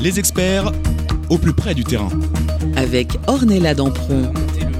Les 0.00 0.18
experts 0.18 0.72
au 1.28 1.38
plus 1.38 1.52
près 1.52 1.74
du 1.74 1.82
terrain. 1.82 2.08
Avec 2.76 3.18
Ornella 3.26 3.74
Dampron. 3.74 4.32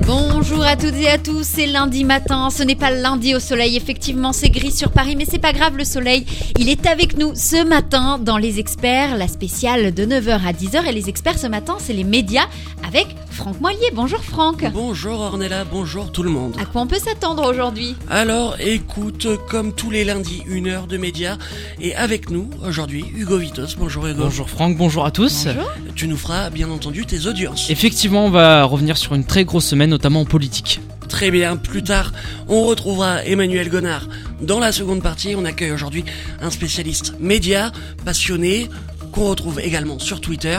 Bonjour 0.08 0.64
à 0.64 0.74
toutes 0.74 0.94
et 0.94 1.06
à 1.10 1.18
tous, 1.18 1.42
c'est 1.42 1.66
lundi 1.66 2.02
matin, 2.02 2.48
ce 2.48 2.62
n'est 2.62 2.76
pas 2.76 2.90
lundi 2.90 3.34
au 3.34 3.40
soleil, 3.40 3.76
effectivement 3.76 4.32
c'est 4.32 4.48
gris 4.48 4.72
sur 4.72 4.90
Paris, 4.90 5.16
mais 5.16 5.26
c'est 5.30 5.38
pas 5.38 5.52
grave, 5.52 5.76
le 5.76 5.84
soleil, 5.84 6.24
il 6.58 6.70
est 6.70 6.86
avec 6.86 7.18
nous 7.18 7.34
ce 7.34 7.62
matin 7.62 8.18
dans 8.18 8.38
Les 8.38 8.58
Experts, 8.58 9.18
la 9.18 9.28
spéciale 9.28 9.92
de 9.92 10.06
9h 10.06 10.46
à 10.46 10.52
10h, 10.52 10.86
et 10.86 10.92
les 10.92 11.10
experts 11.10 11.38
ce 11.38 11.46
matin 11.46 11.76
c'est 11.78 11.92
les 11.92 12.04
médias 12.04 12.46
avec 12.86 13.06
Franck 13.30 13.60
Moilier. 13.60 13.90
Bonjour 13.92 14.24
Franck. 14.24 14.64
Bonjour 14.72 15.20
Ornella, 15.20 15.64
bonjour 15.64 16.10
tout 16.10 16.22
le 16.22 16.30
monde. 16.30 16.56
À 16.58 16.64
quoi 16.64 16.80
on 16.80 16.86
peut 16.86 16.98
s'attendre 16.98 17.46
aujourd'hui? 17.46 17.94
Alors 18.08 18.56
écoute, 18.58 19.28
comme 19.50 19.74
tous 19.74 19.90
les 19.90 20.04
lundis, 20.04 20.42
une 20.46 20.68
heure 20.68 20.86
de 20.86 20.96
médias, 20.96 21.36
et 21.80 21.94
avec 21.94 22.30
nous 22.30 22.48
aujourd'hui 22.66 23.04
Hugo 23.14 23.36
Vitos. 23.36 23.76
Bonjour 23.78 24.06
Hugo. 24.06 24.24
Bonjour 24.24 24.48
Franck, 24.48 24.78
bonjour 24.78 25.04
à 25.04 25.10
tous. 25.10 25.44
Bonjour. 25.44 25.70
Tu 25.94 26.08
nous 26.08 26.16
feras 26.16 26.48
bien 26.48 26.70
entendu 26.70 27.04
tes 27.04 27.26
audiences. 27.26 27.68
Effectivement, 27.68 28.24
on 28.24 28.30
va 28.30 28.64
revenir 28.64 28.96
sur 28.96 29.14
une 29.14 29.24
très 29.24 29.44
grosse 29.44 29.66
semaine, 29.66 29.92
notamment 29.98 30.20
en 30.20 30.24
politique. 30.24 30.80
Très 31.08 31.32
bien, 31.32 31.56
plus 31.56 31.82
tard, 31.82 32.12
on 32.46 32.62
retrouvera 32.66 33.24
Emmanuel 33.24 33.68
Gonard. 33.68 34.08
Dans 34.40 34.60
la 34.60 34.70
seconde 34.70 35.02
partie, 35.02 35.34
on 35.36 35.44
accueille 35.44 35.72
aujourd'hui 35.72 36.04
un 36.40 36.50
spécialiste 36.50 37.14
média, 37.18 37.72
passionné, 38.04 38.68
qu'on 39.10 39.28
retrouve 39.28 39.58
également 39.58 39.98
sur 39.98 40.20
Twitter. 40.20 40.56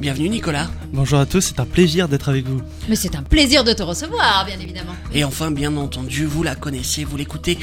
Bienvenue 0.00 0.30
Nicolas. 0.30 0.70
Bonjour 0.94 1.18
à 1.18 1.26
tous, 1.26 1.42
c'est 1.42 1.60
un 1.60 1.66
plaisir 1.66 2.08
d'être 2.08 2.30
avec 2.30 2.46
vous. 2.46 2.62
Mais 2.88 2.96
c'est 2.96 3.16
un 3.16 3.22
plaisir 3.22 3.64
de 3.64 3.74
te 3.74 3.82
recevoir, 3.82 4.46
bien 4.46 4.58
évidemment. 4.58 4.94
Et 5.12 5.24
enfin, 5.24 5.50
bien 5.50 5.76
entendu, 5.76 6.24
vous 6.24 6.42
la 6.42 6.54
connaissez, 6.54 7.04
vous 7.04 7.18
l'écoutez 7.18 7.58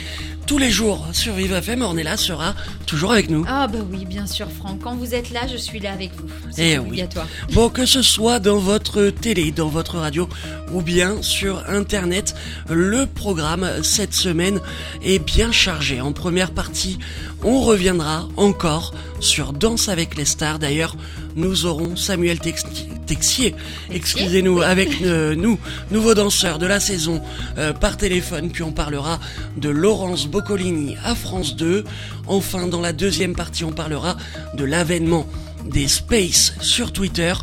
tous 0.47 0.57
les 0.57 0.71
jours 0.71 1.05
sur 1.11 1.33
Vive 1.33 1.51
FM. 1.53 1.81
Ornella 1.81 2.15
sera 2.15 2.55
toujours 2.85 3.11
avec 3.11 3.29
nous. 3.29 3.45
Ah 3.49 3.67
bah 3.67 3.79
oui, 3.91 4.05
bien 4.05 4.25
sûr 4.25 4.47
Franck, 4.49 4.79
quand 4.81 4.95
vous 4.95 5.13
êtes 5.13 5.31
là, 5.31 5.41
je 5.51 5.57
suis 5.57 5.79
là 5.79 5.91
avec 5.91 6.11
vous. 6.15 6.27
Eh 6.49 6.53
C'est 6.53 6.77
oui. 6.79 6.87
obligatoire. 6.87 7.27
Bon, 7.51 7.67
que 7.69 7.85
ce 7.85 8.01
soit 8.01 8.39
dans 8.39 8.57
votre 8.57 9.09
télé, 9.09 9.51
dans 9.51 9.67
votre 9.67 9.97
radio 9.97 10.29
ou 10.73 10.81
bien 10.81 11.21
sur 11.21 11.63
Internet, 11.69 12.33
le 12.69 13.05
programme 13.05 13.67
cette 13.83 14.13
semaine 14.13 14.59
est 15.03 15.19
bien 15.19 15.51
chargé. 15.51 15.99
En 15.99 16.13
première 16.13 16.51
partie, 16.51 16.97
on 17.43 17.61
reviendra 17.61 18.27
encore 18.37 18.93
sur 19.19 19.51
Danse 19.53 19.89
avec 19.89 20.15
les 20.15 20.25
stars. 20.25 20.59
D'ailleurs, 20.59 20.95
nous 21.35 21.65
aurons 21.65 21.95
Samuel 21.95 22.39
Tex- 22.39 22.65
Texier, 23.05 23.55
excusez-nous, 23.91 24.61
avec 24.61 25.01
euh, 25.01 25.33
nous, 25.35 25.57
nouveau 25.91 26.13
danseur 26.13 26.57
de 26.59 26.65
la 26.65 26.79
saison 26.79 27.21
euh, 27.57 27.71
par 27.73 27.95
téléphone. 27.95 28.49
Puis 28.49 28.63
on 28.63 28.71
parlera 28.73 29.19
de 29.55 29.69
Laurence 29.69 30.27
Boccolini 30.37 30.95
à 31.03 31.15
France 31.15 31.55
2. 31.55 31.83
Enfin, 32.27 32.67
dans 32.67 32.79
la 32.79 32.93
deuxième 32.93 33.35
partie, 33.35 33.63
on 33.63 33.71
parlera 33.71 34.17
de 34.53 34.65
l'avènement 34.65 35.25
des 35.65 35.87
Space 35.87 36.53
sur 36.61 36.93
Twitter 36.93 37.33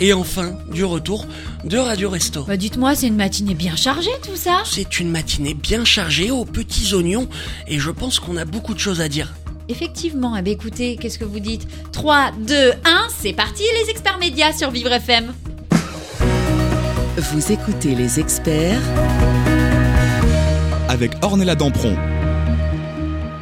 et 0.00 0.12
enfin 0.12 0.58
du 0.72 0.82
retour 0.82 1.26
de 1.62 1.78
Radio 1.78 2.10
Resto. 2.10 2.42
Bah 2.42 2.56
dites-moi, 2.56 2.96
c'est 2.96 3.06
une 3.06 3.14
matinée 3.14 3.54
bien 3.54 3.76
chargée 3.76 4.10
tout 4.24 4.34
ça? 4.34 4.64
C'est 4.64 4.98
une 4.98 5.12
matinée 5.12 5.54
bien 5.54 5.84
chargée 5.84 6.32
aux 6.32 6.44
petits 6.44 6.92
oignons 6.92 7.28
et 7.68 7.78
je 7.78 7.92
pense 7.92 8.18
qu'on 8.18 8.36
a 8.36 8.44
beaucoup 8.44 8.74
de 8.74 8.80
choses 8.80 9.00
à 9.00 9.08
dire. 9.08 9.32
Effectivement, 9.68 10.36
eh 10.36 10.42
bien, 10.42 10.54
écoutez, 10.54 10.96
qu'est-ce 10.96 11.20
que 11.20 11.24
vous 11.24 11.38
dites? 11.38 11.68
3, 11.92 12.32
2, 12.48 12.72
1, 12.72 12.74
c'est 13.16 13.32
parti 13.32 13.62
les 13.80 13.90
experts 13.90 14.18
médias 14.18 14.52
sur 14.52 14.72
Vivre 14.72 14.90
FM. 14.90 15.32
Vous 17.16 17.52
écoutez 17.52 17.94
les 17.94 18.18
experts 18.18 18.80
Avec 20.88 21.12
Ornella 21.22 21.54
Dampron. 21.54 21.96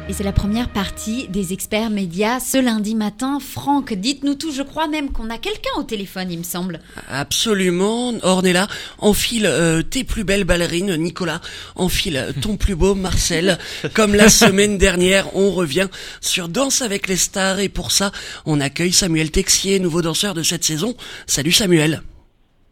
Et 0.09 0.13
c'est 0.13 0.23
la 0.23 0.31
première 0.31 0.69
partie 0.69 1.27
des 1.27 1.53
experts 1.53 1.91
médias 1.91 2.39
ce 2.39 2.57
lundi 2.57 2.95
matin. 2.95 3.37
Franck, 3.39 3.93
dites-nous 3.93 4.33
tout, 4.33 4.51
je 4.51 4.63
crois 4.63 4.87
même 4.87 5.11
qu'on 5.11 5.29
a 5.29 5.37
quelqu'un 5.37 5.69
au 5.77 5.83
téléphone, 5.83 6.31
il 6.31 6.39
me 6.39 6.43
semble. 6.43 6.79
Absolument, 7.11 8.15
Ornella, 8.23 8.67
enfile 8.97 9.45
euh, 9.45 9.83
tes 9.83 10.03
plus 10.03 10.23
belles 10.23 10.45
ballerines, 10.45 10.95
Nicolas, 10.95 11.41
enfile 11.75 12.33
ton 12.41 12.57
plus 12.57 12.75
beau 12.75 12.95
Marcel. 12.95 13.59
Comme 13.93 14.15
la 14.15 14.29
semaine 14.29 14.79
dernière, 14.79 15.35
on 15.35 15.51
revient 15.51 15.89
sur 16.21 16.49
Danse 16.49 16.81
avec 16.81 17.07
les 17.07 17.15
stars 17.15 17.59
et 17.59 17.69
pour 17.69 17.91
ça, 17.91 18.11
on 18.47 18.59
accueille 18.61 18.93
Samuel 18.93 19.29
Texier, 19.29 19.79
nouveau 19.79 20.01
danseur 20.01 20.33
de 20.33 20.41
cette 20.41 20.65
saison. 20.65 20.95
Salut 21.27 21.51
Samuel. 21.51 22.01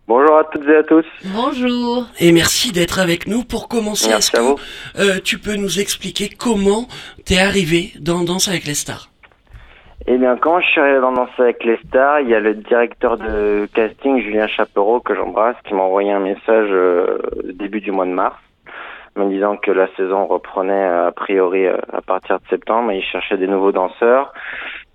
Bonjour 0.07 0.37
à 0.37 0.43
toutes 0.45 0.67
et 0.67 0.75
à 0.77 0.83
tous. 0.83 1.05
Bonjour. 1.35 2.05
Et 2.19 2.31
merci 2.31 2.71
d'être 2.71 2.99
avec 2.99 3.27
nous. 3.27 3.43
Pour 3.43 3.67
commencer, 3.67 4.07
Merci 4.09 4.31
est-ce 4.35 4.41
à 4.41 4.41
vous. 4.43 4.55
que 4.55 4.61
euh, 5.01 5.19
tu 5.23 5.37
peux 5.37 5.55
nous 5.55 5.79
expliquer 5.79 6.29
comment 6.29 6.87
t'es 7.25 7.37
arrivé 7.37 7.91
dans 7.99 8.23
Danse 8.23 8.47
avec 8.47 8.65
les 8.65 8.73
stars? 8.73 9.09
Eh 10.09 10.17
bien, 10.17 10.37
quand 10.37 10.61
je 10.61 10.67
suis 10.67 10.79
arrivé 10.79 11.01
dans 11.01 11.11
Danser 11.11 11.33
avec 11.41 11.61
les 11.65 11.77
stars, 11.87 12.21
il 12.21 12.29
y 12.29 12.35
a 12.35 12.39
le 12.39 12.53
directeur 12.53 13.17
de 13.17 13.67
casting, 13.73 14.21
Julien 14.21 14.47
Chapereau, 14.47 15.01
que 15.01 15.13
j'embrasse, 15.13 15.57
qui 15.67 15.73
m'a 15.73 15.81
envoyé 15.83 16.11
un 16.11 16.21
message 16.21 16.69
euh, 16.71 17.17
début 17.43 17.81
du 17.81 17.91
mois 17.91 18.05
de 18.05 18.11
mars, 18.11 18.37
me 19.17 19.29
disant 19.29 19.57
que 19.57 19.71
la 19.71 19.87
saison 19.95 20.25
reprenait 20.27 20.73
euh, 20.73 21.07
a 21.07 21.11
priori 21.11 21.65
euh, 21.65 21.77
à 21.91 22.01
partir 22.01 22.39
de 22.39 22.47
septembre 22.49 22.91
et 22.91 22.97
il 22.97 23.03
cherchait 23.03 23.37
des 23.37 23.47
nouveaux 23.47 23.71
danseurs. 23.71 24.33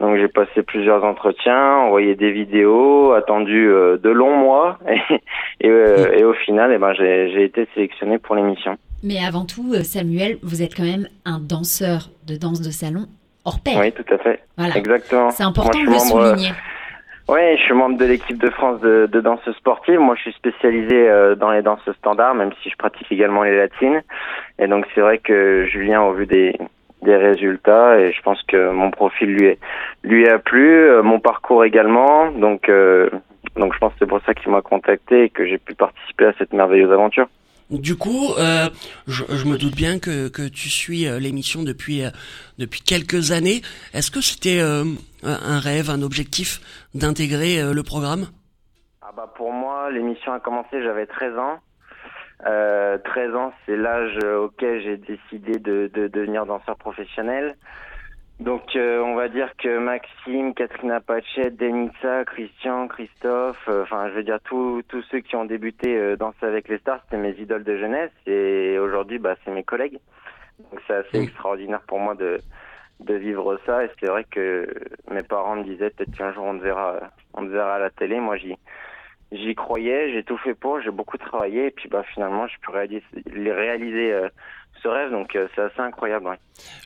Donc 0.00 0.16
j'ai 0.16 0.28
passé 0.28 0.62
plusieurs 0.62 1.04
entretiens, 1.04 1.76
envoyé 1.76 2.14
des 2.14 2.32
vidéos, 2.32 3.12
attendu 3.12 3.68
euh, 3.68 3.98
de 3.98 4.10
longs 4.10 4.36
mois 4.36 4.78
et, 4.88 5.66
et, 5.66 5.70
euh, 5.70 6.12
et 6.12 6.24
au 6.24 6.34
final, 6.34 6.72
eh 6.74 6.78
ben, 6.78 6.92
j'ai 6.94 7.44
été 7.44 7.68
sélectionné 7.74 8.18
pour 8.18 8.34
l'émission. 8.34 8.76
Mais 9.04 9.18
avant 9.24 9.44
tout, 9.44 9.74
Samuel, 9.82 10.38
vous 10.42 10.62
êtes 10.62 10.74
quand 10.76 10.84
même 10.84 11.08
un 11.24 11.38
danseur 11.40 12.10
de 12.26 12.36
danse 12.36 12.60
de 12.60 12.70
salon 12.70 13.06
hors 13.44 13.60
pair. 13.60 13.78
Oui, 13.80 13.92
tout 13.92 14.04
à 14.12 14.18
fait. 14.18 14.40
Voilà. 14.56 14.76
Exactement. 14.76 15.30
C'est 15.30 15.42
important 15.42 15.78
Moi, 15.78 15.86
de 15.86 15.90
le 15.90 15.96
membre, 15.96 16.30
souligner. 16.30 16.52
Oui, 17.32 17.56
je 17.56 17.62
suis 17.62 17.72
membre 17.72 17.96
de 17.96 18.04
l'équipe 18.04 18.36
de 18.36 18.50
France 18.50 18.78
de, 18.82 19.08
de 19.10 19.20
danse 19.22 19.40
sportive. 19.52 19.98
Moi, 19.98 20.16
je 20.16 20.20
suis 20.20 20.32
spécialisé 20.32 21.08
euh, 21.08 21.34
dans 21.34 21.50
les 21.50 21.62
danses 21.62 21.90
standards, 21.96 22.34
même 22.34 22.50
si 22.62 22.68
je 22.68 22.76
pratique 22.76 23.10
également 23.10 23.42
les 23.42 23.56
latines. 23.56 24.02
Et 24.58 24.66
donc, 24.66 24.84
c'est 24.94 25.00
vrai 25.00 25.16
que 25.16 25.64
Julien, 25.64 26.02
au 26.02 26.12
vu 26.12 26.26
des, 26.26 26.54
des 27.00 27.16
résultats, 27.16 27.98
et 27.98 28.12
je 28.12 28.20
pense 28.20 28.42
que 28.42 28.70
mon 28.72 28.90
profil 28.90 29.34
lui, 29.34 29.46
est, 29.46 29.58
lui 30.02 30.28
a 30.28 30.38
plu, 30.38 30.74
euh, 30.76 31.02
mon 31.02 31.20
parcours 31.20 31.64
également. 31.64 32.30
Donc, 32.32 32.68
euh, 32.68 33.08
donc, 33.56 33.72
je 33.72 33.78
pense 33.78 33.94
que 33.94 34.00
c'est 34.00 34.06
pour 34.06 34.20
ça 34.26 34.34
qu'il 34.34 34.52
m'a 34.52 34.60
contacté 34.60 35.22
et 35.22 35.30
que 35.30 35.46
j'ai 35.46 35.56
pu 35.56 35.74
participer 35.74 36.26
à 36.26 36.34
cette 36.34 36.52
merveilleuse 36.52 36.92
aventure. 36.92 37.28
Du 37.72 37.96
coup, 37.96 38.34
euh, 38.38 38.68
je, 39.06 39.24
me 39.48 39.56
doute 39.56 39.74
bien 39.74 39.98
que, 39.98 40.28
que 40.28 40.46
tu 40.46 40.68
suis 40.68 41.06
euh, 41.06 41.18
l'émission 41.18 41.62
depuis, 41.62 42.04
euh, 42.04 42.10
depuis 42.58 42.82
quelques 42.82 43.32
années. 43.32 43.62
Est-ce 43.94 44.10
que 44.10 44.20
c'était 44.20 44.60
un 44.60 45.58
rêve, 45.58 45.88
un 45.88 46.02
objectif 46.02 46.60
d'intégrer 46.94 47.72
le 47.72 47.82
programme? 47.82 48.26
Ah 49.00 49.10
bah 49.16 49.32
pour 49.34 49.52
moi, 49.52 49.90
l'émission 49.90 50.32
a 50.32 50.40
commencé, 50.40 50.82
j'avais 50.82 51.06
13 51.06 51.38
ans. 51.38 51.60
Euh, 52.46 52.98
13 52.98 53.34
ans, 53.34 53.52
c'est 53.64 53.76
l'âge 53.76 54.18
auquel 54.24 54.82
j'ai 54.82 54.96
décidé 54.98 55.58
de, 55.58 55.90
de 55.94 56.08
devenir 56.08 56.44
danseur 56.44 56.76
professionnel. 56.76 57.56
Donc 58.40 58.74
euh, 58.74 59.00
on 59.00 59.14
va 59.14 59.28
dire 59.28 59.52
que 59.56 59.78
Maxime, 59.78 60.54
Katrina 60.54 61.00
Pachet, 61.00 61.50
Denitsa, 61.50 62.24
Christian, 62.24 62.88
Christophe, 62.88 63.68
euh, 63.68 63.82
enfin 63.82 64.08
je 64.08 64.14
veux 64.14 64.24
dire 64.24 64.40
tous 64.44 64.82
tous 64.88 65.02
ceux 65.10 65.20
qui 65.20 65.36
ont 65.36 65.44
débuté 65.44 65.96
euh, 65.96 66.16
Danser 66.16 66.46
avec 66.46 66.68
les 66.68 66.78
stars, 66.78 67.00
c'était 67.04 67.18
mes 67.18 67.38
idoles 67.38 67.62
de 67.62 67.76
jeunesse 67.76 68.10
et 68.26 68.78
aujourd'hui 68.78 69.18
bah 69.18 69.36
c'est 69.44 69.52
mes 69.52 69.62
collègues. 69.62 69.98
Donc 70.58 70.80
c'est 70.86 70.94
assez 70.94 71.22
extraordinaire 71.22 71.82
pour 71.86 72.00
moi 72.00 72.14
de 72.14 72.38
de 73.00 73.14
vivre 73.14 73.60
ça 73.64 73.84
et 73.84 73.90
c'est 74.00 74.06
vrai 74.06 74.24
que 74.24 74.66
mes 75.10 75.22
parents 75.22 75.56
me 75.56 75.64
disaient 75.64 75.90
peut-être 75.90 76.16
qu'un 76.16 76.32
jour 76.32 76.44
on 76.44 76.58
te 76.58 76.62
verra 76.62 76.98
on 77.34 77.44
te 77.44 77.50
verra 77.50 77.76
à 77.76 77.78
la 77.78 77.90
télé. 77.90 78.18
Moi 78.18 78.38
j'y 78.38 78.56
j'y 79.32 79.54
croyais, 79.54 80.12
j'ai 80.12 80.22
tout 80.22 80.36
fait 80.38 80.54
pour, 80.54 80.80
j'ai 80.80 80.90
beaucoup 80.90 81.16
travaillé 81.18 81.66
et 81.66 81.70
puis 81.70 81.88
bah 81.88 82.04
finalement 82.14 82.46
je 82.46 82.54
peux 82.64 82.72
réaliser 82.72 84.12
euh, 84.12 84.28
ce 84.82 84.88
rêve 84.88 85.10
donc 85.10 85.34
euh, 85.36 85.48
c'est 85.54 85.62
assez 85.62 85.80
incroyable. 85.80 86.26
ouais. 86.26 86.38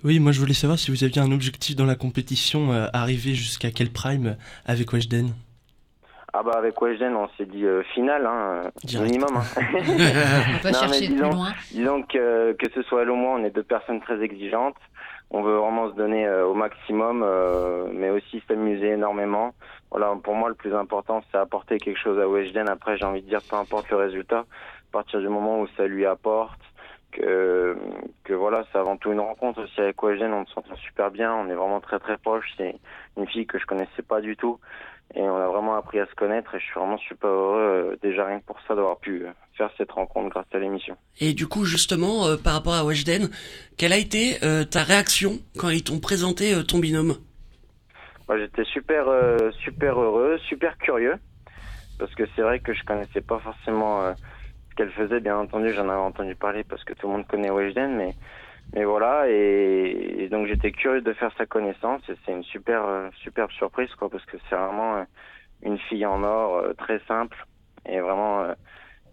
Oui, 0.04 0.18
moi 0.20 0.32
je 0.32 0.40
voulais 0.40 0.54
savoir 0.54 0.78
si 0.78 0.90
vous 0.90 1.04
aviez 1.04 1.20
un 1.20 1.32
objectif 1.32 1.76
dans 1.76 1.86
la 1.86 1.94
compétition, 1.96 2.72
euh, 2.72 2.86
arriver 2.92 3.34
jusqu'à 3.34 3.70
quel 3.70 3.90
prime 3.90 4.36
avec 4.64 4.92
Weshden? 4.92 5.30
Ah 6.32 6.42
bah 6.42 6.52
avec 6.58 6.80
Weshden 6.82 7.14
on 7.16 7.28
s'est 7.38 7.46
dit 7.46 7.64
euh, 7.64 7.82
finale 7.94 8.26
hein, 8.26 8.70
minimum. 8.84 9.36
Hein. 9.36 9.42
On 10.64 10.68
non, 10.68 10.72
chercher 10.72 11.00
mais 11.00 11.06
plus 11.06 11.14
disons- 11.14 11.30
loin. 11.30 11.52
Disons 11.72 12.02
que 12.02 12.52
que 12.52 12.70
ce 12.74 12.82
soit 12.82 13.02
elle 13.02 13.10
ou 13.10 13.16
moi, 13.16 13.38
on 13.40 13.44
est 13.44 13.50
deux 13.50 13.62
personnes 13.62 14.00
très 14.00 14.20
exigeantes. 14.22 14.76
On 15.30 15.42
veut 15.42 15.56
vraiment 15.56 15.90
se 15.90 15.96
donner 15.96 16.26
euh, 16.26 16.46
au 16.46 16.54
maximum, 16.54 17.22
euh, 17.24 17.86
mais 17.92 18.10
aussi 18.10 18.42
s'amuser 18.46 18.90
énormément. 18.90 19.54
Voilà, 19.90 20.14
pour 20.22 20.34
moi, 20.34 20.48
le 20.48 20.54
plus 20.54 20.74
important, 20.74 21.22
c'est 21.30 21.38
apporter 21.38 21.78
quelque 21.78 21.98
chose 21.98 22.18
à 22.18 22.28
Weshden. 22.28 22.68
Après, 22.68 22.98
j'ai 22.98 23.04
envie 23.04 23.22
de 23.22 23.28
dire, 23.28 23.40
peu 23.48 23.56
importe 23.56 23.88
le 23.90 23.96
résultat, 23.96 24.40
à 24.40 24.92
partir 24.92 25.20
du 25.20 25.28
moment 25.28 25.60
où 25.60 25.68
ça 25.76 25.86
lui 25.86 26.04
apporte, 26.04 26.60
que 27.12 27.76
que 28.24 28.34
voilà, 28.34 28.64
c'est 28.70 28.78
avant 28.78 28.96
tout 28.96 29.12
une 29.12 29.20
rencontre 29.20 29.62
aussi 29.62 29.80
avec 29.80 30.02
Weshden. 30.02 30.32
On 30.32 30.46
s'entend 30.46 30.76
super 30.76 31.10
bien, 31.10 31.32
on 31.34 31.48
est 31.48 31.54
vraiment 31.54 31.80
très 31.80 31.98
très 31.98 32.18
proches. 32.18 32.52
C'est 32.56 32.76
une 33.16 33.26
fille 33.28 33.46
que 33.46 33.58
je 33.58 33.66
connaissais 33.66 34.02
pas 34.06 34.20
du 34.20 34.36
tout. 34.36 34.58
Et 35.14 35.22
on 35.22 35.36
a 35.36 35.46
vraiment 35.46 35.76
appris 35.76 36.00
à 36.00 36.06
se 36.06 36.14
connaître 36.14 36.54
et 36.54 36.58
je 36.58 36.64
suis 36.64 36.74
vraiment 36.74 36.98
super 36.98 37.28
heureux, 37.28 37.60
euh, 37.60 37.96
déjà 38.02 38.26
rien 38.26 38.40
que 38.40 38.44
pour 38.44 38.58
ça, 38.66 38.74
d'avoir 38.74 38.98
pu 38.98 39.24
euh, 39.24 39.30
faire 39.56 39.70
cette 39.78 39.92
rencontre 39.92 40.30
grâce 40.30 40.46
à 40.52 40.58
l'émission. 40.58 40.96
Et 41.20 41.32
du 41.32 41.46
coup, 41.46 41.64
justement, 41.64 42.26
euh, 42.26 42.36
par 42.36 42.54
rapport 42.54 42.74
à 42.74 42.84
Weshden, 42.84 43.30
quelle 43.78 43.92
a 43.92 43.98
été 43.98 44.38
ta 44.70 44.82
réaction 44.82 45.38
quand 45.58 45.68
ils 45.68 45.84
t'ont 45.84 46.00
présenté 46.00 46.52
ton 46.66 46.78
binôme? 46.78 47.16
J'étais 48.28 48.64
super, 48.64 49.08
euh, 49.08 49.50
super 49.52 49.98
heureux, 50.00 50.38
super 50.48 50.76
curieux, 50.78 51.18
parce 51.98 52.14
que 52.14 52.24
c'est 52.34 52.42
vrai 52.42 52.60
que 52.60 52.74
je 52.74 52.82
connaissais 52.84 53.20
pas 53.20 53.38
forcément 53.38 54.02
euh, 54.04 54.12
ce 54.70 54.74
qu'elle 54.76 54.90
faisait. 54.92 55.20
Bien 55.20 55.38
entendu, 55.38 55.72
j'en 55.74 55.88
avais 55.88 56.00
entendu 56.00 56.34
parler 56.34 56.64
parce 56.64 56.84
que 56.84 56.92
tout 56.94 57.06
le 57.06 57.12
monde 57.14 57.26
connaît 57.26 57.50
Weshden, 57.50 57.96
mais 57.96 58.16
mais 58.74 58.84
voilà. 58.84 59.28
Et, 59.28 60.24
et 60.24 60.28
donc 60.28 60.46
j'étais 60.48 60.72
curieux 60.72 61.00
de 61.02 61.12
faire 61.14 61.32
sa 61.38 61.46
connaissance. 61.46 62.02
Et 62.08 62.16
c'est 62.24 62.32
une 62.32 62.42
super, 62.44 62.84
euh, 62.84 63.08
superbe 63.22 63.50
surprise, 63.52 63.94
quoi, 63.94 64.10
parce 64.10 64.24
que 64.26 64.36
c'est 64.50 64.56
vraiment 64.56 64.96
euh, 64.96 65.04
une 65.62 65.78
fille 65.78 66.06
en 66.06 66.22
or, 66.24 66.56
euh, 66.58 66.72
très 66.74 67.00
simple 67.06 67.36
et 67.86 68.00
vraiment 68.00 68.42
euh, 68.42 68.54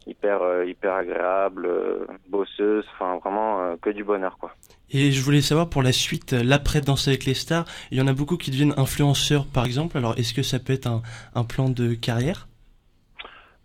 hyper, 0.07 0.41
euh, 0.41 0.65
hyper 0.65 0.93
agréable, 0.93 1.65
euh, 1.65 2.05
bosseuse. 2.29 2.85
Enfin, 2.93 3.17
vraiment 3.17 3.61
euh, 3.61 3.75
que 3.81 3.89
du 3.89 4.03
bonheur, 4.03 4.37
quoi. 4.39 4.51
Et 4.89 5.11
je 5.11 5.23
voulais 5.23 5.41
savoir 5.41 5.69
pour 5.69 5.81
la 5.81 5.91
suite, 5.91 6.33
l'après 6.33 6.81
Danser 6.81 7.11
avec 7.11 7.25
les 7.25 7.33
stars, 7.33 7.65
il 7.91 7.97
y 7.97 8.01
en 8.01 8.07
a 8.07 8.13
beaucoup 8.13 8.37
qui 8.37 8.51
deviennent 8.51 8.75
influenceurs 8.77 9.45
par 9.47 9.65
exemple. 9.65 9.97
Alors 9.97 10.13
est-ce 10.19 10.35
que 10.35 10.43
ça 10.43 10.59
peut 10.59 10.73
être 10.73 10.85
un, 10.85 11.01
un 11.33 11.43
plan 11.43 11.69
de 11.69 11.95
carrière? 11.95 12.47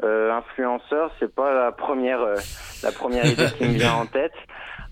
Euh, 0.04 0.32
influenceur, 0.32 1.10
c'est 1.18 1.34
pas 1.34 1.52
la 1.52 1.72
première, 1.72 2.20
euh, 2.20 2.36
la 2.84 2.92
première 2.92 3.26
idée 3.26 3.48
qui 3.58 3.64
me 3.64 3.72
vient 3.72 3.94
en 3.94 4.06
tête, 4.12 4.34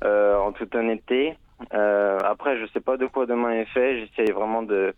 euh, 0.05 0.37
en 0.37 0.53
toute 0.53 0.75
honnêteté. 0.75 1.37
Après, 1.71 2.59
je 2.59 2.67
sais 2.73 2.81
pas 2.81 2.97
de 2.97 3.07
quoi 3.07 3.25
demain 3.25 3.53
est 3.53 3.67
fait. 3.67 4.01
J'essaye 4.01 4.33
vraiment 4.33 4.63
de, 4.63 4.95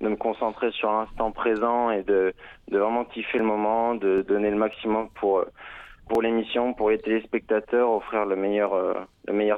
de 0.00 0.08
me 0.08 0.16
concentrer 0.16 0.70
sur 0.72 0.92
l'instant 0.92 1.30
présent 1.30 1.90
et 1.90 2.02
de, 2.02 2.34
de 2.70 2.78
vraiment 2.78 3.04
kiffer 3.04 3.38
le 3.38 3.44
moment, 3.44 3.94
de 3.94 4.22
donner 4.28 4.50
le 4.50 4.56
maximum 4.56 5.08
pour 5.14 5.44
pour 6.12 6.20
l'émission, 6.20 6.74
pour 6.74 6.90
les 6.90 6.98
téléspectateurs, 6.98 7.90
offrir 7.90 8.26
le 8.26 8.36
meilleur 8.36 8.74
euh, 8.74 8.92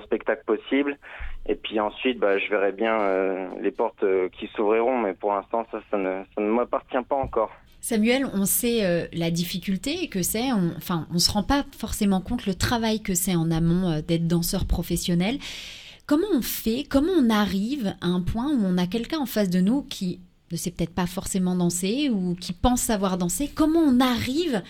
spectacle 0.05 0.45
possible. 0.47 0.97
Et 1.47 1.57
puis 1.57 1.81
ensuite, 1.81 2.21
bah, 2.21 2.39
je 2.39 2.49
verrai 2.49 2.71
bien 2.71 3.01
euh, 3.01 3.49
les 3.61 3.73
portes 3.73 4.05
euh, 4.05 4.29
qui 4.39 4.49
s'ouvriront, 4.55 5.01
mais 5.01 5.15
pour 5.15 5.33
l'instant, 5.33 5.67
ça, 5.73 5.99
ne, 5.99 6.23
ça 6.33 6.41
ne 6.41 6.47
m'appartient 6.47 7.03
pas 7.09 7.17
encore. 7.17 7.51
Samuel, 7.81 8.27
on 8.33 8.45
sait 8.45 9.11
la 9.13 9.31
difficulté 9.31 10.09
que 10.09 10.23
c'est, 10.23 10.51
enfin, 10.79 11.07
on 11.13 11.19
se 11.19 11.31
rend 11.31 11.43
pas 11.43 11.65
forcément 11.77 12.23
compte 12.23 12.47
le 12.47 12.55
travail 12.55 13.03
que 13.03 13.13
c'est 13.13 13.37
en 13.37 13.51
amont 13.51 14.01
d'être 14.01 14.27
danseur 14.27 14.65
professionnel. 14.65 15.37
Comment 16.07 16.29
on 16.33 16.41
fait, 16.41 16.85
comment 16.89 17.13
on 17.13 17.29
arrive 17.29 17.95
à 18.01 18.07
un 18.07 18.23
point 18.23 18.47
où 18.47 18.61
on 18.65 18.79
a 18.79 18.87
quelqu'un 18.87 19.19
en 19.19 19.27
face 19.27 19.51
de 19.51 19.61
nous 19.61 19.83
qui 19.83 20.21
ne 20.51 20.57
sait 20.57 20.71
peut-être 20.71 20.95
pas 20.95 21.07
forcément 21.07 21.57
danser 21.57 22.09
ou 22.09 22.35
qui 22.41 22.55
pense 22.55 22.81
savoir 22.81 23.19
danser? 23.19 23.51
Comment 23.55 23.81
on 23.81 24.01
arrive 24.01 24.63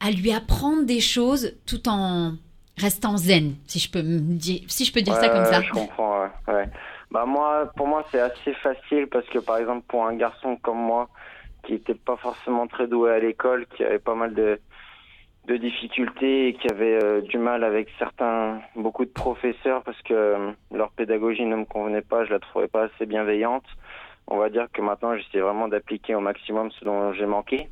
à 0.00 0.10
lui 0.10 0.32
apprendre 0.32 0.84
des 0.84 1.00
choses 1.00 1.56
tout 1.66 1.88
en 1.88 2.32
restant 2.76 3.16
zen, 3.16 3.54
si 3.66 3.78
je 3.78 3.90
peux, 3.90 4.02
me 4.02 4.38
dire, 4.38 4.60
si 4.68 4.84
je 4.84 4.92
peux 4.92 5.02
dire 5.02 5.14
ça 5.14 5.28
comme 5.28 5.44
ça 5.44 5.60
Je 5.60 5.70
comprends, 5.70 6.22
ouais, 6.22 6.54
ouais. 6.54 6.68
Bah 7.10 7.26
moi, 7.26 7.70
pour 7.76 7.88
moi, 7.88 8.04
c'est 8.10 8.20
assez 8.20 8.54
facile 8.54 9.08
parce 9.08 9.26
que 9.26 9.38
par 9.38 9.58
exemple, 9.58 9.84
pour 9.88 10.06
un 10.06 10.14
garçon 10.14 10.56
comme 10.56 10.78
moi, 10.78 11.08
qui 11.64 11.74
était 11.74 11.94
pas 11.94 12.16
forcément 12.16 12.66
très 12.66 12.86
doué 12.86 13.10
à 13.10 13.18
l'école, 13.18 13.66
qui 13.76 13.84
avait 13.84 13.98
pas 13.98 14.14
mal 14.14 14.34
de 14.34 14.58
de 15.46 15.56
difficultés 15.56 16.48
et 16.48 16.54
qui 16.54 16.70
avait 16.70 17.02
euh, 17.02 17.22
du 17.22 17.38
mal 17.38 17.64
avec 17.64 17.88
certains, 17.98 18.60
beaucoup 18.76 19.04
de 19.04 19.10
professeurs 19.10 19.82
parce 19.82 20.00
que 20.02 20.12
euh, 20.14 20.52
leur 20.72 20.90
pédagogie 20.90 21.44
ne 21.44 21.56
me 21.56 21.64
convenait 21.64 22.02
pas, 22.02 22.24
je 22.24 22.30
la 22.30 22.38
trouvais 22.38 22.68
pas 22.68 22.84
assez 22.84 23.06
bienveillante. 23.06 23.64
On 24.26 24.36
va 24.36 24.48
dire 24.48 24.66
que 24.72 24.82
maintenant, 24.82 25.16
j'essaie 25.16 25.40
vraiment 25.40 25.66
d'appliquer 25.66 26.14
au 26.14 26.20
maximum 26.20 26.70
ce 26.70 26.84
dont 26.84 27.12
j'ai 27.14 27.26
manqué. 27.26 27.68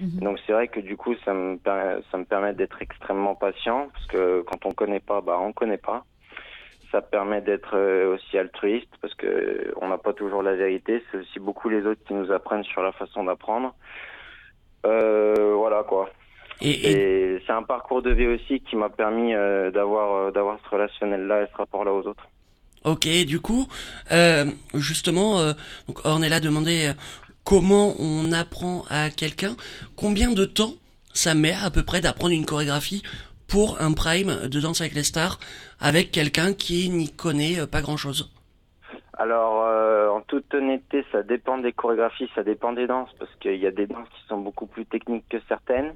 Mhm. 0.00 0.20
Donc 0.20 0.38
c'est 0.46 0.52
vrai 0.52 0.68
que 0.68 0.80
du 0.80 0.96
coup, 0.96 1.14
ça 1.24 1.32
me, 1.34 1.58
ça 1.64 2.18
me 2.18 2.24
permet 2.24 2.52
d'être 2.54 2.80
extrêmement 2.80 3.34
patient, 3.34 3.88
parce 3.92 4.06
que 4.06 4.42
quand 4.42 4.64
on 4.66 4.72
connaît 4.72 5.00
pas, 5.00 5.20
bah 5.20 5.38
on 5.40 5.52
connaît 5.52 5.78
pas. 5.78 6.04
Ça 6.92 7.02
permet 7.02 7.42
d'être 7.42 7.76
euh, 7.76 8.14
aussi 8.14 8.38
altruiste, 8.38 8.88
parce 9.02 9.14
que 9.14 9.74
on 9.80 9.88
n'a 9.88 9.98
pas 9.98 10.12
toujours 10.14 10.42
la 10.42 10.54
vérité. 10.56 11.02
C'est 11.10 11.18
aussi 11.18 11.38
beaucoup 11.38 11.68
les 11.68 11.84
autres 11.84 12.00
qui 12.06 12.14
nous 12.14 12.30
apprennent 12.32 12.64
sur 12.64 12.82
la 12.82 12.92
façon 12.92 13.24
d'apprendre. 13.24 13.74
Euh, 14.86 15.54
voilà 15.56 15.82
quoi. 15.82 16.08
Et, 16.60 16.70
et- 16.70 16.90
Et 17.36 17.42
c'est 17.46 17.52
un 17.52 17.62
parcours 17.62 18.02
de 18.02 18.10
vie 18.10 18.26
aussi 18.26 18.60
qui 18.60 18.76
m'a 18.76 18.88
permis 18.88 19.34
euh, 19.34 19.70
d'avoir 19.70 20.14
euh, 20.14 20.30
d'avoir 20.30 20.58
ce 20.64 20.68
relationnel-là 20.70 21.42
et 21.42 21.46
ce 21.52 21.56
rapport-là 21.56 21.92
aux 21.92 22.06
autres. 22.06 22.26
ok, 22.84 23.06
du 23.26 23.38
coup, 23.40 23.66
euh, 24.12 24.44
justement, 24.74 25.38
euh, 25.40 25.52
donc 25.88 26.04
Ornella 26.04 26.40
demandait 26.40 26.90
comment 27.48 27.94
on 27.98 28.30
apprend 28.30 28.82
à 28.90 29.08
quelqu'un, 29.08 29.56
combien 29.96 30.30
de 30.32 30.44
temps 30.44 30.74
ça 31.14 31.34
met 31.34 31.54
à 31.64 31.70
peu 31.70 31.82
près 31.82 32.02
d'apprendre 32.02 32.34
une 32.34 32.44
chorégraphie 32.44 33.02
pour 33.48 33.80
un 33.80 33.94
prime 33.94 34.48
de 34.48 34.60
Danse 34.60 34.82
avec 34.82 34.92
les 34.92 35.02
stars 35.02 35.38
avec 35.80 36.10
quelqu'un 36.10 36.52
qui 36.52 36.90
n'y 36.90 37.10
connaît 37.10 37.58
euh, 37.58 37.66
pas 37.66 37.80
grand-chose? 37.80 38.30
Alors, 39.14 39.64
euh, 39.64 40.10
en 40.10 40.20
toute 40.20 40.52
honnêteté, 40.52 41.06
ça 41.10 41.22
dépend 41.22 41.56
des 41.56 41.72
chorégraphies, 41.72 42.28
ça 42.34 42.42
dépend 42.42 42.74
des 42.74 42.86
danses, 42.86 43.08
parce 43.18 43.34
qu'il 43.36 43.56
y 43.56 43.66
a 43.66 43.70
des 43.70 43.86
danses 43.86 44.08
qui 44.10 44.28
sont 44.28 44.38
beaucoup 44.38 44.66
plus 44.66 44.84
techniques 44.84 45.24
que 45.30 45.38
certaines. 45.48 45.94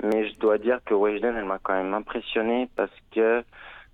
Mais 0.00 0.28
je 0.28 0.38
dois 0.38 0.58
dire 0.58 0.78
que 0.86 0.94
Weshden, 0.94 1.34
elle 1.36 1.44
m'a 1.44 1.58
quand 1.58 1.74
même 1.74 1.92
impressionné 1.92 2.68
parce 2.76 2.94
que 3.12 3.42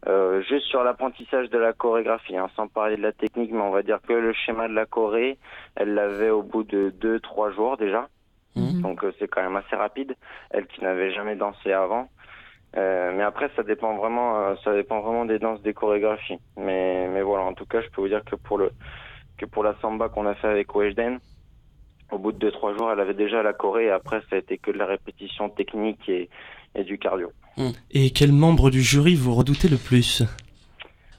euh, 0.07 0.43
juste 0.43 0.67
sur 0.67 0.83
l'apprentissage 0.83 1.51
de 1.51 1.59
la 1.59 1.73
chorégraphie, 1.73 2.37
hein, 2.37 2.49
sans 2.57 2.69
parler 2.69 2.97
de 2.97 3.03
la 3.03 3.13
technique, 3.13 3.53
mais 3.53 3.61
on 3.61 3.71
va 3.71 3.83
dire 3.83 4.01
que 4.07 4.15
le 4.15 4.33
schéma 4.33 4.67
de 4.67 4.75
la 4.75 4.87
choré, 4.87 5.39
elle 5.77 5.95
l'avait 5.95 6.31
au 6.31 6.43
bout 6.43 6.63
de 6.63 6.91
deux, 6.91 7.21
trois 7.21 7.51
jours 7.51 7.77
déjà. 7.77 8.09
Mhm. 8.57 8.81
Donc 8.81 9.05
euh, 9.05 9.13
c'est 9.19 9.29
quand 9.29 9.43
même 9.43 9.57
assez 9.57 9.77
rapide. 9.77 10.15
Elle 10.51 10.67
qui 10.67 10.83
n'avait 10.83 11.13
jamais 11.13 11.37
dansé 11.37 11.73
avant. 11.73 12.09
Euh, 12.77 13.13
mais 13.15 13.25
après, 13.25 13.51
ça 13.57 13.63
dépend 13.63 13.97
vraiment, 13.97 14.39
euh, 14.39 14.55
ça 14.65 14.73
dépend 14.73 15.01
vraiment 15.01 15.25
des 15.25 15.39
danses, 15.39 15.61
des 15.63 15.75
chorégraphies. 15.75 16.39
Mais, 16.57 17.09
mais 17.09 17.23
voilà, 17.23 17.45
en 17.45 17.53
tout 17.53 17.67
cas, 17.67 17.81
je 17.81 17.89
peux 17.89 18.01
vous 18.01 18.09
dire 18.09 18.25
que 18.25 18.37
pour 18.37 18.59
le, 18.59 18.71
que 19.39 19.45
pour 19.45 19.65
la 19.65 19.75
samba 19.81 20.09
qu'on 20.09 20.27
a 20.27 20.35
fait 20.35 20.49
avec 20.49 20.75
Weshden, 20.75 21.19
au 22.11 22.19
bout 22.19 22.33
de 22.33 22.39
deux 22.39 22.51
trois 22.53 22.77
jours, 22.77 22.91
elle 22.91 23.01
avait 23.01 23.15
déjà 23.15 23.43
la 23.43 23.53
choré. 23.53 23.87
Et 23.87 23.91
après, 23.91 24.21
ça 24.31 24.37
a 24.37 24.39
été 24.39 24.57
que 24.59 24.71
de 24.71 24.79
la 24.79 24.87
répétition 24.87 25.49
technique 25.49 26.09
et, 26.09 26.29
et 26.75 26.85
du 26.85 26.99
cardio. 26.99 27.33
Et 27.91 28.11
quel 28.11 28.33
membre 28.33 28.71
du 28.71 28.81
jury 28.83 29.15
vous 29.15 29.35
redoutez 29.35 29.69
le 29.69 29.77
plus 29.77 30.23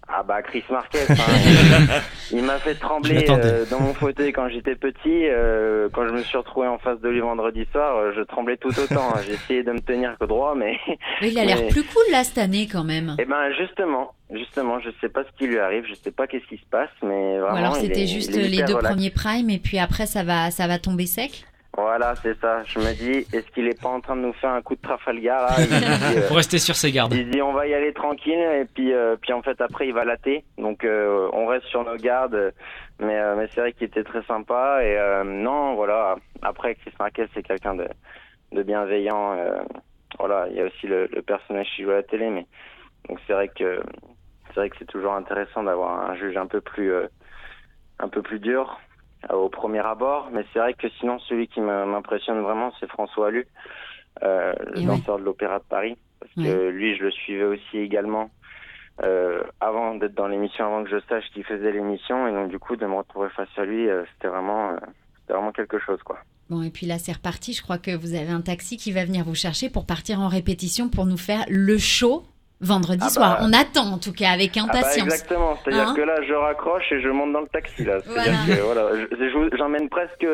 Ah 0.07 0.23
bah 0.23 0.41
Chris 0.41 0.63
Marquez, 0.71 0.99
hein, 1.09 2.01
il, 2.31 2.41
m'a 2.43 2.57
fait 2.57 2.73
trembler 2.75 3.25
euh, 3.29 3.65
dans 3.69 3.79
mon 3.79 3.93
fauteuil 3.93 4.31
quand 4.33 4.49
j'étais 4.49 4.75
petit. 4.75 5.27
euh, 5.27 5.87
quand 5.93 6.07
je 6.07 6.13
me 6.13 6.23
suis 6.23 6.37
retrouvé 6.37 6.67
en 6.67 6.79
face 6.79 6.99
de 7.01 7.09
lui 7.09 7.19
vendredi 7.19 7.65
soir, 7.71 7.95
euh, 7.97 8.11
je 8.15 8.21
tremblais 8.21 8.57
tout 8.57 8.71
autant. 8.79 9.09
hein. 9.15 9.19
J'ai 9.25 9.33
essayé 9.33 9.63
de 9.63 9.71
me 9.71 9.79
tenir 9.81 10.17
que 10.19 10.25
droit, 10.25 10.55
mais 10.55 10.77
Mais 11.21 11.29
il 11.31 11.37
a 11.37 11.45
l'air 11.45 11.57
Mais- 11.61 11.67
plus 11.67 11.83
cool 11.83 12.03
là 12.11 12.23
cette 12.23 12.39
année 12.39 12.67
quand 12.67 12.83
même. 12.83 13.15
Eh 13.19 13.25
ben 13.25 13.51
justement, 13.59 14.13
justement, 14.33 14.79
je 14.79 14.89
sais 14.99 15.09
pas 15.09 15.23
ce 15.23 15.37
qui 15.37 15.45
lui 15.47 15.59
arrive, 15.59 15.83
je 15.87 15.93
sais 15.93 16.11
pas 16.11 16.25
qu'est-ce 16.27 16.47
qui 16.47 16.57
se 16.57 16.65
passe, 16.71 16.89
mais 17.03 17.37
vraiment. 17.39 17.53
Ou 17.53 17.57
alors 17.57 17.75
c'était 17.75 18.07
juste 18.07 18.35
les 18.35 18.63
deux 18.63 18.75
relax. 18.75 18.95
premiers 18.95 19.11
primes 19.11 19.49
et 19.51 19.59
puis 19.59 19.77
après 19.77 20.07
ça 20.07 20.23
va 20.23 20.49
ça 20.49 20.65
va 20.67 20.79
tomber 20.79 21.05
sec. 21.05 21.45
Voilà, 21.77 22.15
c'est 22.15 22.37
ça. 22.41 22.63
Je 22.63 22.79
me 22.79 22.93
dis, 22.93 23.19
est-ce 23.33 23.49
qu'il 23.51 23.65
est 23.67 23.81
pas 23.81 23.87
en 23.89 24.01
train 24.01 24.15
de 24.17 24.21
nous 24.21 24.33
faire 24.33 24.51
un 24.51 24.61
coup 24.61 24.75
de 24.75 24.81
Trafalgar 24.81 25.41
là 25.43 25.55
il, 25.59 25.67
dit, 25.67 26.17
euh, 26.19 26.27
Faut 26.27 26.33
rester 26.35 26.57
sur 26.59 26.75
ses 26.75 26.91
gardes. 26.91 27.13
il 27.13 27.29
dit, 27.29 27.41
on 27.41 27.53
va 27.53 27.65
y 27.65 27.73
aller 27.73 27.93
tranquille 27.93 28.33
et 28.39 28.65
puis 28.65 28.93
euh, 28.93 29.15
puis 29.21 29.31
en 29.31 29.41
fait 29.41 29.59
après 29.61 29.87
il 29.87 29.93
va 29.93 30.03
latter, 30.03 30.43
donc 30.57 30.83
euh, 30.83 31.29
on 31.31 31.45
reste 31.45 31.65
sur 31.67 31.83
nos 31.85 31.95
gardes. 31.95 32.53
Mais 32.99 33.17
euh, 33.17 33.35
mais 33.37 33.47
c'est 33.53 33.61
vrai 33.61 33.71
qu'il 33.73 33.87
était 33.87 34.03
très 34.03 34.21
sympa 34.23 34.83
et 34.83 34.97
euh, 34.97 35.23
non 35.23 35.75
voilà. 35.75 36.17
Après 36.41 36.75
Chris 36.75 36.91
Marquez 36.99 37.27
c'est 37.33 37.43
quelqu'un 37.43 37.75
de 37.75 37.87
de 38.51 38.63
bienveillant. 38.63 39.33
euh, 39.37 39.57
voilà, 40.19 40.47
il 40.49 40.57
y 40.57 40.61
a 40.61 40.65
aussi 40.65 40.87
le, 40.87 41.07
le 41.07 41.21
personnage 41.21 41.67
qui 41.75 41.83
joue 41.83 41.91
à 41.91 41.95
la 41.95 42.03
télé, 42.03 42.29
mais 42.29 42.45
donc 43.07 43.17
c'est 43.25 43.33
vrai 43.33 43.47
que 43.47 43.81
c'est 44.47 44.55
vrai 44.55 44.69
que 44.69 44.75
c'est 44.77 44.85
toujours 44.87 45.13
intéressant 45.13 45.63
d'avoir 45.63 46.09
un 46.11 46.15
juge 46.15 46.35
un 46.35 46.47
peu 46.47 46.59
plus 46.59 46.91
euh, 46.91 47.07
un 47.99 48.09
peu 48.09 48.21
plus 48.21 48.39
dur 48.39 48.77
au 49.29 49.49
premier 49.49 49.79
abord, 49.79 50.29
mais 50.31 50.45
c'est 50.51 50.59
vrai 50.59 50.73
que 50.73 50.89
sinon 50.99 51.19
celui 51.19 51.47
qui 51.47 51.61
m'impressionne 51.61 52.41
vraiment 52.41 52.71
c'est 52.79 52.87
François 52.87 53.27
Allu, 53.27 53.47
euh, 54.23 54.53
le 54.73 54.83
danseur 54.83 55.19
de 55.19 55.23
l'Opéra 55.23 55.59
de 55.59 55.63
Paris, 55.63 55.97
parce 56.19 56.33
que 56.33 56.69
lui 56.69 56.95
je 56.97 57.03
le 57.03 57.11
suivais 57.11 57.43
aussi 57.43 57.77
également 57.77 58.29
euh, 59.03 59.41
avant 59.59 59.95
d'être 59.95 60.13
dans 60.13 60.27
l'émission, 60.27 60.65
avant 60.65 60.83
que 60.83 60.89
je 60.89 60.99
sache 61.07 61.23
qu'il 61.33 61.43
faisait 61.43 61.71
l'émission, 61.71 62.27
et 62.27 62.31
donc 62.31 62.49
du 62.49 62.59
coup 62.59 62.75
de 62.75 62.85
me 62.85 62.95
retrouver 62.95 63.29
face 63.29 63.49
à 63.57 63.65
lui, 63.65 63.89
euh, 63.89 64.03
c'était 64.13 64.27
vraiment 64.27 64.71
euh, 64.71 64.75
c'était 65.21 65.33
vraiment 65.33 65.51
quelque 65.51 65.79
chose 65.79 65.99
quoi. 66.03 66.19
Bon 66.49 66.61
et 66.61 66.69
puis 66.69 66.85
là 66.85 66.99
c'est 66.99 67.13
reparti. 67.13 67.53
Je 67.53 67.63
crois 67.63 67.77
que 67.77 67.95
vous 67.95 68.13
avez 68.13 68.29
un 68.29 68.41
taxi 68.41 68.77
qui 68.77 68.91
va 68.91 69.05
venir 69.05 69.23
vous 69.23 69.35
chercher 69.35 69.69
pour 69.69 69.85
partir 69.85 70.19
en 70.19 70.27
répétition 70.27 70.89
pour 70.89 71.05
nous 71.05 71.17
faire 71.17 71.45
le 71.47 71.77
show 71.77 72.23
vendredi 72.61 73.01
Ah 73.05 73.09
soir. 73.09 73.37
bah. 73.39 73.45
On 73.47 73.53
attend 73.53 73.91
en 73.93 73.97
tout 73.97 74.13
cas 74.13 74.29
avec 74.31 74.51
Ah 74.57 74.61
bah, 74.71 74.77
impatience. 74.79 75.03
exactement, 75.05 75.57
c'est-à-dire 75.63 75.89
Hein 75.89 75.93
que 75.95 76.01
là 76.01 76.15
je 76.27 76.33
raccroche 76.33 76.91
et 76.91 77.01
je 77.01 77.09
monte 77.09 77.33
dans 77.33 77.41
le 77.41 77.47
taxi 77.47 77.83
là. 77.83 77.97
C'est-à-dire 78.05 78.63
Voilà. 78.65 78.89
je- 79.11 79.57
j'emmène 79.57 79.89
presque 79.89 80.25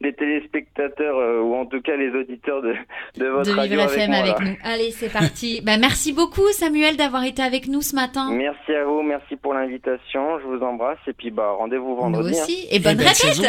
des 0.00 0.12
téléspectateurs 0.14 1.16
euh, 1.18 1.40
ou 1.42 1.54
en 1.56 1.66
tout 1.66 1.80
cas 1.82 1.96
les 1.96 2.10
auditeurs 2.10 2.62
de, 2.62 2.74
de 3.18 3.26
votre 3.26 3.50
de 3.50 3.56
radio 3.56 3.80
avec 3.80 3.92
FM 3.98 4.10
moi, 4.10 4.18
avec 4.20 4.40
nous. 4.40 4.56
Allez, 4.64 4.90
c'est 4.92 5.12
parti. 5.12 5.60
bah, 5.64 5.76
merci 5.78 6.12
beaucoup 6.12 6.46
Samuel 6.52 6.96
d'avoir 6.96 7.24
été 7.24 7.42
avec 7.42 7.66
nous 7.68 7.82
ce 7.82 7.94
matin. 7.94 8.30
Merci 8.32 8.72
à 8.74 8.84
vous, 8.84 9.02
merci 9.02 9.36
pour 9.36 9.54
l'invitation, 9.54 10.38
je 10.40 10.46
vous 10.46 10.62
embrasse 10.64 10.98
et 11.06 11.12
puis 11.12 11.30
bah 11.30 11.50
rendez-vous 11.58 11.90
Nous 11.90 11.96
vendredi. 12.00 12.38
hein. 12.38 12.42
aussi. 12.42 12.66
Et 12.70 12.78
bonne 12.78 12.96
belle 12.96 13.06
répète. 13.08 13.16
saison. 13.34 13.48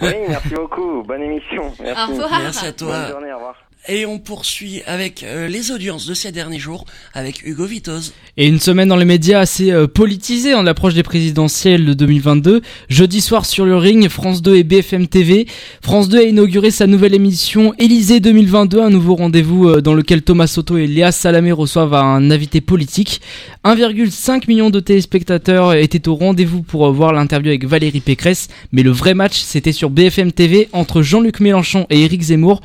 Oui, 0.00 0.14
merci 0.28 0.48
beaucoup, 0.54 1.02
bonne 1.02 1.22
émission. 1.22 1.64
Merci. 1.80 2.02
Au 2.02 2.14
revoir. 2.14 2.40
Merci 2.40 2.66
à 2.66 2.72
toi. 2.72 3.00
Bonne 3.02 3.10
journée, 3.10 3.32
au 3.32 3.36
revoir. 3.36 3.56
Et 3.88 4.06
on 4.06 4.20
poursuit 4.20 4.80
avec 4.86 5.24
euh, 5.24 5.48
les 5.48 5.72
audiences 5.72 6.06
de 6.06 6.14
ces 6.14 6.30
derniers 6.30 6.60
jours 6.60 6.84
avec 7.14 7.44
Hugo 7.44 7.66
Vitoz. 7.66 8.14
Et 8.36 8.46
une 8.46 8.60
semaine 8.60 8.88
dans 8.88 8.96
les 8.96 9.04
médias 9.04 9.40
assez 9.40 9.72
euh, 9.72 9.88
politisée 9.88 10.54
en 10.54 10.68
approche 10.68 10.94
des 10.94 11.02
présidentielles 11.02 11.84
de 11.84 11.92
2022. 11.92 12.62
Jeudi 12.88 13.20
soir 13.20 13.44
sur 13.44 13.64
le 13.64 13.76
ring, 13.76 14.08
France 14.08 14.40
2 14.40 14.54
et 14.54 14.62
BFM 14.62 15.08
TV. 15.08 15.48
France 15.82 16.08
2 16.08 16.18
a 16.18 16.22
inauguré 16.22 16.70
sa 16.70 16.86
nouvelle 16.86 17.12
émission 17.12 17.74
Élysée 17.76 18.20
2022, 18.20 18.80
un 18.80 18.90
nouveau 18.90 19.16
rendez-vous 19.16 19.68
euh, 19.68 19.80
dans 19.80 19.94
lequel 19.94 20.22
Thomas 20.22 20.46
Soto 20.46 20.78
et 20.78 20.86
Léa 20.86 21.10
Salamé 21.10 21.50
reçoivent 21.50 21.94
un 21.94 22.30
invité 22.30 22.60
politique. 22.60 23.20
1,5 23.64 24.46
million 24.46 24.70
de 24.70 24.78
téléspectateurs 24.78 25.74
étaient 25.74 26.08
au 26.08 26.14
rendez-vous 26.14 26.62
pour 26.62 26.86
euh, 26.86 26.92
voir 26.92 27.12
l'interview 27.12 27.48
avec 27.48 27.64
Valérie 27.64 28.00
Pécresse, 28.00 28.46
mais 28.70 28.84
le 28.84 28.92
vrai 28.92 29.14
match 29.14 29.40
c'était 29.40 29.72
sur 29.72 29.90
BFM 29.90 30.30
TV 30.30 30.68
entre 30.72 31.02
Jean-Luc 31.02 31.40
Mélenchon 31.40 31.86
et 31.90 32.02
Éric 32.02 32.22
Zemmour. 32.22 32.60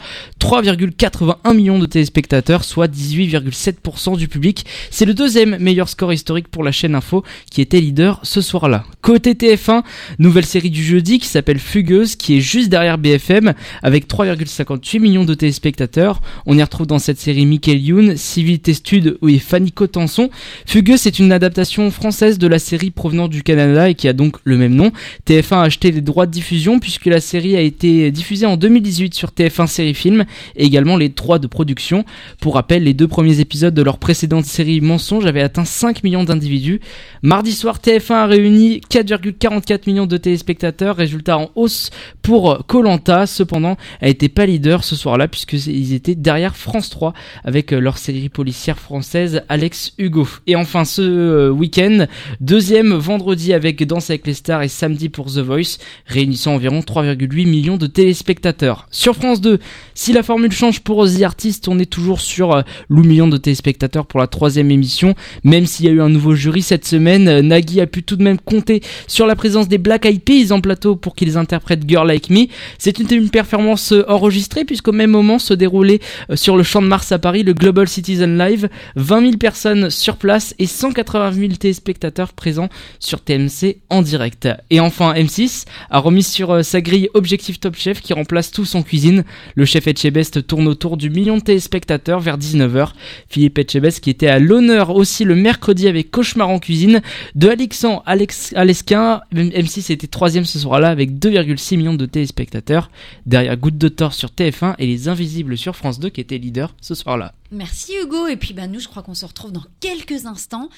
3,81 1.09 1.55
millions 1.55 1.79
de 1.79 1.85
téléspectateurs, 1.85 2.63
soit 2.63 2.87
18,7% 2.87 4.17
du 4.17 4.27
public. 4.27 4.65
C'est 4.91 5.05
le 5.05 5.13
deuxième 5.13 5.57
meilleur 5.57 5.89
score 5.89 6.13
historique 6.13 6.47
pour 6.47 6.63
la 6.63 6.71
chaîne 6.71 6.95
Info 6.95 7.23
qui 7.51 7.61
était 7.61 7.79
leader 7.79 8.19
ce 8.23 8.41
soir-là. 8.41 8.85
Côté 9.01 9.33
TF1, 9.33 9.83
nouvelle 10.19 10.45
série 10.45 10.69
du 10.69 10.83
jeudi 10.83 11.19
qui 11.19 11.27
s'appelle 11.27 11.59
Fugueuse 11.59 12.15
qui 12.15 12.37
est 12.37 12.41
juste 12.41 12.69
derrière 12.69 12.97
BFM 12.97 13.53
avec 13.81 14.07
3,58 14.07 14.99
millions 14.99 15.25
de 15.25 15.33
téléspectateurs. 15.33 16.21
On 16.45 16.57
y 16.57 16.63
retrouve 16.63 16.87
dans 16.87 16.99
cette 16.99 17.19
série 17.19 17.45
Michael 17.45 17.79
Youn, 17.79 18.17
Civilité 18.17 18.73
Stud 18.73 19.17
et 19.27 19.39
Fanny 19.39 19.71
Cotenson. 19.71 20.29
Fugueuse 20.65 21.01
c'est 21.01 21.19
une 21.19 21.31
adaptation 21.31 21.89
française 21.91 22.37
de 22.37 22.47
la 22.47 22.59
série 22.59 22.91
provenant 22.91 23.27
du 23.27 23.43
Canada 23.43 23.89
et 23.89 23.95
qui 23.95 24.07
a 24.07 24.13
donc 24.13 24.37
le 24.43 24.57
même 24.57 24.75
nom. 24.75 24.91
TF1 25.27 25.55
a 25.55 25.61
acheté 25.61 25.91
les 25.91 26.01
droits 26.01 26.25
de 26.25 26.31
diffusion 26.31 26.79
puisque 26.79 27.05
la 27.05 27.21
série 27.21 27.55
a 27.55 27.61
été 27.61 28.11
diffusée 28.11 28.45
en 28.45 28.57
2018 28.57 29.13
sur 29.13 29.29
TF1 29.29 29.67
Série 29.67 29.93
Film 29.93 30.25
et 30.55 30.65
également 30.65 30.96
les 30.97 31.09
droits 31.09 31.39
de 31.39 31.47
production. 31.47 32.05
Pour 32.41 32.55
rappel, 32.55 32.83
les 32.83 32.93
deux 32.93 33.07
premiers 33.07 33.39
épisodes 33.39 33.73
de 33.73 33.81
leur 33.81 33.97
précédente 33.97 34.45
série 34.45 34.81
Mensonge 34.81 35.25
avaient 35.25 35.41
atteint 35.41 35.65
5 35.65 36.03
millions 36.03 36.23
d'individus. 36.23 36.79
Mardi 37.21 37.51
soir, 37.51 37.79
TF1 37.79 38.13
a 38.13 38.25
réuni 38.25 38.81
4,44 38.89 39.81
millions 39.87 40.05
de 40.05 40.17
téléspectateurs, 40.17 40.95
résultat 40.95 41.37
en 41.37 41.49
hausse 41.55 41.89
pour 42.21 42.65
Colanta. 42.67 43.25
Cependant, 43.25 43.77
a 44.01 44.07
été 44.07 44.29
pas 44.29 44.45
leader 44.45 44.83
ce 44.83 44.95
soir-là 44.95 45.27
puisqu'ils 45.27 45.93
étaient 45.93 46.15
derrière 46.15 46.55
France 46.55 46.89
3 46.89 47.13
avec 47.43 47.71
leur 47.71 47.97
série 47.97 48.29
policière 48.29 48.79
française 48.79 49.41
Alex 49.49 49.93
Hugo. 49.97 50.27
Et 50.47 50.55
enfin, 50.55 50.85
ce 50.85 51.01
euh, 51.01 51.49
week-end, 51.49 52.05
deuxième 52.41 52.93
vendredi 52.93 53.53
avec 53.53 53.85
Danse 53.85 54.09
avec 54.09 54.27
les 54.27 54.33
stars 54.33 54.63
et 54.63 54.67
samedi 54.67 55.09
pour 55.09 55.27
The 55.27 55.39
Voice, 55.39 55.77
réunissant 56.05 56.55
environ 56.55 56.79
3,8 56.79 57.47
millions 57.47 57.77
de 57.77 57.87
téléspectateurs. 57.87 58.87
Sur 58.91 59.15
France 59.15 59.41
2, 59.41 59.59
si 59.93 60.13
la 60.13 60.23
formule 60.23 60.51
change 60.51 60.81
pour 60.87 61.05
The 61.05 61.23
Artist, 61.23 61.67
on 61.67 61.79
est 61.79 61.85
toujours 61.85 62.21
sur 62.21 62.53
euh, 62.53 62.61
le 62.87 63.01
million 63.01 63.27
de 63.27 63.35
téléspectateurs 63.35 64.05
pour 64.05 64.21
la 64.21 64.27
troisième 64.27 64.71
émission. 64.71 65.15
Même 65.43 65.65
s'il 65.65 65.85
y 65.85 65.89
a 65.89 65.91
eu 65.91 65.99
un 65.99 66.07
nouveau 66.07 66.33
jury 66.33 66.61
cette 66.61 66.85
semaine, 66.85 67.27
euh, 67.27 67.41
Nagui 67.41 67.81
a 67.81 67.87
pu 67.87 68.03
tout 68.03 68.15
de 68.15 68.23
même 68.23 68.39
compter 68.39 68.81
sur 69.05 69.27
la 69.27 69.35
présence 69.35 69.67
des 69.67 69.79
Black 69.79 70.05
Eyed 70.05 70.23
Peas 70.23 70.53
en 70.53 70.61
plateau 70.61 70.95
pour 70.95 71.13
qu'ils 71.13 71.37
interprètent 71.37 71.81
Girl 71.85 72.07
Like 72.07 72.29
Me. 72.29 72.45
C'est 72.77 72.99
une, 72.99 73.29
performance 73.29 73.91
euh, 73.91 74.05
enregistrée 74.07 74.63
puisqu'au 74.63 74.93
même 74.93 75.09
moment 75.09 75.39
se 75.39 75.53
déroulait 75.53 75.99
sur 76.35 76.55
le 76.55 76.63
champ 76.63 76.81
de 76.81 76.87
Mars 76.87 77.11
à 77.11 77.19
Paris 77.19 77.43
le 77.43 77.53
Global 77.53 77.89
Citizen 77.89 78.37
Live. 78.37 78.69
20 78.95 79.21
000 79.21 79.31
personnes 79.35 79.89
sur 79.89 80.15
place 80.15 80.55
et 80.57 80.67
180 80.67 81.33
000 81.33 81.47
téléspectateurs 81.59 82.31
présents 82.31 82.69
sur 82.99 83.19
TMC 83.19 83.79
en 83.89 84.01
direct. 84.01 84.47
Et 84.69 84.79
enfin, 84.79 85.15
M6 85.15 85.65
a 85.89 85.99
remis 85.99 86.23
sur 86.23 86.63
sa 86.63 86.79
grille 86.79 87.09
Objectif 87.13 87.59
Top 87.59 87.75
Chef 87.75 87.99
qui 87.99 88.13
remplace 88.13 88.51
tous 88.51 88.73
en 88.75 88.83
cuisine. 88.83 89.25
Le 89.55 89.65
chef 89.65 89.85
Etchebest 89.87 90.47
tourne 90.47 90.69
autour 90.69 90.76
du 90.77 91.09
million 91.09 91.37
de 91.37 91.41
téléspectateurs 91.41 92.19
vers 92.19 92.37
19h. 92.37 92.91
Philippe 93.27 93.57
Etchebest 93.57 93.99
qui 93.99 94.09
était 94.09 94.27
à 94.27 94.39
l'honneur 94.39 94.91
aussi 94.91 95.23
le 95.23 95.35
mercredi 95.35 95.87
avec 95.87 96.11
Cauchemar 96.11 96.49
en 96.49 96.59
cuisine. 96.59 97.01
De 97.35 97.49
Alexandre 97.49 98.03
Alex, 98.05 98.53
Alesquin, 98.55 99.21
M6 99.33 99.91
était 99.91 100.07
troisième 100.07 100.45
ce 100.45 100.59
soir-là 100.59 100.89
avec 100.89 101.11
2,6 101.11 101.77
millions 101.77 101.95
de 101.95 102.05
téléspectateurs. 102.05 102.91
Derrière 103.25 103.57
Goutte 103.57 103.77
de 103.77 103.87
Thor 103.87 104.13
sur 104.13 104.29
TF1 104.29 104.75
et 104.77 104.85
Les 104.85 105.07
Invisibles 105.07 105.57
sur 105.57 105.75
France 105.75 105.99
2 105.99 106.09
qui 106.09 106.21
étaient 106.21 106.37
leaders 106.37 106.75
ce 106.79 106.93
soir-là. 106.95 107.33
Merci 107.51 107.93
Hugo. 108.01 108.27
Et 108.27 108.37
puis 108.37 108.53
bah, 108.53 108.67
nous, 108.67 108.79
je 108.79 108.87
crois 108.87 109.01
qu'on 109.03 109.15
se 109.15 109.25
retrouve 109.25 109.51
dans 109.51 109.63
quelques 109.79 110.25
instants 110.25 110.69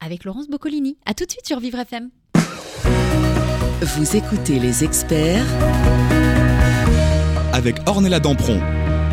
avec 0.00 0.24
Laurence 0.24 0.48
Boccolini. 0.48 0.96
À 1.04 1.14
tout 1.14 1.24
de 1.24 1.30
suite 1.30 1.46
sur 1.46 1.58
Vivre 1.58 1.78
FM. 1.80 2.10
Vous 3.82 4.16
écoutez 4.16 4.58
les 4.58 4.84
experts 4.84 5.46
avec 7.52 7.76
Ornella 7.86 8.20
Dampron. 8.20 8.60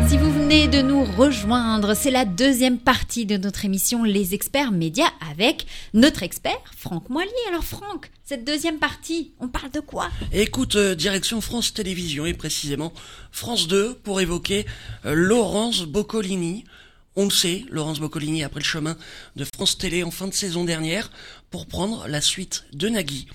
Si 0.08 0.16
vous 0.16 0.32
venez 0.32 0.68
de 0.68 0.80
nous 0.80 1.04
rejoindre, 1.04 1.92
c'est 1.92 2.10
la 2.10 2.24
deuxième 2.24 2.78
partie 2.78 3.26
de 3.26 3.36
notre 3.36 3.66
émission 3.66 4.04
Les 4.04 4.32
experts 4.32 4.72
médias 4.72 5.10
avec 5.30 5.66
notre 5.92 6.22
expert 6.22 6.58
Franck 6.74 7.10
Moilier. 7.10 7.30
Alors 7.48 7.62
Franck, 7.62 8.10
cette 8.24 8.42
deuxième 8.42 8.78
partie, 8.78 9.32
on 9.38 9.48
parle 9.48 9.70
de 9.70 9.80
quoi? 9.80 10.08
Écoute, 10.32 10.76
euh, 10.76 10.94
direction 10.94 11.42
France 11.42 11.74
Télévisions 11.74 12.24
et 12.24 12.32
précisément 12.32 12.94
France 13.32 13.68
2 13.68 13.96
pour 13.96 14.22
évoquer 14.22 14.64
euh, 15.04 15.12
Laurence 15.12 15.82
Boccolini. 15.82 16.64
On 17.14 17.24
le 17.24 17.30
sait, 17.30 17.66
Laurence 17.68 18.00
Boccolini 18.00 18.42
a 18.44 18.48
pris 18.48 18.60
le 18.60 18.64
chemin 18.64 18.96
de 19.36 19.44
France 19.44 19.76
Télé 19.76 20.04
en 20.04 20.10
fin 20.10 20.26
de 20.26 20.32
saison 20.32 20.64
dernière 20.64 21.10
pour 21.50 21.66
prendre 21.66 22.08
la 22.08 22.22
suite 22.22 22.64
de 22.72 22.88
Nagui 22.88 23.28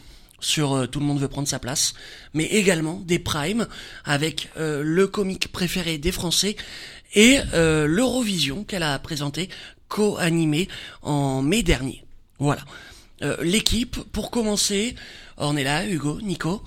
sur 0.44 0.74
euh, 0.74 0.86
Tout 0.88 1.00
le 1.00 1.06
monde 1.06 1.20
veut 1.20 1.28
prendre 1.28 1.48
sa 1.48 1.60
place, 1.60 1.94
mais 2.34 2.46
également 2.46 3.02
des 3.06 3.20
primes 3.20 3.68
avec 4.06 4.50
euh, 4.58 4.82
le 4.84 5.08
comique 5.08 5.52
préféré 5.52 5.98
des 5.98 6.12
Français 6.12 6.56
et 7.16 7.40
euh, 7.54 7.88
l'Eurovision 7.88 8.64
qu'elle 8.64 8.84
a 8.84 8.98
présenté 9.00 9.50
co-animé 9.88 10.68
en 11.02 11.42
mai 11.42 11.64
dernier. 11.64 12.04
Voilà. 12.40 12.62
Euh, 13.22 13.38
L'équipe, 13.42 13.98
pour 14.12 14.32
commencer, 14.32 14.96
on 15.38 15.56
est 15.56 15.64
là, 15.64 15.86
Hugo, 15.88 16.20
Nico, 16.22 16.64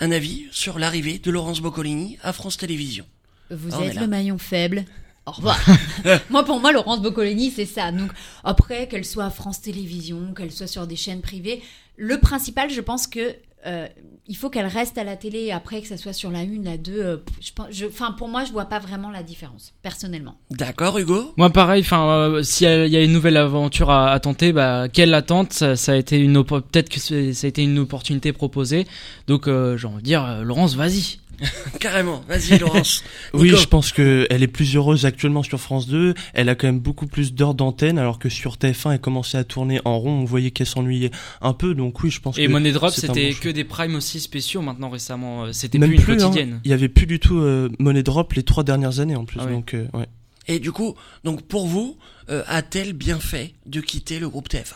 un 0.00 0.10
avis 0.10 0.46
sur 0.50 0.78
l'arrivée 0.78 1.18
de 1.18 1.30
Laurence 1.30 1.60
Boccolini 1.60 2.18
à 2.22 2.32
France 2.32 2.56
Télévisions. 2.56 3.06
Vous 3.50 3.68
Ah, 3.72 3.78
on 3.80 3.82
êtes 3.84 4.00
le 4.00 4.06
maillon 4.06 4.38
faible. 4.38 4.84
Au 5.26 5.32
revoir. 5.32 5.58
moi, 6.30 6.44
pour 6.44 6.60
moi, 6.60 6.72
Laurence 6.72 7.00
Boccolini, 7.00 7.50
c'est 7.50 7.66
ça. 7.66 7.92
Donc, 7.92 8.10
après, 8.42 8.88
qu'elle 8.88 9.04
soit 9.04 9.26
à 9.26 9.30
France 9.30 9.60
Télévisions, 9.60 10.34
qu'elle 10.34 10.50
soit 10.52 10.66
sur 10.66 10.86
des 10.86 10.96
chaînes 10.96 11.20
privées, 11.22 11.62
le 11.96 12.18
principal, 12.18 12.70
je 12.70 12.80
pense 12.80 13.06
que 13.06 13.34
euh, 13.66 13.88
il 14.26 14.36
faut 14.36 14.50
qu'elle 14.50 14.66
reste 14.66 14.98
à 14.98 15.04
la 15.04 15.16
télé. 15.16 15.50
Après, 15.50 15.80
que 15.80 15.88
ça 15.88 15.96
soit 15.96 16.12
sur 16.12 16.30
la 16.30 16.42
une, 16.42 16.64
la 16.64 16.76
deux, 16.76 17.00
euh, 17.00 17.16
je 17.40 17.52
pense, 17.52 17.68
je, 17.70 17.86
enfin, 17.86 18.12
pour 18.12 18.28
moi, 18.28 18.44
je 18.44 18.52
vois 18.52 18.66
pas 18.66 18.78
vraiment 18.78 19.10
la 19.10 19.22
différence, 19.22 19.72
personnellement. 19.82 20.36
D'accord, 20.50 20.98
Hugo? 20.98 21.32
Moi 21.36 21.50
pareil, 21.50 21.80
enfin 21.80 22.06
euh, 22.08 22.42
si 22.42 22.64
il 22.64 22.88
y 22.88 22.96
a 22.96 23.02
une 23.02 23.12
nouvelle 23.12 23.38
aventure 23.38 23.90
à, 23.90 24.10
à 24.12 24.20
tenter, 24.20 24.52
bah 24.52 24.88
quelle 24.92 25.14
attente? 25.14 25.52
Ça, 25.52 25.76
ça 25.76 25.92
a 25.92 25.96
été 25.96 26.18
une 26.18 26.44
peut-être 26.44 26.90
que 26.90 27.00
ça 27.00 27.14
a 27.14 27.48
été 27.48 27.62
une 27.62 27.78
opportunité 27.78 28.32
proposée. 28.32 28.86
Donc 29.26 29.48
euh, 29.48 29.78
j'ai 29.78 29.86
envie 29.86 29.98
de 29.98 30.02
dire 30.02 30.24
euh, 30.24 30.42
Laurence, 30.42 30.74
vas-y. 30.74 31.20
Carrément, 31.80 32.22
vas-y 32.28 32.58
Laurence. 32.58 33.02
Oui, 33.34 33.48
Nico. 33.50 33.56
je 33.60 33.66
pense 33.66 33.92
que 33.92 34.26
elle 34.30 34.42
est 34.42 34.48
plus 34.48 34.76
heureuse 34.76 35.06
actuellement 35.06 35.42
sur 35.42 35.60
France 35.60 35.86
2. 35.88 36.14
Elle 36.34 36.48
a 36.48 36.54
quand 36.54 36.66
même 36.66 36.78
beaucoup 36.80 37.06
plus 37.06 37.32
d'heures 37.34 37.54
d'antenne, 37.54 37.98
alors 37.98 38.18
que 38.18 38.28
sur 38.28 38.54
TF1, 38.56 38.92
elle 38.94 39.00
commençait 39.00 39.38
à 39.38 39.44
tourner 39.44 39.80
en 39.84 39.98
rond. 39.98 40.20
On 40.20 40.24
voyait 40.24 40.50
qu'elle 40.50 40.66
s'ennuyait 40.66 41.10
un 41.40 41.52
peu. 41.52 41.74
Donc 41.74 42.02
oui, 42.02 42.10
je 42.10 42.20
pense 42.20 42.38
Et 42.38 42.46
que 42.46 42.50
Money 42.50 42.72
Drop, 42.72 42.90
c'est 42.92 43.10
un 43.10 43.14
c'était 43.14 43.30
bon 43.32 43.36
que 43.40 43.48
des 43.48 43.64
primes 43.64 43.94
aussi 43.96 44.20
spéciaux 44.20 44.62
maintenant 44.62 44.90
récemment. 44.90 45.44
euh, 45.44 45.52
C'était 45.52 45.78
même 45.78 45.88
plus 45.90 45.96
une 45.98 46.02
plus. 46.04 46.12
hein. 46.14 46.16
quotidienne. 46.28 46.60
Il 46.64 46.70
y 46.70 46.74
avait 46.74 46.88
plus 46.88 47.06
du 47.06 47.18
tout 47.18 47.38
euh, 47.38 47.68
Money 47.78 48.02
Drop 48.02 48.32
les 48.34 48.42
trois 48.42 48.64
dernières 48.64 49.00
années 49.00 49.16
en 49.16 49.24
plus. 49.24 49.40
Ah 49.42 49.46
ouais. 49.46 49.52
Donc 49.52 49.74
euh, 49.74 49.86
ouais. 49.94 50.06
Et 50.46 50.58
du 50.58 50.72
coup, 50.72 50.94
donc 51.24 51.42
pour 51.42 51.66
vous, 51.66 51.96
euh, 52.28 52.42
a-t-elle 52.46 52.92
bien 52.92 53.18
fait 53.18 53.54
de 53.66 53.80
quitter 53.80 54.18
le 54.18 54.28
groupe 54.28 54.48
TF1 54.50 54.74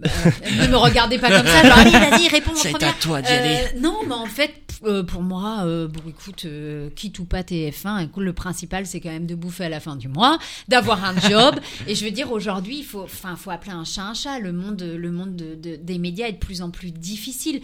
ne 0.00 0.66
me 0.68 0.76
regardez 0.76 1.18
pas 1.18 1.28
comme 1.28 1.46
ça, 1.46 1.62
genre, 1.66 1.78
allez, 1.78 1.90
vas-y, 1.90 2.28
réponds 2.28 2.52
en 2.52 2.56
C'est 2.56 2.70
première. 2.70 2.90
à 2.90 2.92
toi 2.94 3.22
d'y 3.22 3.28
aller. 3.32 3.56
Euh, 3.74 3.80
non, 3.80 3.96
mais 4.06 4.14
en 4.14 4.26
fait, 4.26 4.54
euh, 4.84 5.02
pour 5.02 5.22
moi, 5.22 5.62
euh, 5.64 5.88
bon, 5.88 6.00
écoute, 6.08 6.44
euh, 6.44 6.88
quitte 6.94 7.18
ou 7.18 7.24
pas 7.24 7.42
TF1, 7.42 8.04
écoute, 8.04 8.22
le 8.22 8.32
principal, 8.32 8.86
c'est 8.86 9.00
quand 9.00 9.10
même 9.10 9.26
de 9.26 9.34
bouffer 9.34 9.64
à 9.64 9.68
la 9.68 9.80
fin 9.80 9.96
du 9.96 10.06
mois, 10.08 10.38
d'avoir 10.68 11.04
un 11.04 11.18
job. 11.18 11.56
et 11.88 11.94
je 11.96 12.04
veux 12.04 12.12
dire, 12.12 12.30
aujourd'hui, 12.30 12.78
il 12.78 12.84
faut, 12.84 13.02
enfin, 13.02 13.34
faut 13.36 13.50
appeler 13.50 13.72
un 13.72 13.84
chat 13.84 14.02
un 14.02 14.14
chat. 14.14 14.38
Le 14.38 14.52
monde, 14.52 14.82
le 14.82 15.10
monde 15.10 15.34
de- 15.34 15.54
de- 15.56 15.76
des 15.76 15.98
médias 15.98 16.28
est 16.28 16.32
de 16.32 16.38
plus 16.38 16.62
en 16.62 16.70
plus 16.70 16.92
difficile. 16.92 17.60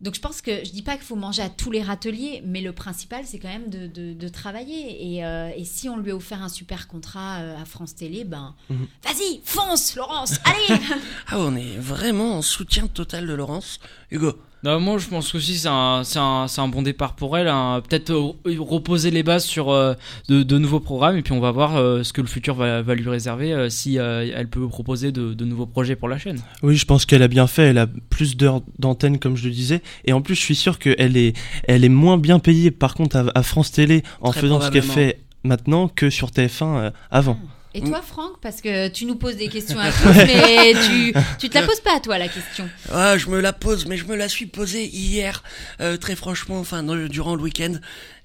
Donc 0.00 0.14
je 0.14 0.20
pense 0.20 0.40
que 0.40 0.64
je 0.64 0.70
dis 0.70 0.82
pas 0.82 0.94
qu'il 0.96 1.04
faut 1.04 1.14
manger 1.16 1.42
à 1.42 1.48
tous 1.50 1.70
les 1.70 1.82
râteliers, 1.82 2.42
mais 2.46 2.60
le 2.62 2.72
principal 2.72 3.24
c'est 3.26 3.38
quand 3.38 3.48
même 3.48 3.68
de, 3.68 3.86
de- 3.86 4.14
de 4.14 4.28
travailler. 4.28 5.14
Et, 5.16 5.24
euh, 5.24 5.50
et 5.56 5.64
si 5.64 5.88
on 5.88 5.96
lui 5.98 6.10
a 6.10 6.16
offert 6.16 6.42
un 6.42 6.48
super 6.48 6.88
contrat 6.88 7.40
euh, 7.40 7.60
à 7.60 7.64
France 7.66 7.94
Télé, 7.94 8.24
ben 8.24 8.54
Mhm. 8.70 8.86
vas-y, 9.04 9.40
fonce, 9.44 9.96
Laurence, 9.96 10.38
allez. 10.44 10.80
Ah, 11.28 11.38
on 11.38 11.54
est 11.54 11.76
vraiment 11.76 12.36
en 12.38 12.42
soutien 12.42 12.86
total 12.86 13.26
de 13.26 13.34
Laurence. 13.34 13.78
Hugo 14.10 14.32
Non, 14.62 14.78
moi 14.78 14.98
je 14.98 15.08
pense 15.08 15.34
aussi 15.34 15.56
c'est 15.56 15.68
un, 15.68 16.02
c'est 16.04 16.18
un, 16.18 16.46
c'est 16.46 16.60
un 16.60 16.68
bon 16.68 16.82
départ 16.82 17.14
pour 17.14 17.38
elle. 17.38 17.48
hein. 17.48 17.80
Peut-être 17.88 18.10
euh, 18.10 18.32
reposer 18.58 19.10
les 19.10 19.22
bases 19.22 19.44
sur 19.46 19.70
euh, 19.70 19.94
de, 20.28 20.42
de 20.42 20.58
nouveaux 20.58 20.80
programmes 20.80 21.16
et 21.16 21.22
puis 21.22 21.32
on 21.32 21.40
va 21.40 21.50
voir 21.50 21.76
euh, 21.76 22.02
ce 22.02 22.12
que 22.12 22.20
le 22.20 22.26
futur 22.26 22.54
va, 22.56 22.82
va 22.82 22.94
lui 22.94 23.08
réserver 23.08 23.54
euh, 23.54 23.70
si 23.70 23.98
euh, 23.98 24.30
elle 24.36 24.48
peut 24.48 24.68
proposer 24.68 25.12
de, 25.12 25.32
de 25.32 25.44
nouveaux 25.46 25.64
projets 25.64 25.96
pour 25.96 26.08
la 26.08 26.18
chaîne. 26.18 26.40
Oui, 26.62 26.76
je 26.76 26.84
pense 26.84 27.06
qu'elle 27.06 27.22
a 27.22 27.28
bien 27.28 27.46
fait. 27.46 27.68
Elle 27.68 27.78
a 27.78 27.86
plus 28.10 28.36
d'heures 28.36 28.60
d'antenne, 28.78 29.18
comme 29.18 29.36
je 29.36 29.44
le 29.46 29.50
disais. 29.50 29.80
Et 30.04 30.12
en 30.12 30.20
plus, 30.20 30.34
je 30.34 30.40
suis 30.42 30.54
sûr 30.56 30.78
qu'elle 30.78 31.16
est, 31.16 31.34
elle 31.66 31.82
est 31.84 31.88
moins 31.88 32.18
bien 32.18 32.38
payée, 32.38 32.70
par 32.70 32.94
contre, 32.94 33.16
à, 33.16 33.24
à 33.34 33.42
France 33.42 33.72
Télé 33.72 34.02
en 34.20 34.30
Très 34.30 34.42
faisant 34.42 34.60
ce 34.60 34.70
qu'elle 34.70 34.82
fait 34.82 35.20
maintenant 35.42 35.88
que 35.88 36.10
sur 36.10 36.28
TF1 36.28 36.62
euh, 36.76 36.90
avant. 37.10 37.38
Et 37.72 37.82
toi, 37.82 38.02
Franck, 38.02 38.40
parce 38.40 38.60
que 38.60 38.88
tu 38.88 39.04
nous 39.04 39.14
poses 39.14 39.36
des 39.36 39.48
questions 39.48 39.78
à 39.78 39.92
tous, 39.92 40.16
mais 40.26 40.72
tu, 40.88 41.14
tu 41.38 41.48
te 41.48 41.54
la 41.58 41.64
poses 41.64 41.80
pas 41.80 41.96
à 41.96 42.00
toi 42.00 42.18
la 42.18 42.28
question. 42.28 42.68
Ah, 42.90 43.16
je 43.16 43.28
me 43.28 43.40
la 43.40 43.52
pose, 43.52 43.86
mais 43.86 43.96
je 43.96 44.04
me 44.06 44.16
la 44.16 44.28
suis 44.28 44.46
posée 44.46 44.86
hier, 44.86 45.44
euh, 45.80 45.96
très 45.96 46.16
franchement, 46.16 46.58
enfin 46.58 46.82
dans 46.82 46.96
durant 47.06 47.36
le 47.36 47.42
week-end, 47.42 47.74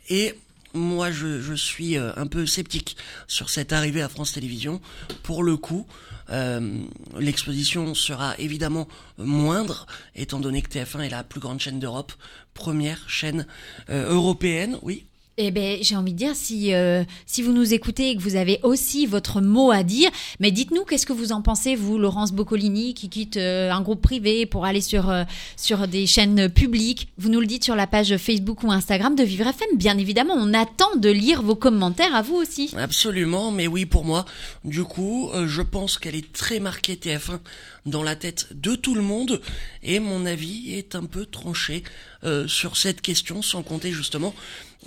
et 0.10 0.34
moi 0.74 1.12
je, 1.12 1.42
je 1.42 1.54
suis 1.54 1.98
euh, 1.98 2.12
un 2.18 2.28
peu 2.28 2.46
sceptique 2.46 2.98
sur 3.28 3.50
cette 3.50 3.72
arrivée 3.72 4.02
à 4.02 4.10
France 4.10 4.34
Télévisions. 4.34 4.82
Pour 5.24 5.44
le 5.44 5.58
coup, 5.58 5.86
euh, 6.30 6.80
l'exposition 7.18 7.94
sera 7.94 8.36
évidemment 8.40 8.88
moindre, 9.18 9.86
étant 10.16 10.40
donné 10.40 10.62
que 10.62 10.70
TF1 10.70 11.02
est 11.02 11.10
la 11.10 11.24
plus 11.24 11.40
grande 11.40 11.60
chaîne 11.60 11.80
d'Europe, 11.80 12.14
première 12.54 13.10
chaîne 13.10 13.46
euh, 13.90 14.12
européenne, 14.12 14.78
oui. 14.82 15.06
Eh 15.38 15.52
ben, 15.52 15.80
j'ai 15.82 15.98
envie 15.98 16.14
de 16.14 16.18
dire, 16.18 16.34
si, 16.34 16.74
euh, 16.74 17.04
si 17.26 17.42
vous 17.42 17.52
nous 17.52 17.74
écoutez 17.74 18.12
et 18.12 18.16
que 18.16 18.22
vous 18.22 18.38
avez 18.38 18.62
aussi 18.64 19.06
votre 19.06 19.42
mot 19.42 19.70
à 19.70 19.84
dire, 19.84 20.10
mais 20.40 20.50
dites-nous 20.50 20.86
qu'est-ce 20.86 21.06
que 21.06 21.12
vous 21.12 21.34
en 21.34 21.42
pensez, 21.42 21.76
vous, 21.76 21.98
Laurence 21.98 22.32
Boccolini, 22.32 22.94
qui 22.94 23.10
quitte 23.10 23.36
euh, 23.36 23.70
un 23.70 23.82
groupe 23.82 24.02
privé 24.02 24.46
pour 24.46 24.64
aller 24.64 24.80
sur, 24.80 25.10
euh, 25.10 25.26
sur 25.58 25.90
des 25.90 26.08
chaînes 26.08 26.48
publiques? 26.48 27.10
Vous 27.18 27.28
nous 27.28 27.42
le 27.42 27.48
dites 27.48 27.66
sur 27.66 27.76
la 27.76 27.86
page 27.86 28.16
Facebook 28.16 28.64
ou 28.64 28.72
Instagram 28.72 29.14
de 29.14 29.24
Vivre 29.24 29.48
FM. 29.48 29.76
Bien 29.76 29.98
évidemment, 29.98 30.36
on 30.38 30.54
attend 30.54 30.96
de 30.96 31.10
lire 31.10 31.42
vos 31.42 31.56
commentaires 31.56 32.16
à 32.16 32.22
vous 32.22 32.36
aussi. 32.36 32.74
Absolument, 32.78 33.52
mais 33.52 33.68
oui 33.68 33.86
pour 33.86 34.06
moi. 34.06 34.24
Du 34.64 34.86
coup, 34.86 35.30
euh, 35.34 35.50
je 35.50 35.62
pense 35.62 35.98
qu'elle 35.98 36.16
est 36.16 36.32
très 36.32 36.62
marquée 36.62 36.96
TF1 36.96 37.40
dans 37.86 38.04
la 38.04 38.16
tête 38.16 38.48
de 38.52 38.76
tout 38.76 38.96
le 38.96 39.02
monde 39.02 39.42
et 39.84 40.00
mon 40.00 40.26
avis 40.26 40.74
est 40.74 40.96
un 40.96 41.04
peu 41.04 41.26
tranché 41.26 41.84
euh, 42.24 42.48
sur 42.48 42.78
cette 42.78 43.02
question, 43.02 43.44
sans 43.44 43.62
compter 43.62 43.92
justement, 43.92 44.34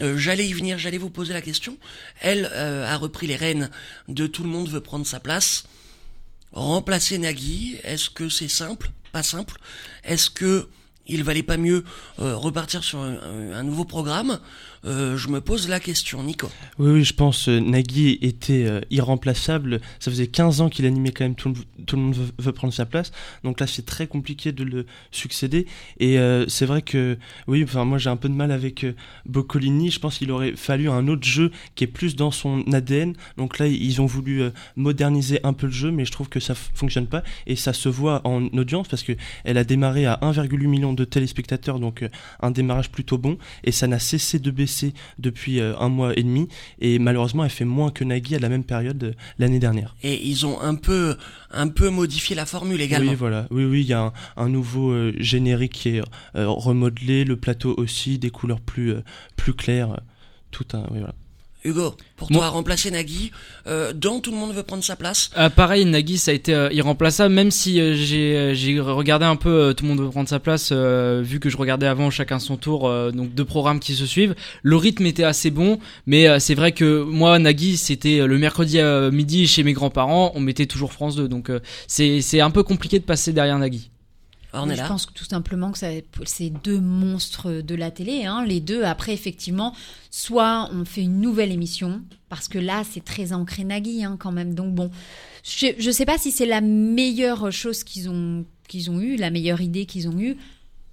euh, 0.01 0.17
j'allais 0.17 0.47
y 0.47 0.53
venir, 0.53 0.79
j'allais 0.79 0.99
vous 0.99 1.11
poser 1.11 1.33
la 1.33 1.43
question. 1.43 1.77
Elle 2.21 2.51
euh, 2.53 2.87
a 2.87 2.97
repris 2.97 3.27
les 3.27 3.37
rênes 3.37 3.71
de 4.09 4.27
tout 4.27 4.43
le 4.43 4.49
monde 4.49 4.69
veut 4.69 4.81
prendre 4.81 5.07
sa 5.07 5.21
place. 5.21 5.65
Remplacer 6.53 7.19
Nagui, 7.19 7.79
est-ce 7.85 8.11
que 8.11 8.29
c'est 8.29 8.49
simple? 8.49 8.91
Pas 9.13 9.23
simple. 9.23 9.59
Est-ce 10.05 10.31
que 10.31 10.69
il 11.07 11.25
valait 11.25 11.43
pas 11.43 11.57
mieux 11.57 11.85
euh, 12.19 12.37
repartir 12.37 12.85
sur 12.85 12.99
un, 12.99 13.19
un 13.53 13.63
nouveau 13.63 13.85
programme? 13.85 14.41
Euh, 14.85 15.17
Je 15.17 15.29
me 15.29 15.41
pose 15.41 15.69
la 15.69 15.81
question, 15.81 16.23
Nico. 16.23 16.49
Oui, 16.79 16.93
oui, 16.93 17.05
je 17.05 17.13
pense 17.13 17.49
euh, 17.49 17.59
Nagui 17.59 18.19
était 18.23 18.65
euh, 18.65 18.81
irremplaçable. 18.91 19.81
Ça 19.99 20.11
faisait 20.11 20.29
15 20.29 20.61
ans 20.61 20.69
qu'il 20.69 20.87
animait 20.87 21.11
quand 21.11 21.25
même 21.25 21.35
tout 21.35 21.53
le, 21.97 21.99
monde 21.99 22.15
veut, 22.15 22.31
veut 22.39 22.53
prendre 22.53 22.73
sa 22.73 22.87
place. 22.87 23.11
Donc 23.45 23.61
là, 23.61 23.67
c'est 23.67 23.85
très 23.85 24.07
compliqué 24.07 24.53
de 24.53 24.65
le 24.65 24.87
succéder. 25.11 25.67
Et 25.99 26.19
euh, 26.19 26.47
c'est 26.49 26.67
vrai 26.67 26.83
que, 26.83 27.19
oui, 27.47 27.65
enfin, 27.65 27.85
moi 27.85 27.99
j'ai 27.99 28.11
un 28.11 28.17
peu 28.17 28.29
de 28.29 28.35
mal 28.35 28.53
avec 28.53 28.87
Boccolini. 29.27 29.91
Je 29.91 29.99
pense 29.99 30.19
qu'il 30.19 30.31
aurait 30.31 30.55
fallu 30.55 30.89
un 30.89 31.09
autre 31.09 31.27
jeu 31.27 31.51
qui 31.75 31.85
est 31.85 31.89
plus 31.89 32.15
dans 32.15 32.31
son 32.31 32.63
ADN. 32.73 33.15
Donc 33.37 33.59
là, 33.59 33.67
ils 33.67 34.01
ont 34.01 34.07
voulu 34.07 34.43
moderniser 34.77 35.41
un 35.45 35.53
peu 35.53 35.67
le 35.67 35.73
jeu, 35.73 35.91
mais 35.91 36.05
je 36.05 36.13
trouve 36.13 36.29
que 36.29 36.41
ça 36.41 36.55
fonctionne 36.55 37.07
pas. 37.07 37.23
Et 37.47 37.57
ça 37.57 37.73
se 37.73 37.89
voit 37.89 38.21
en 38.25 38.47
audience 38.49 38.89
parce 38.89 39.03
que 39.03 39.13
elle 39.45 39.59
a 39.59 39.65
démarré 39.65 40.07
à 40.07 40.19
1,8 40.23 40.67
million 40.67 40.93
de 40.93 41.05
téléspectateurs, 41.05 41.81
donc 41.81 42.05
un 42.41 42.51
démarrage 42.51 42.91
plutôt 42.91 43.19
bon. 43.19 43.39
Et 43.65 43.73
ça 43.73 43.87
n'a 43.87 43.99
cessé 43.99 44.39
de 44.39 44.51
baisser 44.51 44.68
depuis 45.19 45.61
euh, 45.61 45.77
un 45.79 45.89
mois 45.89 46.13
et 46.19 46.23
demi. 46.23 46.49
Et 46.81 46.99
malheureusement, 46.99 47.45
elle 47.45 47.51
fait 47.51 47.65
moins 47.65 47.91
que 47.91 48.05
Nagui 48.05 48.35
à 48.35 48.39
la 48.39 48.49
même 48.49 48.65
période 48.65 49.03
euh, 49.03 49.13
l'année 49.39 49.59
dernière. 49.59 49.97
Et 50.03 50.27
ils 50.27 50.47
ont 50.47 50.61
un 50.61 50.75
peu, 50.75 51.17
un 51.51 51.69
peu 51.69 51.91
modifié 51.91 52.37
la 52.37 52.47
formule 52.47 52.81
également. 52.81 53.11
Oui, 53.11 53.17
voilà. 53.17 53.47
Oui, 53.51 53.65
oui, 53.65 53.81
il 53.83 53.87
y 53.87 53.93
a 53.93 54.03
un, 54.03 54.13
un 54.37 54.49
nouveau 54.49 54.91
euh, 54.91 55.13
générique 55.19 55.73
qui 55.73 55.89
est 55.97 56.03
euh, 56.37 56.49
remodelé, 56.49 57.25
le 57.25 57.37
plateau 57.37 57.75
aussi, 57.77 58.19
des 58.19 58.31
couleurs 58.31 58.61
plus, 58.61 58.93
euh, 58.93 59.03
plus 59.37 59.55
claires. 59.55 60.01
Tout 60.51 60.67
un, 60.73 60.83
oui, 60.91 60.99
voilà. 60.99 61.15
Hugo, 61.65 61.95
pour 62.17 62.31
Moi- 62.31 62.41
toi, 62.41 62.49
remplacer 62.51 62.91
Nagui, 62.91 63.33
euh, 63.67 63.93
dans 63.93 64.21
tout 64.21 64.31
le 64.31 64.37
monde 64.37 64.53
veut 64.55 64.63
prendre 64.63 64.85
sa 64.85 64.95
place. 64.95 65.31
Ah, 65.35 65.51
pareil, 65.51 65.85
Nagui, 65.85 66.17
ça 66.17 66.31
a 66.31 66.35
été 66.35 66.55
euh, 66.55 66.71
irremplaçable, 66.73 67.35
même 67.35 67.51
si 67.51 67.81
euh, 67.81 67.95
j'ai 67.95 68.37
euh, 68.37 68.55
j'ai 68.55 68.79
regardé 68.79 69.25
un 69.25 69.35
peu 69.37 69.49
euh, 69.49 69.73
Tout 69.73 69.85
le 69.85 69.91
monde 69.91 70.01
veut 70.01 70.09
prendre 70.11 70.29
sa 70.29 70.39
place, 70.39 70.71
euh, 70.73 71.21
vu 71.25 71.41
que 71.41 71.51
je 71.51 71.57
regardais 71.57 71.87
avant 71.87 72.11
chacun 72.11 72.39
son 72.39 72.57
tour, 72.57 72.87
euh, 72.89 73.11
donc 73.11 73.35
deux 73.35 73.45
programmes 73.45 73.81
qui 73.81 73.95
se 73.95 74.07
suivent. 74.07 74.35
Le 74.63 74.77
rythme 74.77 75.05
était 75.07 75.25
assez 75.25 75.51
bon, 75.51 75.79
mais 76.07 76.29
euh, 76.29 76.39
c'est 76.39 76.55
vrai 76.55 76.73
que 76.73 77.03
moi, 77.03 77.39
Nagui, 77.41 77.77
c'était 77.77 78.21
euh, 78.21 78.27
le 78.27 78.39
mercredi 78.39 78.79
à 78.79 79.11
midi 79.11 79.47
chez 79.49 79.65
mes 79.65 79.73
grands-parents, 79.73 80.33
on 80.37 80.41
mettait 80.41 80.67
toujours 80.67 80.93
France 80.93 81.17
2, 81.17 81.27
donc 81.29 81.51
euh, 81.51 81.59
c'est 81.89 82.21
c'est 82.21 82.41
un 82.41 82.51
peu 82.51 82.63
compliqué 82.63 82.99
de 83.01 83.05
passer 83.05 83.33
derrière 83.33 83.59
Nagui. 83.59 83.91
Je 84.53 84.89
pense 84.89 85.07
que 85.07 85.13
tout 85.13 85.25
simplement 85.25 85.73
que 85.73 85.79
c'est 85.79 86.51
deux 86.51 86.81
monstres 86.81 87.61
de 87.61 87.75
la 87.75 87.91
télé. 87.91 88.25
Hein. 88.25 88.45
Les 88.47 88.61
deux, 88.61 88.83
après, 88.85 89.13
effectivement, 89.13 89.75
soit 90.11 90.71
on 90.73 90.85
fait 90.85 91.03
une 91.03 91.21
nouvelle 91.21 91.53
émission, 91.53 92.03
parce 92.29 92.49
que 92.49 92.59
là, 92.59 92.83
c'est 92.91 93.05
très 93.05 93.33
ancré 93.33 93.65
Nagui 93.65 94.05
hein, 94.05 94.17
quand 94.19 94.33
même. 94.33 94.55
Donc 94.55 94.75
bon, 94.75 94.91
je 95.45 95.87
ne 95.87 95.93
sais 95.93 96.07
pas 96.07 96.19
si 96.19 96.31
c'est 96.31 96.47
la 96.47 96.61
meilleure 96.61 97.53
chose 97.53 97.85
qu'ils 97.85 98.09
ont, 98.09 98.45
qu'ils 98.69 98.91
ont 98.91 99.01
eue, 99.01 99.17
la 99.17 99.31
meilleure 99.31 99.61
idée 99.61 99.87
qu'ils 99.87 100.09
ont 100.09 100.19
eue, 100.19 100.37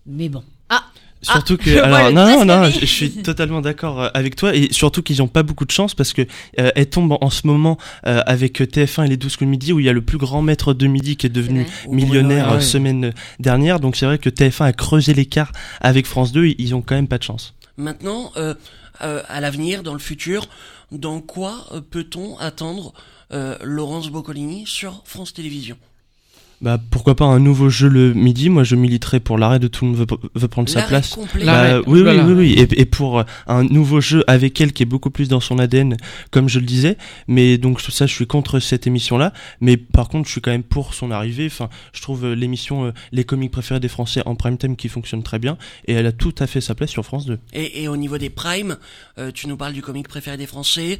mais 0.05 0.29
bon. 0.29 0.43
Ah, 0.69 0.83
Surtout 1.21 1.57
Ah, 1.59 1.63
que, 1.63 1.77
alors 1.81 2.11
non, 2.11 2.45
non, 2.45 2.61
non, 2.61 2.69
je, 2.69 2.81
je 2.81 2.85
suis 2.85 3.09
totalement 3.23 3.61
d'accord 3.61 3.99
euh, 4.01 4.09
avec 4.13 4.35
toi 4.35 4.53
et 4.55 4.71
surtout 4.71 5.01
qu'ils 5.01 5.17
n'ont 5.19 5.27
pas 5.27 5.41
beaucoup 5.43 5.65
de 5.65 5.71
chance 5.71 5.95
parce 5.95 6.13
que 6.13 6.21
euh, 6.59 6.69
elle 6.75 6.87
tombe 6.89 7.11
en, 7.13 7.17
en 7.21 7.29
ce 7.31 7.47
moment 7.47 7.77
euh, 8.05 8.21
avec 8.27 8.59
TF1 8.61 9.05
et 9.05 9.07
les 9.07 9.17
12 9.17 9.35
coups 9.37 9.45
de 9.47 9.49
midi 9.49 9.73
où 9.73 9.79
il 9.79 9.85
y 9.85 9.89
a 9.89 9.93
le 9.93 10.03
plus 10.03 10.17
grand 10.19 10.41
maître 10.43 10.73
de 10.73 10.85
midi 10.87 11.17
qui 11.17 11.25
est 11.25 11.29
devenu 11.29 11.65
millionnaire 11.89 12.49
Ouais. 12.51 12.57
euh, 12.57 12.59
semaine 12.61 13.13
dernière. 13.39 13.79
Donc 13.79 13.95
c'est 13.95 14.05
vrai 14.05 14.19
que 14.19 14.29
TF1 14.29 14.65
a 14.65 14.73
creusé 14.73 15.13
l'écart 15.15 15.51
avec 15.81 16.05
France 16.05 16.31
2. 16.31 16.45
Ils, 16.45 16.55
ils 16.59 16.75
ont 16.75 16.81
quand 16.81 16.95
même 16.95 17.07
pas 17.07 17.17
de 17.17 17.23
chance. 17.23 17.55
Maintenant, 17.77 18.31
euh, 18.37 18.53
euh, 19.01 19.21
à 19.27 19.41
l'avenir, 19.41 19.81
dans 19.83 19.93
le 19.93 19.99
futur, 19.99 20.47
dans 20.91 21.21
quoi 21.21 21.65
euh, 21.71 21.81
peut-on 21.81 22.37
attendre 22.37 22.93
euh, 23.33 23.57
Laurence 23.63 24.09
Boccolini 24.11 24.65
sur 24.67 25.01
France 25.05 25.33
Télévisions? 25.33 25.77
Bah 26.61 26.79
pourquoi 26.89 27.15
pas 27.15 27.25
un 27.25 27.39
nouveau 27.39 27.69
jeu 27.69 27.89
le 27.89 28.13
midi 28.13 28.49
Moi 28.49 28.63
je 28.63 28.75
militerai 28.75 29.19
pour 29.19 29.37
l'arrêt 29.37 29.59
de 29.59 29.67
tout 29.67 29.85
le 29.85 29.91
monde 29.91 29.99
veut, 29.99 30.17
veut 30.35 30.47
prendre 30.47 30.69
sa 30.69 30.81
place. 30.83 31.17
Bah, 31.45 31.79
oui, 31.81 31.83
oui, 31.87 32.01
Voilà. 32.03 32.25
oui, 32.25 32.33
oui, 32.33 32.53
et, 32.53 32.81
et 32.81 32.85
pour 32.85 33.19
euh, 33.19 33.23
un 33.47 33.63
nouveau 33.63 33.99
jeu 34.01 34.23
avec 34.27 34.59
elle 34.61 34.71
qui 34.73 34.83
est 34.83 34.85
beaucoup 34.85 35.09
plus 35.09 35.27
dans 35.27 35.39
son 35.39 35.59
ADN, 35.59 35.97
comme 36.31 36.47
je 36.49 36.59
le 36.59 36.65
disais. 36.65 36.97
Mais 37.27 37.57
donc 37.57 37.81
ça, 37.81 38.05
je 38.07 38.13
suis 38.13 38.25
contre 38.27 38.59
cette 38.59 38.87
émission-là. 38.87 39.33
Mais 39.61 39.77
par 39.77 40.07
contre, 40.09 40.27
je 40.27 40.31
suis 40.31 40.41
quand 40.41 40.51
même 40.51 40.63
pour 40.63 40.93
son 40.93 41.11
arrivée. 41.11 41.45
Enfin, 41.47 41.69
je 41.93 42.01
trouve 42.01 42.25
euh, 42.25 42.35
l'émission 42.35 42.85
euh, 42.85 42.91
Les 43.11 43.23
comiques 43.25 43.51
préférés 43.51 43.79
des 43.79 43.89
Français 43.89 44.21
en 44.25 44.35
prime 44.35 44.57
time 44.57 44.75
qui 44.75 44.87
fonctionne 44.89 45.23
très 45.23 45.39
bien, 45.39 45.57
et 45.87 45.93
elle 45.93 46.05
a 46.05 46.11
tout 46.11 46.33
à 46.39 46.47
fait 46.47 46.61
sa 46.61 46.73
place 46.75 46.89
sur 46.89 47.05
France 47.05 47.25
2. 47.25 47.37
Et, 47.53 47.83
et 47.83 47.87
au 47.87 47.97
niveau 47.97 48.17
des 48.17 48.29
primes, 48.29 48.77
euh, 49.17 49.31
tu 49.33 49.47
nous 49.47 49.57
parles 49.57 49.73
du 49.73 49.81
comique 49.81 50.07
préféré 50.07 50.37
des 50.37 50.47
Français. 50.47 50.99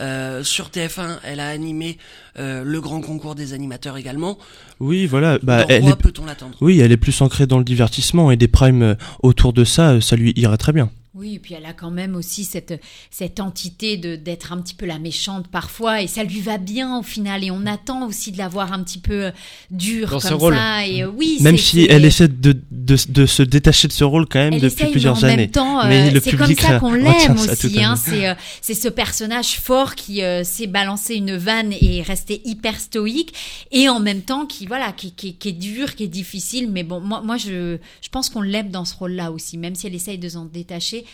Euh, 0.00 0.42
sur 0.42 0.68
TF1, 0.70 1.18
elle 1.24 1.40
a 1.40 1.48
animé 1.48 1.98
euh, 2.38 2.64
le 2.64 2.80
grand 2.80 3.00
concours 3.00 3.34
des 3.34 3.52
animateurs 3.52 3.96
également. 3.96 4.38
Oui, 4.80 4.95
voilà. 5.04 5.38
Bah, 5.42 5.64
dans 5.64 5.68
elle 5.68 5.82
quoi 5.82 5.90
est, 5.90 6.02
peut-on 6.02 6.24
l'attendre? 6.24 6.56
Oui, 6.62 6.80
elle 6.80 6.92
est 6.92 6.96
plus 6.96 7.20
ancrée 7.20 7.46
dans 7.46 7.58
le 7.58 7.64
divertissement 7.64 8.30
et 8.30 8.36
des 8.36 8.48
primes 8.48 8.82
euh, 8.82 8.94
autour 9.22 9.52
de 9.52 9.64
ça, 9.64 9.90
euh, 9.90 10.00
ça 10.00 10.16
lui 10.16 10.32
irait 10.36 10.56
très 10.56 10.72
bien. 10.72 10.88
Oui, 11.18 11.36
et 11.36 11.38
puis 11.38 11.54
elle 11.54 11.64
a 11.64 11.72
quand 11.72 11.90
même 11.90 12.14
aussi 12.14 12.44
cette, 12.44 12.78
cette 13.10 13.40
entité 13.40 13.96
de 13.96 14.16
d'être 14.16 14.52
un 14.52 14.60
petit 14.60 14.74
peu 14.74 14.84
la 14.84 14.98
méchante 14.98 15.48
parfois, 15.48 16.02
et 16.02 16.08
ça 16.08 16.22
lui 16.24 16.40
va 16.40 16.58
bien 16.58 16.98
au 16.98 17.02
final, 17.02 17.42
et 17.42 17.50
on 17.50 17.64
attend 17.64 18.06
aussi 18.06 18.32
de 18.32 18.38
la 18.38 18.48
voir 18.48 18.74
un 18.74 18.82
petit 18.82 18.98
peu 18.98 19.24
euh, 19.26 19.30
dure 19.70 20.10
Dans 20.10 20.20
comme 20.20 20.28
ce 20.30 20.34
rôle. 20.34 20.54
ça. 20.54 20.86
Et 20.86 21.04
euh, 21.04 21.08
oui, 21.08 21.38
Même 21.40 21.56
si 21.56 21.86
elle 21.88 22.04
essaie 22.04 22.28
de, 22.28 22.52
de, 22.70 22.96
de 23.08 23.26
se 23.26 23.42
détacher 23.42 23.88
de 23.88 23.94
ce 23.94 24.04
rôle 24.04 24.26
quand 24.28 24.40
même 24.40 24.52
elle 24.52 24.60
depuis 24.60 24.82
essaye, 24.82 24.90
plusieurs 24.90 25.16
mais 25.16 25.24
en 25.24 25.28
années. 25.28 25.36
Même 25.44 25.50
temps, 25.50 25.80
euh, 25.80 25.88
Mais 25.88 26.10
c'est 26.20 26.32
comme 26.32 26.40
public 26.40 26.60
ça 26.60 26.78
qu'on 26.80 26.92
l'aime 26.92 27.32
aussi. 27.32 27.82
Hein, 27.82 27.96
c'est 27.96 28.28
euh, 28.28 28.34
c'est 28.60 28.74
ce 28.74 28.88
personnage 28.88 29.58
fort 29.58 29.94
qui 29.94 30.20
sait 30.42 30.66
balancer 30.66 31.14
une 31.14 31.34
vanne 31.36 31.72
et 31.72 32.02
rester 32.02 32.42
hyper 32.44 32.78
stoïque, 32.78 33.32
et 33.72 33.88
en 33.88 34.00
même 34.00 34.20
temps 34.20 34.44
qui 34.44 34.66
voilà, 34.66 34.92
qui, 34.92 35.12
qui, 35.12 35.34
qui 35.36 35.48
est 35.48 35.52
dur, 35.52 35.94
qui 35.94 36.04
est 36.04 36.08
difficile. 36.08 36.70
Mais 36.70 36.82
bon, 36.82 37.00
moi, 37.00 37.22
moi 37.22 37.38
je, 37.38 37.78
je 38.02 38.08
pense 38.10 38.28
qu'on 38.28 38.42
l'aime 38.42 38.70
dans 38.70 38.84
ce 38.84 38.94
rôle-là 38.94 39.30
aussi, 39.30 39.56
même 39.56 39.74
si 39.74 39.86
elle 39.86 39.94
essaye 39.94 40.18
de 40.18 40.28
s'en 40.28 40.44
détacher. 40.44 41.05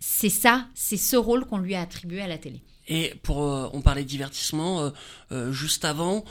C'est 0.00 0.30
ça, 0.30 0.66
c'est 0.74 0.96
ce 0.96 1.16
rôle 1.16 1.44
qu'on 1.44 1.58
lui 1.58 1.74
a 1.74 1.82
attribué 1.82 2.22
à 2.22 2.26
la 2.26 2.38
télé. 2.38 2.62
Et 2.88 3.14
pour, 3.22 3.44
euh, 3.44 3.68
on 3.74 3.82
parlait 3.82 4.04
divertissement 4.04 4.80
euh, 4.80 4.90
euh, 5.30 5.52
juste 5.52 5.84
avant, 5.84 6.24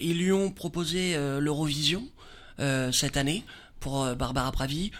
ils 0.00 0.18
lui 0.18 0.32
ont 0.32 0.50
proposé 0.50 1.16
l'Eurovision 1.40 2.06
cette 2.58 3.16
année 3.16 3.42
pour 3.80 4.04
Barbara 4.16 4.52
Pravi. 4.52 4.90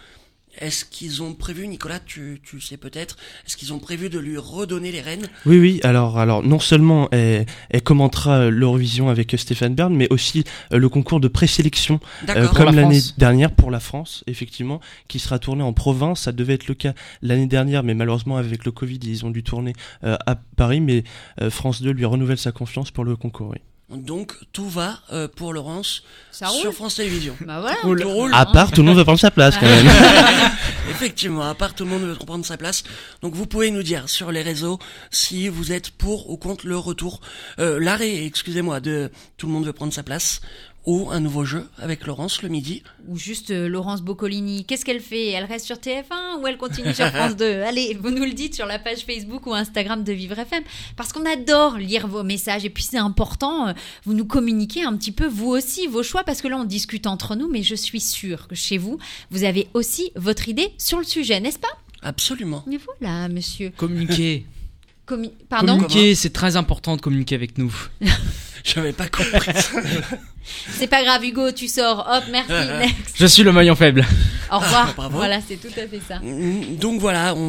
Est-ce 0.58 0.84
qu'ils 0.84 1.22
ont 1.22 1.34
prévu, 1.34 1.66
Nicolas, 1.66 1.98
tu, 1.98 2.40
tu 2.42 2.60
sais 2.60 2.76
peut-être, 2.76 3.16
est-ce 3.46 3.56
qu'ils 3.56 3.72
ont 3.72 3.78
prévu 3.78 4.10
de 4.10 4.18
lui 4.18 4.36
redonner 4.36 4.92
les 4.92 5.00
rênes? 5.00 5.26
Oui, 5.46 5.58
oui. 5.58 5.80
Alors, 5.82 6.18
alors, 6.18 6.42
non 6.42 6.58
seulement 6.58 7.08
elle, 7.10 7.46
elle 7.70 7.82
commentera 7.82 8.50
l'Eurovision 8.50 9.08
avec 9.08 9.34
Stéphane 9.38 9.74
Bern, 9.74 9.94
mais 9.94 10.08
aussi 10.10 10.44
euh, 10.72 10.78
le 10.78 10.88
concours 10.88 11.20
de 11.20 11.28
présélection, 11.28 12.00
euh, 12.28 12.48
comme 12.48 12.74
l'année 12.74 13.00
France. 13.00 13.18
dernière 13.18 13.50
pour 13.50 13.70
la 13.70 13.80
France, 13.80 14.24
effectivement, 14.26 14.80
qui 15.08 15.18
sera 15.18 15.38
tourné 15.38 15.62
en 15.62 15.72
province. 15.72 16.22
Ça 16.22 16.32
devait 16.32 16.54
être 16.54 16.68
le 16.68 16.74
cas 16.74 16.94
l'année 17.22 17.46
dernière, 17.46 17.82
mais 17.82 17.94
malheureusement 17.94 18.36
avec 18.36 18.64
le 18.64 18.72
Covid, 18.72 19.00
ils 19.02 19.24
ont 19.24 19.30
dû 19.30 19.42
tourner 19.42 19.72
euh, 20.04 20.16
à 20.26 20.36
Paris. 20.36 20.80
Mais 20.80 21.04
euh, 21.40 21.50
France 21.50 21.82
2 21.82 21.90
lui 21.90 22.04
renouvelle 22.04 22.38
sa 22.38 22.52
confiance 22.52 22.90
pour 22.90 23.04
le 23.04 23.16
concours. 23.16 23.50
Oui. 23.50 23.58
Donc 23.96 24.32
tout 24.52 24.68
va 24.68 25.00
euh, 25.12 25.28
pour 25.28 25.52
Laurence 25.52 26.02
Ça 26.30 26.48
roule. 26.48 26.60
sur 26.60 26.72
France 26.72 26.94
Télévisions. 26.96 27.36
Bah 27.40 27.60
voilà. 27.60 27.76
Tout 27.82 28.08
roule. 28.08 28.32
À 28.34 28.46
part, 28.46 28.70
tout 28.70 28.80
le 28.80 28.88
monde 28.88 28.96
veut 28.96 29.04
prendre 29.04 29.20
sa 29.20 29.30
place 29.30 29.56
quand 29.58 29.66
même. 29.66 29.86
Effectivement, 30.90 31.42
à 31.42 31.54
part 31.54 31.74
tout 31.74 31.84
le 31.84 31.90
monde 31.90 32.02
veut 32.02 32.14
prendre 32.14 32.44
sa 32.44 32.56
place. 32.56 32.84
Donc 33.22 33.34
vous 33.34 33.46
pouvez 33.46 33.70
nous 33.70 33.82
dire 33.82 34.08
sur 34.08 34.32
les 34.32 34.42
réseaux 34.42 34.78
si 35.10 35.48
vous 35.48 35.72
êtes 35.72 35.90
pour 35.90 36.30
ou 36.30 36.36
contre 36.36 36.66
le 36.66 36.76
retour, 36.76 37.20
euh, 37.58 37.78
l'arrêt, 37.80 38.24
excusez-moi, 38.24 38.80
de 38.80 39.10
tout 39.36 39.46
le 39.46 39.52
monde 39.52 39.66
veut 39.66 39.72
prendre 39.72 39.92
sa 39.92 40.02
place 40.02 40.40
ou 40.84 41.10
un 41.10 41.20
nouveau 41.20 41.44
jeu 41.44 41.68
avec 41.78 42.06
Laurence 42.06 42.42
le 42.42 42.48
midi. 42.48 42.82
Ou 43.08 43.16
juste 43.16 43.50
euh, 43.50 43.68
Laurence 43.68 44.02
Boccolini. 44.02 44.64
Qu'est-ce 44.64 44.84
qu'elle 44.84 45.00
fait? 45.00 45.28
Elle 45.28 45.44
reste 45.44 45.66
sur 45.66 45.76
TF1 45.76 46.40
ou 46.40 46.46
elle 46.46 46.56
continue 46.58 46.92
sur 46.92 47.06
France 47.08 47.36
2 47.36 47.44
Allez, 47.66 47.96
vous 48.00 48.10
nous 48.10 48.24
le 48.24 48.32
dites 48.32 48.54
sur 48.54 48.66
la 48.66 48.78
page 48.80 49.00
Facebook 49.04 49.46
ou 49.46 49.54
Instagram 49.54 50.02
de 50.02 50.12
Vivre 50.12 50.38
FM. 50.38 50.64
Parce 50.96 51.12
qu'on 51.12 51.24
adore 51.24 51.78
lire 51.78 52.08
vos 52.08 52.24
messages. 52.24 52.64
Et 52.64 52.70
puis 52.70 52.82
c'est 52.82 52.98
important, 52.98 53.68
euh, 53.68 53.72
vous 54.04 54.14
nous 54.14 54.24
communiquez 54.24 54.82
un 54.82 54.96
petit 54.96 55.12
peu 55.12 55.26
vous 55.26 55.48
aussi 55.50 55.86
vos 55.86 56.02
choix. 56.02 56.24
Parce 56.24 56.42
que 56.42 56.48
là, 56.48 56.56
on 56.56 56.64
discute 56.64 57.06
entre 57.06 57.36
nous. 57.36 57.48
Mais 57.48 57.62
je 57.62 57.74
suis 57.76 58.00
sûre 58.00 58.48
que 58.48 58.54
chez 58.56 58.78
vous, 58.78 58.98
vous 59.30 59.44
avez 59.44 59.68
aussi 59.74 60.10
votre 60.16 60.48
idée 60.48 60.72
sur 60.78 60.98
le 60.98 61.04
sujet, 61.04 61.38
n'est-ce 61.38 61.58
pas? 61.60 61.68
Absolument. 62.02 62.64
Mais 62.66 62.78
voilà, 63.00 63.28
monsieur. 63.28 63.70
Communiquer. 63.76 64.46
Commu- 65.06 65.30
Pardon? 65.48 65.74
Communiquer, 65.78 66.14
c'est 66.16 66.30
très 66.32 66.56
important 66.56 66.96
de 66.96 67.00
communiquer 67.00 67.34
avec 67.36 67.56
nous. 67.58 67.72
J'avais 68.64 68.92
pas 68.92 69.08
compris. 69.08 69.50
C'est 70.44 70.86
pas 70.88 71.02
grave, 71.04 71.24
Hugo, 71.24 71.52
tu 71.52 71.68
sors. 71.68 72.06
Hop, 72.10 72.24
merci, 72.30 72.52
next. 72.52 73.16
Je 73.16 73.26
suis 73.26 73.42
le 73.42 73.52
maillon 73.52 73.74
faible. 73.74 74.04
Au 74.50 74.58
revoir. 74.58 74.92
Bravo. 74.94 75.16
Voilà, 75.16 75.40
c'est 75.40 75.56
tout 75.56 75.68
à 75.68 75.86
fait 75.86 76.00
ça. 76.06 76.18
Mm, 76.18 76.76
Donc 76.76 77.00
voilà, 77.00 77.34
on, 77.34 77.40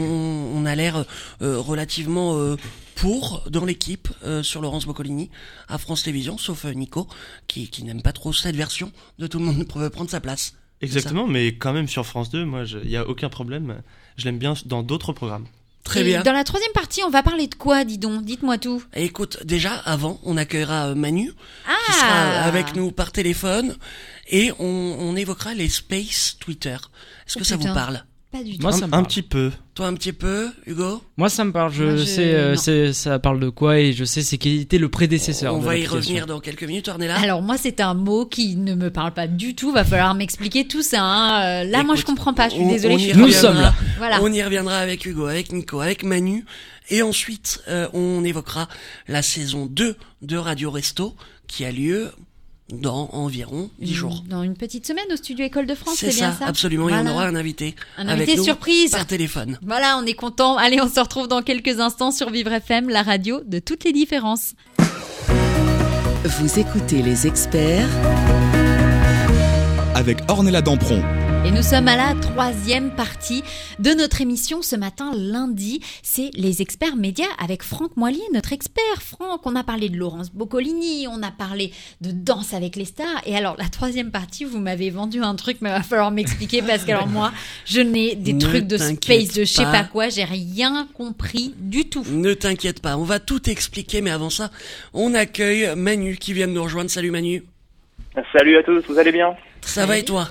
on 0.56 0.65
a 0.65 0.76
l'air 0.76 1.06
euh, 1.41 1.58
relativement 1.60 2.38
euh, 2.38 2.56
pour 2.95 3.43
dans 3.49 3.65
l'équipe 3.65 4.08
euh, 4.23 4.43
sur 4.43 4.62
Laurence 4.62 4.86
Boccolini 4.86 5.30
à 5.67 5.78
France 5.78 6.04
Télévisions, 6.04 6.38
sauf 6.38 6.65
euh, 6.65 6.71
Nico 6.73 7.08
qui, 7.47 7.67
qui 7.69 7.84
n'aime 7.84 8.02
pas 8.02 8.13
trop 8.13 8.32
cette 8.32 8.56
version 8.56 8.91
de 9.19 9.28
tout 9.28 9.39
le 9.39 9.45
monde 9.45 9.65
veut 9.76 9.89
prendre 9.89 10.10
sa 10.10 10.21
place. 10.21 10.54
Exactement, 10.82 11.28
mais 11.28 11.56
quand 11.56 11.73
même 11.73 11.88
sur 11.88 12.06
France 12.06 12.30
2, 12.30 12.45
moi, 12.45 12.63
il 12.84 12.89
n'y 12.89 12.97
a 12.97 13.08
aucun 13.08 13.30
problème. 13.30 13.82
Je 14.17 14.26
l'aime 14.26 14.38
bien 14.38 14.54
dans 14.65 14.84
d'autres 14.84 15.13
programmes. 15.13 15.45
Très 15.84 16.02
Et 16.02 16.04
bien. 16.06 16.22
Dans 16.24 16.32
la 16.32 16.43
troisième 16.46 16.72
partie, 16.72 17.02
on 17.04 17.10
va 17.10 17.24
parler 17.24 17.48
de 17.48 17.56
quoi, 17.56 17.84
dis 17.84 17.98
donc? 17.98 18.24
Dites-moi 18.24 18.58
tout. 18.58 18.82
Écoute, 18.96 19.39
déjà 19.43 19.74
avant, 19.74 20.19
on 20.24 20.38
accueillera 20.38 20.88
euh, 20.89 20.96
Manu 20.96 21.32
Ah 21.67 21.74
qui 21.86 21.91
sera 21.93 22.08
euh, 22.15 22.48
avec 22.48 22.76
nous 22.76 22.91
par 22.91 23.12
téléphone 23.12 23.76
et 24.30 24.52
on, 24.60 24.65
on 25.00 25.15
évoquera 25.17 25.54
les 25.54 25.67
space 25.69 26.38
Twitter. 26.39 26.78
Est-ce 27.28 27.36
Oh, 27.38 27.39
que 27.39 27.46
ça 27.46 27.58
putain. 27.58 27.69
vous 27.69 27.76
parle? 27.76 28.04
Pas 28.34 28.43
du 28.43 28.58
tout. 28.58 28.63
Moi, 28.63 28.72
un, 28.72 28.74
ça 28.74 28.80
me 28.80 28.86
un 28.88 28.89
parle. 28.89 29.06
petit 29.08 29.22
peu. 29.22 29.52
Toi 29.76 29.86
un 29.88 29.93
petit 29.93 30.12
peu, 30.12 30.50
Hugo? 30.65 31.02
Moi, 31.17 31.30
ça 31.30 31.46
me 31.46 31.52
parle. 31.52 31.72
Je, 31.72 31.84
Moi, 31.84 31.96
je- 31.98 32.04
sais, 32.04 32.34
euh, 32.34 32.56
non. 32.56 32.58
c'est- 32.58 32.91
ça 32.91 33.19
parle 33.19 33.39
de 33.39 33.50
quoi 33.50 33.80
et 33.80 33.93
je 33.93 34.04
sais 34.06 34.24
c'est 34.24 34.38
qui 34.39 34.58
était 34.60 34.80
le 34.80 34.89
prédécesseur. 34.89 35.54
On 35.56 35.60
de 35.60 35.63
va 35.65 35.76
y 35.78 35.82
l'application. 35.84 36.00
revenir 36.10 36.26
dans 36.26 36.39
quelques 36.39 36.63
minutes, 36.63 36.88
Ornella. 36.88 37.15
Alors 37.19 37.41
moi, 37.43 37.58
c'est 37.58 37.80
un 37.80 37.93
mot 37.93 38.26
qui 38.26 38.56
ne 38.56 38.74
me 38.76 38.89
parle 38.89 39.13
pas 39.13 39.28
du 39.28 39.54
tout. 39.56 39.72
Va 39.72 39.84
falloir 39.86 40.15
m'expliquer 40.15 40.65
tout 40.67 40.82
ça. 40.82 41.02
hein. 41.04 41.62
Euh, 41.63 41.63
Là, 41.69 41.84
moi, 41.84 41.96
je 41.96 42.02
Écoute, 42.02 42.15
comprends 42.15 42.34
pas. 42.34 42.50
Je 42.50 42.56
suis 42.56 42.63
on- 42.63 42.69
désolée. 42.69 42.96
on 42.96 42.98
je 42.98 43.04
suis 43.04 43.13
Nous 43.17 43.24
reviendra. 43.26 43.50
sommes 43.54 43.62
là. 43.62 43.74
Voilà. 44.00 44.19
On 44.22 44.34
y 44.34 44.41
reviendra 44.43 44.78
avec 44.78 45.06
Hugo, 45.06 45.28
avec 45.28 45.52
Nico, 45.52 45.80
avec 45.80 46.04
Manu. 46.04 46.43
Et 46.89 47.02
ensuite, 47.04 47.62
euh, 47.67 47.88
on 47.93 48.24
évoquera 48.26 48.67
la 49.08 49.22
saison 49.22 49.67
2 49.67 49.96
de 50.24 50.38
Radio 50.38 50.72
Resto 50.72 51.15
qui 51.48 51.65
a 51.65 51.72
lieu 51.72 52.10
dans 52.69 53.10
environ 53.12 53.69
10 53.80 53.93
jours. 53.93 54.23
Dans 54.30 54.41
une 54.43 54.56
petite 54.56 54.88
semaine 54.88 55.06
au 55.12 55.15
studio 55.15 55.45
École 55.45 55.65
de 55.67 55.76
France, 55.76 55.95
C'est 55.97 56.08
bien 56.15 56.32
ça, 56.32 56.39
ça 56.39 56.45
absolument. 56.47 56.88
Et 56.89 56.93
Voilà. 56.93 57.10
on 57.10 57.13
aura 57.13 57.26
un 57.28 57.36
invité. 57.36 57.76
Un 57.97 58.08
avec 58.08 58.21
invité 58.23 58.38
nous 58.38 58.43
surprise. 58.43 58.91
Par 58.91 59.06
téléphone. 59.06 59.60
Voilà, 59.62 59.97
on 60.02 60.06
est 60.06 60.13
content. 60.13 60.58
Allez, 60.58 60.82
on 60.82 60.89
se 60.89 60.99
retrouve 60.99 61.28
dans 61.28 61.41
quelques 61.41 61.80
instants 61.80 62.12
sur 62.12 62.30
Vivre 62.30 62.52
FM, 62.54 62.89
la 62.89 63.04
radio 63.04 63.41
de 63.45 63.60
toutes 63.60 63.84
les 63.84 63.91
différences. 63.93 64.54
Vous 66.26 66.60
écoutez 66.60 67.02
les 67.02 67.28
experts 67.28 67.88
avec 69.95 70.19
Ornella 70.30 70.62
Dampron. 70.62 71.02
Et 71.45 71.51
nous 71.51 71.62
sommes 71.62 71.89
à 71.89 71.97
la 71.97 72.15
troisième 72.21 72.95
partie 72.95 73.43
de 73.77 73.89
notre 73.89 74.21
émission 74.21 74.62
ce 74.62 74.77
matin, 74.77 75.12
lundi. 75.13 75.82
C'est 76.01 76.29
les 76.36 76.62
experts 76.62 76.95
médias 76.95 77.25
avec 77.38 77.63
Franck 77.63 77.97
Moilier, 77.97 78.23
notre 78.34 78.53
expert. 78.53 79.01
Franck, 79.01 79.45
on 79.45 79.53
a 79.58 79.63
parlé 79.63 79.89
de 79.89 79.97
Laurence 79.97 80.32
Boccolini, 80.32 81.06
on 81.10 81.21
a 81.21 81.32
parlé 81.32 81.71
de 81.99 82.12
danse 82.12 82.53
avec 82.53 82.77
les 82.77 82.86
stars. 82.86 83.21
Et 83.25 83.36
alors, 83.36 83.58
la 83.58 83.67
troisième 83.67 84.10
partie, 84.10 84.45
vous 84.45 84.60
m'avez 84.60 84.89
vendu 84.89 85.21
un 85.21 85.36
truc, 85.36 85.58
mais 85.60 85.69
il 85.69 85.73
va 85.73 85.84
falloir 85.84 86.12
m'expliquer 86.12 86.62
parce 86.62 86.86
que 86.86 86.91
alors 86.91 87.08
moi, 87.08 87.34
je 87.65 87.82
n'ai 87.82 88.15
des 88.15 88.32
Ne 88.32 88.39
trucs 88.39 88.65
de 88.65 88.77
t'inquiète 88.77 89.21
space, 89.23 89.34
de 89.36 89.43
je 89.43 89.51
sais 89.51 89.63
pas. 89.63 89.71
pas 89.71 89.84
quoi, 89.84 90.08
j'ai 90.08 90.23
rien 90.23 90.88
compris 90.93 91.53
du 91.58 91.89
tout. 91.89 92.06
Ne 92.10 92.34
t'inquiète 92.34 92.82
pas, 92.82 92.95
on 92.95 93.03
va 93.03 93.19
tout 93.19 93.49
expliquer, 93.49 93.99
mais 93.99 94.12
avant 94.12 94.29
ça, 94.29 94.49
on 94.93 95.13
accueille 95.13 95.75
Manu 95.75 96.15
qui 96.15 96.32
vient 96.32 96.47
de 96.47 96.53
nous 96.53 96.63
rejoindre. 96.63 96.89
Salut 96.89 97.12
Manu. 97.12 97.43
Salut 98.32 98.56
à 98.58 98.63
tous, 98.63 98.82
vous 98.88 98.97
allez 98.97 99.12
bien? 99.12 99.36
Ça 99.62 99.86
va 99.86 99.97
et 99.97 100.06
toi? 100.06 100.29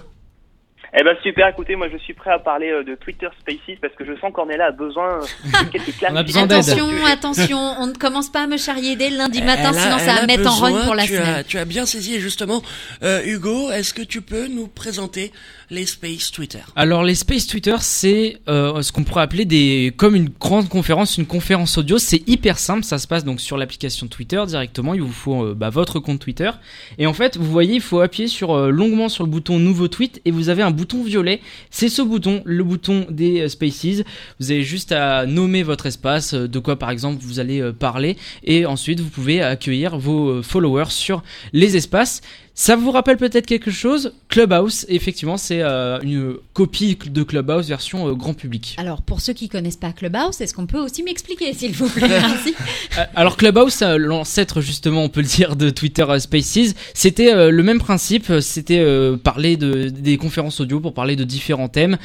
Eh 0.95 1.03
ben 1.03 1.17
super, 1.23 1.49
écoutez, 1.49 1.75
moi 1.75 1.89
je 1.91 1.97
suis 1.97 2.13
prêt 2.13 2.31
à 2.33 2.39
parler 2.39 2.69
euh, 2.71 2.85
de 2.85 2.95
Twitter 2.97 3.27
Spaces 3.41 3.79
parce 3.81 3.95
que 3.95 4.05
je 4.05 4.15
sens 4.21 4.31
qu'Ornella 4.31 4.67
a 4.67 4.71
besoin 4.73 5.21
euh, 5.23 5.65
de 5.65 5.71
quelques 5.71 5.97
classes. 5.97 6.13
On 6.15 6.17
a 6.17 6.23
besoin 6.23 6.47
d'aide. 6.47 6.59
Attention, 6.59 6.87
attention, 7.07 7.59
on 7.81 7.87
ne 7.87 7.95
commence 7.95 8.31
pas 8.31 8.43
à 8.43 8.47
me 8.47 8.59
charrier 8.59 8.95
dès 8.95 9.09
le 9.09 9.17
lundi 9.17 9.41
matin, 9.41 9.71
Elle 9.73 9.79
a- 9.79 9.81
sinon 9.81 9.99
ça 9.99 10.21
va 10.21 10.27
mettre 10.27 10.47
en 10.51 10.55
rogne 10.55 10.85
pour 10.85 10.95
la 10.95 11.05
tu 11.05 11.15
semaine. 11.15 11.29
As, 11.37 11.45
tu 11.45 11.57
as 11.57 11.65
bien 11.65 11.87
saisi 11.87 12.17
et 12.17 12.21
justement, 12.21 12.61
euh, 13.03 13.23
Hugo, 13.25 13.71
est-ce 13.71 13.95
que 13.95 14.03
tu 14.03 14.21
peux 14.21 14.49
nous 14.49 14.69
présenter 14.69 15.33
les 15.73 15.87
Space 15.87 16.31
Twitter 16.31 16.59
Alors 16.77 17.03
les 17.03 17.15
Space 17.15 17.47
Twitter, 17.47 17.77
c'est 17.81 18.39
euh, 18.47 18.83
ce 18.83 18.93
qu'on 18.93 19.05
pourrait 19.05 19.23
appeler 19.23 19.47
des 19.47 19.95
comme 19.97 20.15
une 20.15 20.29
grande 20.29 20.69
conférence, 20.69 21.17
une 21.17 21.25
conférence 21.25 21.79
audio. 21.79 21.97
C'est 21.97 22.29
hyper 22.29 22.59
simple, 22.59 22.85
ça 22.85 22.99
se 22.99 23.09
passe 23.09 23.25
donc 23.25 23.41
sur 23.41 23.57
l'application 23.57 24.07
Twitter 24.07 24.43
directement. 24.47 24.93
Il 24.93 25.01
vous 25.01 25.11
faut 25.11 25.47
euh, 25.47 25.55
bah, 25.55 25.71
votre 25.71 25.99
compte 25.99 26.21
Twitter 26.21 26.51
et 26.99 27.07
en 27.07 27.15
fait, 27.15 27.39
vous 27.39 27.51
voyez, 27.51 27.77
il 27.77 27.81
faut 27.81 28.01
appuyer 28.01 28.29
sur 28.29 28.53
euh, 28.53 28.71
longuement 28.71 29.09
sur 29.09 29.25
le 29.25 29.31
bouton 29.31 29.59
nouveau 29.59 29.89
tweet 29.89 30.21
et 30.27 30.31
vous 30.31 30.51
avez 30.51 30.63
un 30.63 30.71
bouton 30.71 31.03
violet. 31.03 31.41
C'est 31.71 31.89
ce 31.89 32.03
bouton, 32.03 32.43
le 32.45 32.63
bouton 32.65 33.07
des 33.09 33.49
Spaces. 33.49 34.03
Vous 34.41 34.51
avez 34.51 34.63
juste 34.63 34.93
à 34.93 35.25
nommer 35.25 35.63
votre 35.63 35.87
espace, 35.87 36.35
de 36.35 36.59
quoi 36.59 36.79
par 36.79 36.91
exemple 36.91 37.23
vous 37.23 37.41
allez 37.41 37.73
parler 37.73 38.19
et 38.45 38.67
ensuite 38.67 39.01
vous 39.01 39.09
pouvez 39.09 39.41
accueillir 39.41 39.97
vos 39.97 40.43
followers 40.43 40.91
sur 40.91 41.23
les 41.55 41.77
espaces. 41.79 42.21
Ça 42.55 42.77
vous 42.77 42.91
rappelle 42.91 43.17
peut-être 43.17 43.47
quelque 43.47 43.71
chose? 43.71 44.13
Clubhouse, 44.29 44.85
effectivement, 44.91 45.39
c'est 45.39 45.63
euh, 45.63 45.99
une 46.03 46.37
copie 46.53 46.99
de 47.07 47.23
Clubhouse 47.23 47.67
version 47.67 48.09
euh, 48.09 48.13
grand 48.13 48.35
public. 48.35 48.77
Alors, 48.79 49.01
pour 49.01 49.23
ceux 49.23 49.33
qui 49.33 49.49
connaissent 49.49 49.79
pas 49.79 49.93
Clubhouse, 49.93 50.39
est-ce 50.41 50.53
qu'on 50.53 50.67
peut 50.67 50.79
aussi 50.79 51.03
m'expliquer, 51.03 51.55
s'il 51.55 51.73
vous 51.73 51.89
plaît? 51.89 52.09
Merci. 52.09 52.55
Euh, 52.99 53.05
Alors 53.15 53.39
Clubhouse, 53.39 53.81
l'ancêtre 53.81 54.61
justement, 54.61 55.03
on 55.03 55.09
peut 55.09 55.23
le 55.23 55.27
dire, 55.27 55.57
de 55.57 55.71
Twitter 55.71 56.05
Spaces. 56.19 56.75
C'était 56.93 57.51
le 57.51 57.63
même 57.63 57.79
principe, 57.79 58.31
c'était 58.41 58.85
parler 59.23 59.57
de 59.57 59.89
des 59.89 60.19
conférences 60.19 60.61
audio 60.61 60.79
pour 60.81 60.93
parler 60.93 61.17
de 61.17 61.25
différents 61.25 61.69
thèmes. 61.69 61.97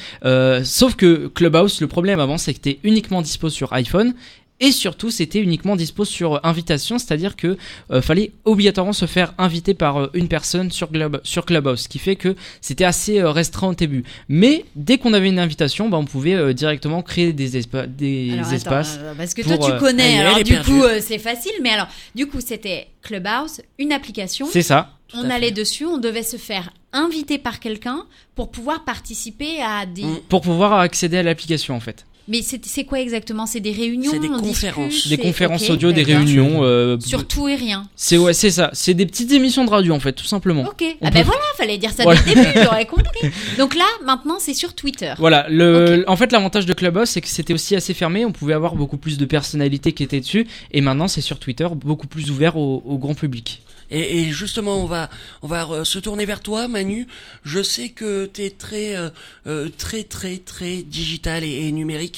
Sauf 0.64 0.96
que 0.96 1.28
Clubhouse, 1.28 1.82
le 1.82 1.88
problème 1.88 2.20
avant, 2.20 2.38
c'est 2.38 2.54
que 2.54 2.60
c'était 2.64 2.80
uniquement 2.84 3.22
dispo 3.22 3.50
sur 3.50 3.74
iPhone. 3.74 4.14
Et 4.60 4.72
surtout, 4.72 5.12
c'était 5.12 5.40
uniquement 5.40 5.76
dispo 5.76 6.04
sur 6.04 6.44
invitation, 6.44 6.98
c'est-à-dire 6.98 7.36
que 7.36 7.58
euh, 7.92 8.02
fallait 8.02 8.32
obligatoirement 8.44 8.92
se 8.94 9.06
faire 9.06 9.36
inviter 9.38 9.76
par 9.76 9.98
euh, 9.98 10.10
une 10.16 10.28
personne 10.28 10.72
sur, 10.72 10.90
Club, 10.90 11.22
sur 11.24 11.46
Clubhouse, 11.46 11.82
ce 11.82 11.88
qui 11.88 12.00
fait 12.00 12.16
que 12.16 12.36
c'était 12.60 12.84
assez 12.86 13.20
euh, 13.20 13.30
restreint 13.30 13.68
au 13.68 13.76
début. 13.76 14.04
Mais 14.30 14.66
dès 14.76 14.98
qu'on 14.98 15.14
avait 15.14 15.30
une 15.30 15.38
invitation, 15.38 15.90
bah, 15.90 15.98
on 15.98 16.06
pouvait 16.06 16.56
directement 16.56 17.04
créer 17.04 17.34
des, 17.34 17.62
espa- 17.62 17.86
des 17.86 18.32
Alors, 18.34 18.46
attends, 18.48 18.56
espaces. 18.56 18.98
euh, 19.00 19.14
parce 19.16 19.36
que 19.36 19.44
pour, 19.44 19.60
toi, 19.60 19.72
tu 19.74 19.78
connais, 19.80 20.20
alors 20.20 20.44
du 20.44 20.58
coup, 20.62 20.82
c'est 21.02 21.20
facile, 21.20 21.52
mais 21.62 21.70
alors, 21.70 21.88
du 22.16 22.26
coup, 22.26 22.42
c'était 22.42 22.88
Clubhouse, 23.04 23.62
une 23.78 23.92
application. 23.92 24.48
C'est 24.52 24.64
ça. 24.64 24.92
On 25.14 25.30
allait 25.30 25.48
fait. 25.48 25.52
dessus, 25.54 25.86
on 25.86 26.00
devait 26.00 26.24
se 26.24 26.36
faire 26.38 26.72
inviter 26.94 27.38
par 27.38 27.60
quelqu'un 27.60 28.06
pour 28.36 28.50
pouvoir 28.50 28.84
participer 28.86 29.62
à 29.62 29.86
des. 29.86 30.04
Pour 30.30 30.42
pouvoir 30.42 30.74
accéder 30.80 31.18
à 31.18 31.24
l'application 31.24 31.76
en 31.76 31.80
fait. 31.80 32.06
Mais 32.28 32.42
c'est 32.42 32.66
c'est 32.66 32.84
quoi 32.84 33.00
exactement? 33.00 33.46
C'est 33.46 33.60
des 33.62 33.72
réunions 33.72 34.12
C'est 34.12 34.20
des 34.20 34.28
on 34.28 34.40
conférences. 34.42 34.90
discute, 34.94 35.10
Des 35.12 35.18
conférences 35.18 35.70
audio, 35.70 35.92
des 35.92 36.04
réunions. 36.04 36.64
euh, 36.64 36.98
Sur 37.00 37.26
tout 37.26 37.48
et 37.48 37.56
rien. 37.56 37.88
C'est 37.96 38.18
ouais, 38.18 38.34
c'est 38.34 38.52
ça. 38.52 38.70
C'est 38.74 38.94
des 38.94 39.06
petites 39.06 39.32
émissions 39.32 39.64
de 39.64 39.70
radio 39.70 39.94
en 39.94 40.00
fait, 40.00 40.12
tout 40.14 40.26
simplement. 40.26 40.64
Ok. 40.64 40.84
On 41.02 41.08
ah 41.08 41.12
ben 41.12 41.22
peut- 41.22 41.26
voilà, 41.28 41.42
fallait 41.58 41.78
dire 41.78 41.92
ça 41.92 42.04
Voilà. 42.04 42.22
dès 42.24 42.36
le 42.36 42.44
début, 42.44 42.60
j'aurais 42.64 42.86
compris. 42.86 43.30
Donc 43.58 43.76
là, 43.76 43.86
maintenant, 44.04 44.38
c'est 44.40 44.54
sur 44.54 44.74
Twitter. 44.74 45.14
Voilà, 45.20 45.48
le, 45.50 46.04
en 46.08 46.16
fait 46.18 46.32
l'avantage 46.32 46.66
de 46.66 46.74
Clubhouse 46.74 47.10
c'est 47.10 47.22
que 47.22 47.28
c'était 47.30 47.54
aussi 47.54 47.76
assez 47.76 47.94
fermé, 47.94 48.26
on 48.26 48.32
pouvait 48.32 48.54
avoir 48.54 48.76
beaucoup 48.76 48.98
plus 48.98 49.18
de 49.18 49.26
personnalités 49.26 49.94
qui 49.94 50.04
étaient 50.04 50.20
dessus, 50.20 50.48
et 50.72 50.82
maintenant 50.82 51.08
c'est 51.08 51.22
sur 51.22 51.40
Twitter 51.40 51.68
beaucoup 51.76 52.08
plus 52.08 52.30
ouvert 52.30 52.58
au, 52.58 52.84
au 52.86 52.98
grand 52.98 53.14
public. 53.16 53.62
Et, 53.90 54.20
et 54.20 54.32
justement, 54.32 54.84
on 54.84 54.86
va, 54.86 55.10
on 55.42 55.48
va 55.48 55.66
euh, 55.72 55.84
se 55.86 55.98
tourner 55.98 56.26
vers 56.26 56.42
toi, 56.42 56.68
Manu. 56.68 57.08
Je 57.46 57.64
sais 57.64 57.88
que 57.88 58.26
tu 58.34 58.42
es 58.44 58.50
très, 58.50 58.98
euh, 58.98 59.10
euh, 59.48 59.70
très, 59.78 60.04
très, 60.04 60.40
très 60.40 60.84
digital 60.84 61.46
et, 61.46 61.68
et 61.68 61.72
numérique. 61.72 62.17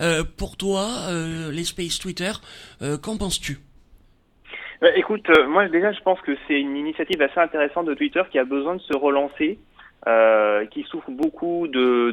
Euh, 0.00 0.22
pour 0.38 0.56
toi, 0.56 0.86
euh, 1.10 1.50
les 1.52 1.64
Space 1.64 1.98
Twitter, 1.98 2.32
euh, 2.82 2.96
qu'en 2.98 3.16
penses-tu? 3.16 3.58
Écoute, 4.94 5.28
moi 5.48 5.68
déjà 5.68 5.92
je 5.92 6.00
pense 6.00 6.18
que 6.22 6.32
c'est 6.48 6.58
une 6.58 6.74
initiative 6.74 7.20
assez 7.20 7.38
intéressante 7.38 7.84
de 7.84 7.92
Twitter 7.92 8.22
qui 8.30 8.38
a 8.38 8.44
besoin 8.44 8.76
de 8.76 8.80
se 8.80 8.96
relancer, 8.96 9.58
qui 10.70 10.82
souffre 10.84 11.10
beaucoup 11.10 11.68
de, 11.68 12.10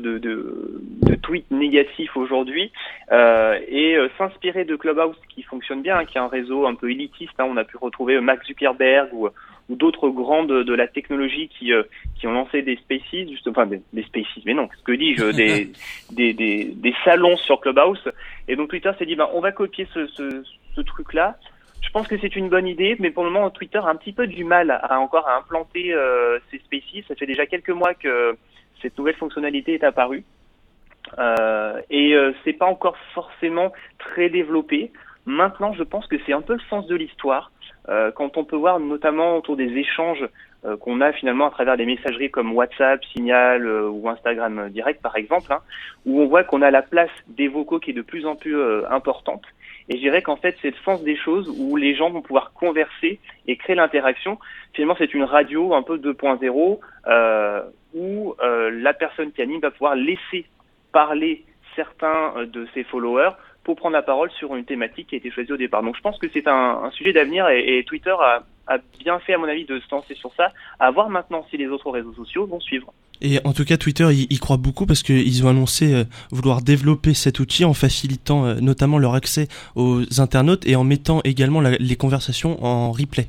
tweets 1.24 1.50
négatifs 1.50 2.18
aujourd'hui, 2.18 2.74
et 3.10 3.98
s'inspirer 4.18 4.66
de 4.66 4.76
Clubhouse 4.76 5.16
qui 5.34 5.44
fonctionne 5.44 5.82
bien, 5.82 6.00
hein, 6.00 6.04
qui 6.04 6.18
est 6.18 6.22
un 6.22 6.28
réseau 6.28 6.68
un 6.68 6.76
peu 6.76 6.92
élitiste. 6.92 7.32
hein. 7.40 7.46
on 7.48 7.56
a 7.56 7.64
pu 7.64 7.78
retrouver 7.78 8.20
Max 8.20 8.46
Zuckerberg 8.46 9.14
ou, 9.14 9.30
ou 9.70 9.76
d'autres 9.76 10.10
grands 10.10 10.44
de, 10.44 10.64
de 10.64 10.74
la 10.74 10.88
technologie 10.88 11.50
qui, 11.50 11.74
euh, 11.74 11.84
qui 12.20 12.28
ont 12.28 12.34
lancé 12.34 12.62
des 12.62 12.78
spaces, 12.78 13.02
justement, 13.30 13.56
enfin 13.58 13.66
des, 13.66 13.82
des 13.94 14.04
spaces, 14.04 14.26
mais 14.46 14.54
non, 14.54 14.70
ce 14.78 14.84
que 14.84 14.94
dis-je, 14.94 15.32
des, 15.36 15.72
des, 16.12 16.34
des, 16.34 16.66
des 16.66 16.96
salons 17.04 17.38
sur 17.38 17.60
Clubhouse. 17.60 18.10
Et 18.48 18.56
donc 18.56 18.70
Twitter 18.70 18.92
s'est 18.98 19.06
dit, 19.06 19.16
ben, 19.16 19.30
on 19.34 19.42
va 19.42 19.52
copier 19.52 19.88
ce, 19.94 20.08
ce, 20.08 20.44
ce 20.76 20.82
truc-là. 20.82 21.38
Je 21.82 21.90
pense 21.92 22.08
que 22.08 22.18
c'est 22.20 22.36
une 22.36 22.50
bonne 22.50 22.68
idée, 22.68 22.96
mais 23.00 23.12
pour 23.12 23.24
le 23.24 23.30
moment, 23.30 23.50
Twitter 23.50 23.78
a 23.78 23.88
un 23.88 23.96
petit 23.96 24.14
peu 24.14 24.28
du 24.28 24.44
mal 24.44 24.72
à 24.72 25.00
encore 25.00 25.28
à 25.28 25.38
implanter 25.38 25.94
euh, 25.94 26.40
ces 26.52 26.60
spaces. 26.60 27.06
Ça 27.08 27.16
fait 27.16 27.26
déjà 27.26 27.46
quelques 27.46 27.70
mois 27.70 27.94
que 27.94 28.38
cette 28.82 28.98
nouvelle 28.98 29.16
fonctionnalité 29.16 29.74
est 29.76 29.84
apparue. 29.84 30.24
Euh, 31.20 31.82
et 31.90 32.14
euh, 32.14 32.34
c'est 32.44 32.54
pas 32.54 32.66
encore 32.66 32.98
forcément 33.14 33.72
très 34.00 34.30
développé. 34.30 34.92
Maintenant, 35.26 35.74
je 35.74 35.84
pense 35.84 36.08
que 36.08 36.16
c'est 36.26 36.34
un 36.34 36.42
peu 36.42 36.54
le 36.54 36.62
sens 36.70 36.88
de 36.88 36.96
l'histoire. 36.96 37.52
Euh, 37.90 38.12
quand 38.12 38.38
on 38.38 38.44
peut 38.44 38.56
voir 38.56 38.80
notamment 38.80 39.38
autour 39.38 39.56
des 39.56 39.72
échanges 39.78 40.28
euh, 40.66 40.76
qu'on 40.78 41.02
a 41.02 41.14
finalement 41.14 41.48
à 41.48 41.52
travers 41.52 41.78
des 41.78 41.86
messageries 41.86 42.32
comme 42.32 42.54
WhatsApp, 42.54 43.04
Signal 43.14 43.66
euh, 43.66 43.90
ou 43.90 44.10
Instagram 44.10 44.70
Direct 44.70 45.02
par 45.02 45.16
exemple, 45.16 45.54
hein, 45.54 45.60
où 46.06 46.22
on 46.22 46.28
voit 46.28 46.44
qu'on 46.44 46.62
a 46.62 46.72
la 46.72 46.82
place 46.82 47.12
des 47.28 47.48
vocaux 47.48 47.80
qui 47.80 47.92
est 47.92 47.94
de 47.94 48.02
plus 48.02 48.26
en 48.26 48.36
plus 48.36 48.58
importante. 48.90 49.44
Et 49.90 49.96
je 49.96 50.02
dirais 50.02 50.22
qu'en 50.22 50.36
fait, 50.36 50.58
c'est 50.62 50.72
le 50.72 50.76
sens 50.84 51.02
des 51.04 51.16
choses 51.16 51.50
où 51.58 51.78
les 51.78 51.96
gens 51.96 52.10
vont 52.10 52.22
pouvoir 52.22 52.52
converser 52.54 53.20
et 53.48 53.56
créer 53.56 53.76
l'interaction. 53.76 54.38
Finalement, 54.74 54.96
c'est 54.98 55.14
une 55.14 55.24
radio 55.24 55.74
un 55.74 55.82
peu 55.82 55.98
2.0 55.98 56.80
euh, 57.08 57.62
où 57.94 58.36
euh, 58.44 58.70
la 58.72 58.94
personne 58.94 59.32
qui 59.32 59.42
anime 59.42 59.62
va 59.62 59.72
pouvoir 59.72 59.96
laisser 59.96 60.46
parler 60.92 61.46
certains 61.76 62.34
de 62.46 62.68
ses 62.74 62.84
followers 62.84 63.32
pour 63.68 63.76
prendre 63.76 63.94
la 63.94 64.02
parole 64.02 64.32
sur 64.40 64.56
une 64.56 64.64
thématique 64.66 65.08
qui 65.10 65.16
a 65.16 65.18
été 65.20 65.30
choisie 65.30 65.52
au 65.52 65.58
départ. 65.58 65.84
Donc 65.84 65.96
je 65.98 66.02
pense 66.02 66.18
que 66.18 66.28
c'est 66.34 66.48
un, 66.48 66.80
un 66.86 66.92
sujet 66.92 67.12
d'avenir 67.14 67.48
et, 67.50 67.78
et 67.80 67.84
Twitter 67.84 68.16
a, 68.20 68.44
a 68.68 68.78
bien 69.04 69.20
fait, 69.20 69.34
à 69.34 69.38
mon 69.38 69.48
avis, 69.48 69.66
de 69.66 69.78
se 69.80 69.86
lancer 69.92 70.16
sur 70.16 70.32
ça. 70.38 70.52
À 70.80 70.90
voir 70.90 71.10
maintenant 71.10 71.46
si 71.50 71.58
les 71.58 71.68
autres 71.68 71.92
réseaux 71.92 72.14
sociaux 72.16 72.48
vont 72.48 72.60
suivre. 72.62 72.94
Et 73.22 73.40
en 73.44 73.52
tout 73.52 73.66
cas, 73.66 73.78
Twitter 73.78 74.08
y, 74.14 74.28
y 74.30 74.38
croit 74.40 74.58
beaucoup 74.58 74.86
parce 74.86 75.04
qu'ils 75.04 75.46
ont 75.46 75.50
annoncé 75.50 75.94
euh, 75.94 76.04
vouloir 76.32 76.62
développer 76.62 77.14
cet 77.14 77.40
outil 77.40 77.66
en 77.66 77.74
facilitant 77.74 78.46
euh, 78.46 78.56
notamment 78.62 79.00
leur 79.00 79.16
accès 79.16 79.48
aux 79.76 80.02
internautes 80.20 80.66
et 80.66 80.76
en 80.76 80.84
mettant 80.84 81.20
également 81.24 81.60
la- 81.60 81.78
les 81.78 81.96
conversations 81.98 82.64
en 82.64 82.92
replay. 82.92 83.28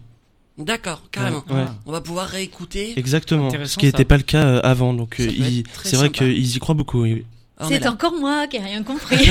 D'accord, 0.56 1.02
carrément. 1.10 1.42
Ouais, 1.50 1.54
ouais. 1.56 1.64
On 1.86 1.92
va 1.92 2.00
pouvoir 2.00 2.26
réécouter. 2.26 2.98
Exactement. 2.98 3.50
Ce 3.64 3.76
qui 3.78 3.86
n'était 3.86 4.04
pas 4.04 4.16
le 4.16 4.24
cas 4.24 4.44
euh, 4.46 4.60
avant. 4.62 4.92
Donc 4.94 5.16
c'est 5.18 5.96
vrai 5.96 6.10
qu'ils 6.10 6.56
y 6.56 6.58
croient 6.58 6.74
beaucoup. 6.74 7.02
oui, 7.02 7.24
C'est 7.66 7.86
encore 7.86 8.14
moi 8.14 8.46
qui 8.46 8.56
ai 8.56 8.60
rien 8.60 8.82
compris. 8.82 9.28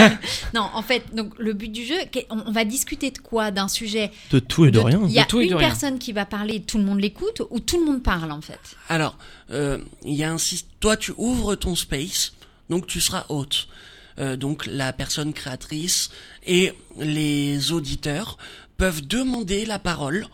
non, 0.54 0.68
en 0.74 0.82
fait, 0.82 1.14
donc 1.14 1.32
le 1.38 1.52
but 1.54 1.72
du 1.72 1.84
jeu, 1.84 1.96
on, 2.28 2.52
va 2.52 2.64
discuter 2.64 3.10
de 3.10 3.18
quoi? 3.18 3.50
D'un 3.50 3.68
sujet. 3.68 4.10
De 4.30 4.38
tout 4.38 4.66
et 4.66 4.70
de, 4.70 4.78
rien. 4.78 5.00
Il 5.06 5.12
y 5.12 5.18
a 5.18 5.24
tout 5.24 5.40
une 5.40 5.54
rien. 5.54 5.68
personne 5.68 5.98
qui 5.98 6.12
va 6.12 6.26
parler, 6.26 6.60
tout 6.60 6.78
le 6.78 6.84
monde 6.84 7.00
l'écoute, 7.00 7.42
ou 7.50 7.60
tout 7.60 7.78
le 7.78 7.86
monde 7.86 8.02
parle 8.02 8.32
en 8.32 8.40
fait? 8.40 8.60
Alors, 8.88 9.16
euh, 9.50 9.78
il 10.04 10.14
y 10.14 10.24
a 10.24 10.30
un 10.30 10.36
Toi, 10.80 10.96
tu 10.96 11.12
ouvres 11.16 11.54
ton 11.54 11.74
space, 11.74 12.32
donc 12.68 12.86
tu 12.86 13.00
seras 13.00 13.24
hôte. 13.28 13.68
Euh, 14.18 14.36
donc 14.36 14.66
la 14.66 14.92
personne 14.92 15.32
créatrice 15.32 16.10
et 16.46 16.72
les 16.98 17.72
auditeurs 17.72 18.36
peuvent 18.76 19.06
demander 19.06 19.64
la 19.64 19.78
parole 19.78 20.26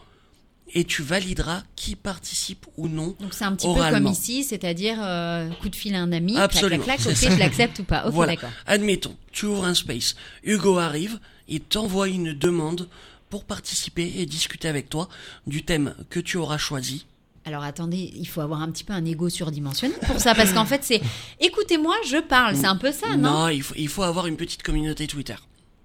et 0.75 0.85
tu 0.85 1.03
valideras 1.03 1.63
qui 1.77 1.97
participe 1.97 2.67
ou 2.77 2.89
non. 2.89 3.15
Donc 3.21 3.35
c'est 3.35 3.45
un 3.45 3.55
petit 3.55 3.67
peu 3.67 3.81
comme 3.91 4.07
ici, 4.07 4.45
c'est-à-dire 4.45 4.99
euh, 5.01 5.49
coup 5.61 5.69
de 5.69 5.77
fil 5.77 5.95
à 5.95 6.01
un 6.01 6.13
ami, 6.13 6.37
Absolument, 6.37 6.85
clac, 6.85 7.01
clac, 7.01 7.15
c'est 7.17 7.27
clac, 7.27 7.33
ok, 7.33 7.39
je 7.39 7.43
l'accepte 7.45 7.79
ou 7.79 7.85
pas. 7.85 8.07
Ok, 8.07 8.13
voilà. 8.13 8.33
d'accord. 8.33 8.51
Admettons, 8.67 9.17
tu 9.33 9.47
ouvres 9.47 9.65
un 9.65 9.75
space. 9.75 10.17
Hugo 10.45 10.79
arrive, 10.79 11.19
il 11.49 11.61
t'envoie 11.61 12.09
une 12.09 12.33
demande 12.33 12.89
pour 13.31 13.45
participer 13.45 14.13
et 14.17 14.27
discuter 14.27 14.69
avec 14.69 14.89
toi 14.89 15.09
du 15.47 15.65
thème 15.65 15.95
que 16.11 16.21
tu 16.21 16.37
auras 16.37 16.59
choisi. 16.59 17.07
Alors 17.45 17.63
attendez, 17.63 18.13
il 18.17 18.27
faut 18.27 18.41
avoir 18.41 18.61
un 18.61 18.71
petit 18.73 18.83
peu 18.83 18.93
un 18.93 19.05
ego 19.05 19.29
surdimensionné 19.29 19.95
pour 20.07 20.19
ça, 20.19 20.35
parce 20.35 20.53
qu'en 20.53 20.67
fait 20.67 20.83
c'est 20.83 21.01
écoutez-moi, 21.39 21.95
je 22.09 22.17
parle, 22.17 22.57
c'est 22.57 22.67
un 22.67 22.77
peu 22.77 22.91
ça, 22.91 23.17
non, 23.17 23.49
il 23.49 23.63
faut, 23.63 23.75
il 23.79 23.89
faut 23.89 24.03
avoir 24.03 24.27
une 24.27 24.37
petite 24.37 24.65
communauté 24.65 25.07
Twitter. 25.07 25.37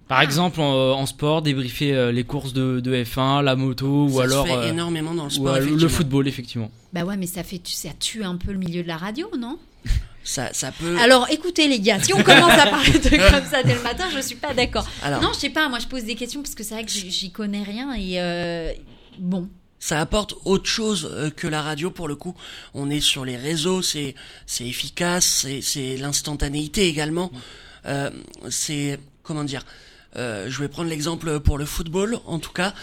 Par 0.08 0.20
exemple, 0.20 0.60
en, 0.60 0.92
en 0.92 1.06
sport, 1.06 1.42
débriefer 1.42 1.94
euh, 1.94 2.12
les 2.12 2.24
courses 2.24 2.52
de, 2.52 2.80
de 2.80 2.94
F1, 3.04 3.42
la 3.42 3.56
moto, 3.56 4.04
ou 4.06 4.16
Ça 4.18 4.22
alors 4.24 4.46
se 4.46 4.50
fait 4.52 4.56
euh, 4.58 4.68
énormément 4.70 5.14
dans 5.14 5.24
le 5.24 5.28
ou, 5.28 5.34
sport. 5.34 5.54
euh, 5.54 5.60
le 5.60 5.88
football, 5.88 6.28
effectivement. 6.28 6.70
Bah 6.92 7.04
ouais, 7.04 7.16
mais 7.16 7.26
ça 7.26 7.42
fait, 7.42 7.60
ça 7.64 7.88
tue 7.98 8.22
un 8.22 8.36
peu 8.36 8.52
le 8.52 8.58
milieu 8.58 8.82
de 8.82 8.88
la 8.88 8.96
radio, 8.98 9.28
non? 9.38 9.58
Ça, 10.24 10.50
ça 10.52 10.70
peut. 10.70 10.96
Alors 11.00 11.26
écoutez 11.30 11.66
les 11.66 11.80
gars, 11.80 11.98
si 12.00 12.12
on 12.14 12.22
commence 12.22 12.52
à 12.52 12.66
parler 12.66 12.92
de 12.92 13.08
comme 13.32 13.44
ça 13.50 13.64
dès 13.64 13.74
le 13.74 13.82
matin, 13.82 14.04
je 14.14 14.20
suis 14.20 14.36
pas 14.36 14.54
d'accord. 14.54 14.86
Alors, 15.02 15.20
Non, 15.20 15.30
je 15.34 15.38
sais 15.40 15.50
pas, 15.50 15.68
moi 15.68 15.80
je 15.80 15.88
pose 15.88 16.04
des 16.04 16.14
questions 16.14 16.42
parce 16.42 16.54
que 16.54 16.62
c'est 16.62 16.74
vrai 16.74 16.84
que 16.84 16.92
j'y 16.92 17.32
connais 17.32 17.64
rien 17.64 17.92
et 17.94 18.20
euh, 18.20 18.70
bon. 19.18 19.48
ça 19.80 20.00
apporte 20.00 20.34
autre 20.44 20.66
chose 20.68 21.10
euh, 21.12 21.30
que 21.30 21.48
la 21.48 21.60
radio 21.60 21.90
pour 21.90 22.06
le 22.06 22.14
coup. 22.14 22.36
On 22.72 22.88
est 22.88 23.00
sur 23.00 23.24
les 23.24 23.36
réseaux, 23.36 23.82
c'est 23.82 24.14
c'est 24.46 24.64
efficace, 24.64 25.24
c'est 25.24 25.60
c'est 25.60 25.96
l'instantanéité 25.96 26.86
également. 26.86 27.32
Euh, 27.86 28.10
c'est 28.48 29.00
comment 29.24 29.42
dire? 29.42 29.64
Euh, 30.16 30.46
je 30.50 30.58
vais 30.60 30.68
prendre 30.68 30.88
l'exemple 30.90 31.40
pour 31.40 31.58
le 31.58 31.64
football, 31.64 32.18
en 32.26 32.38
tout 32.38 32.52
cas, 32.52 32.74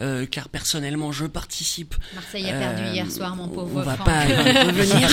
euh, 0.00 0.26
car 0.26 0.48
personnellement 0.48 1.12
je 1.12 1.26
participe. 1.26 1.94
Marseille 2.14 2.48
a 2.48 2.58
perdu 2.58 2.82
Euh, 2.82 2.92
hier 2.92 3.10
soir, 3.10 3.36
mon 3.36 3.48
pauvre 3.48 3.80
On 3.80 3.82
va 3.82 3.94
Franck. 3.94 4.06
pas 4.06 4.26
y 4.26 4.32
revenir. 4.66 5.08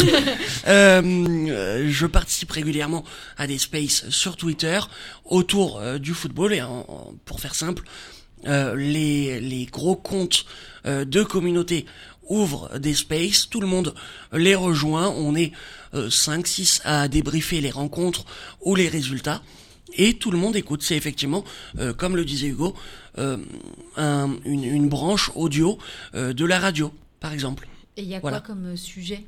Euh, 0.68 1.02
euh, 1.50 1.88
je 1.92 2.06
participe 2.06 2.52
régulièrement 2.52 3.04
à 3.38 3.48
des 3.48 3.58
spaces 3.58 4.10
sur 4.10 4.38
Twitter 4.38 4.80
autour 5.26 5.80
euh, 5.80 5.98
du 5.98 6.14
football 6.14 6.54
et 6.54 6.62
en- 6.62 6.86
en- 6.88 7.14
pour 7.26 7.40
faire 7.40 7.56
simple, 7.56 7.84
euh, 8.48 8.76
les, 8.76 9.40
les 9.40 9.66
gros 9.66 9.96
comptes 9.96 10.46
euh, 10.86 11.04
de 11.04 11.24
communauté 11.24 11.86
ouvrent 12.28 12.80
des 12.80 12.94
spaces, 12.94 13.50
tout 13.50 13.62
le 13.62 13.68
monde 13.68 13.94
les 14.34 14.56
rejoint, 14.56 15.10
on 15.10 15.36
est 15.36 15.52
5-6 15.94 16.82
à 16.84 17.08
débriefer 17.08 17.62
les 17.62 17.70
rencontres 17.72 18.26
ou 18.62 18.76
les 18.76 18.88
résultats. 18.90 19.42
Et 19.93 20.15
tout 20.15 20.32
le 20.32 20.38
monde 20.38 20.56
écoute. 20.56 20.82
C'est 20.84 20.98
effectivement, 20.98 21.43
euh, 21.80 21.93
comme 21.93 22.15
le 22.15 22.26
disait 22.26 22.48
Hugo, 22.48 22.76
euh, 23.17 23.38
un- 23.98 24.36
une, 24.45 24.63
une 24.63 24.89
branche 24.89 25.32
audio 25.36 25.78
euh, 26.15 26.34
de 26.34 26.45
la 26.45 26.60
radio, 26.60 26.91
par 27.19 27.34
exemple. 27.34 27.67
Et 27.98 28.02
il 28.02 28.08
y 28.10 28.15
a 28.15 28.19
Voilà. 28.19 28.39
quoi 28.41 28.48
comme 28.56 28.76
sujet? 28.76 29.24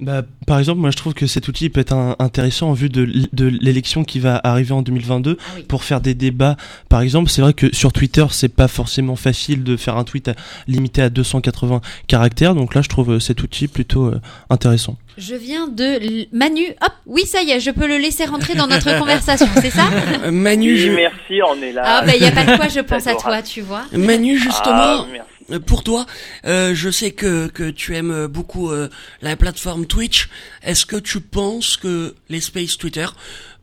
Bah, 0.00 0.22
par 0.46 0.60
exemple, 0.60 0.80
moi 0.80 0.92
je 0.92 0.96
trouve 0.96 1.12
que 1.12 1.26
cet 1.26 1.48
outil 1.48 1.70
peut 1.70 1.80
être 1.80 1.92
un- 1.92 2.14
intéressant 2.20 2.68
en 2.68 2.72
vue 2.72 2.88
de, 2.88 3.02
l- 3.02 3.26
de 3.32 3.46
l'élection 3.46 4.04
qui 4.04 4.20
va 4.20 4.40
arriver 4.44 4.70
en 4.72 4.82
2022 4.82 5.36
Ah 5.40 5.52
oui. 5.56 5.62
pour 5.64 5.82
faire 5.82 6.00
des 6.00 6.14
débats. 6.14 6.56
Par 6.88 7.00
exemple, 7.00 7.28
c'est 7.30 7.42
vrai 7.42 7.52
que 7.52 7.74
sur 7.74 7.92
Twitter, 7.92 8.24
c'est 8.30 8.48
pas 8.48 8.68
forcément 8.68 9.16
facile 9.16 9.64
de 9.64 9.76
faire 9.76 9.96
un 9.96 10.04
tweet 10.04 10.28
à- 10.28 10.34
limité 10.68 11.02
à 11.02 11.10
280 11.10 11.80
caractères, 12.06 12.54
donc 12.54 12.76
là 12.76 12.82
je 12.82 12.88
trouve 12.88 13.14
euh, 13.14 13.18
cet 13.18 13.42
outil 13.42 13.66
plutôt 13.66 14.06
euh, 14.06 14.20
intéressant. 14.50 14.96
Je 15.16 15.34
viens 15.34 15.66
de 15.66 16.28
Manu. 16.32 16.62
Hop, 16.80 16.92
oui, 17.06 17.22
ça 17.26 17.42
y 17.42 17.50
est, 17.50 17.58
je 17.58 17.72
peux 17.72 17.88
le 17.88 17.98
laisser 17.98 18.24
rentrer 18.24 18.54
dans 18.54 18.68
notre 18.68 18.96
conversation, 19.00 19.48
c'est 19.60 19.70
ça? 19.70 19.90
Manu, 20.30 20.74
Oui, 20.74 20.78
je- 20.78 20.90
merci, 20.92 21.40
on 21.44 21.60
est 21.60 21.72
là. 21.72 21.82
Ah 21.84 22.02
bah 22.06 22.12
il 22.14 22.22
y 22.22 22.26
a 22.26 22.30
pas 22.30 22.44
de 22.44 22.56
quoi, 22.56 22.68
je 22.68 22.78
pense 22.88 23.08
à 23.08 23.16
toi, 23.16 23.42
tu 23.42 23.62
vois. 23.62 23.82
Manu, 23.92 24.36
justement, 24.38 25.02
Ah, 25.02 25.06
merci. 25.10 25.28
Euh, 25.50 25.60
pour 25.60 25.84
toi, 25.84 26.06
euh, 26.44 26.74
je 26.74 26.90
sais 26.90 27.12
que, 27.12 27.48
que 27.48 27.70
tu 27.70 27.94
aimes 27.96 28.10
euh, 28.10 28.28
beaucoup 28.28 28.70
euh, 28.70 28.88
la 29.22 29.36
plateforme 29.36 29.86
Twitch. 29.86 30.28
Est-ce 30.62 30.86
que 30.86 30.96
tu 30.96 31.20
penses 31.20 31.76
que 31.76 32.14
les 32.28 32.40
spaces 32.40 32.76
Twitter 32.76 33.06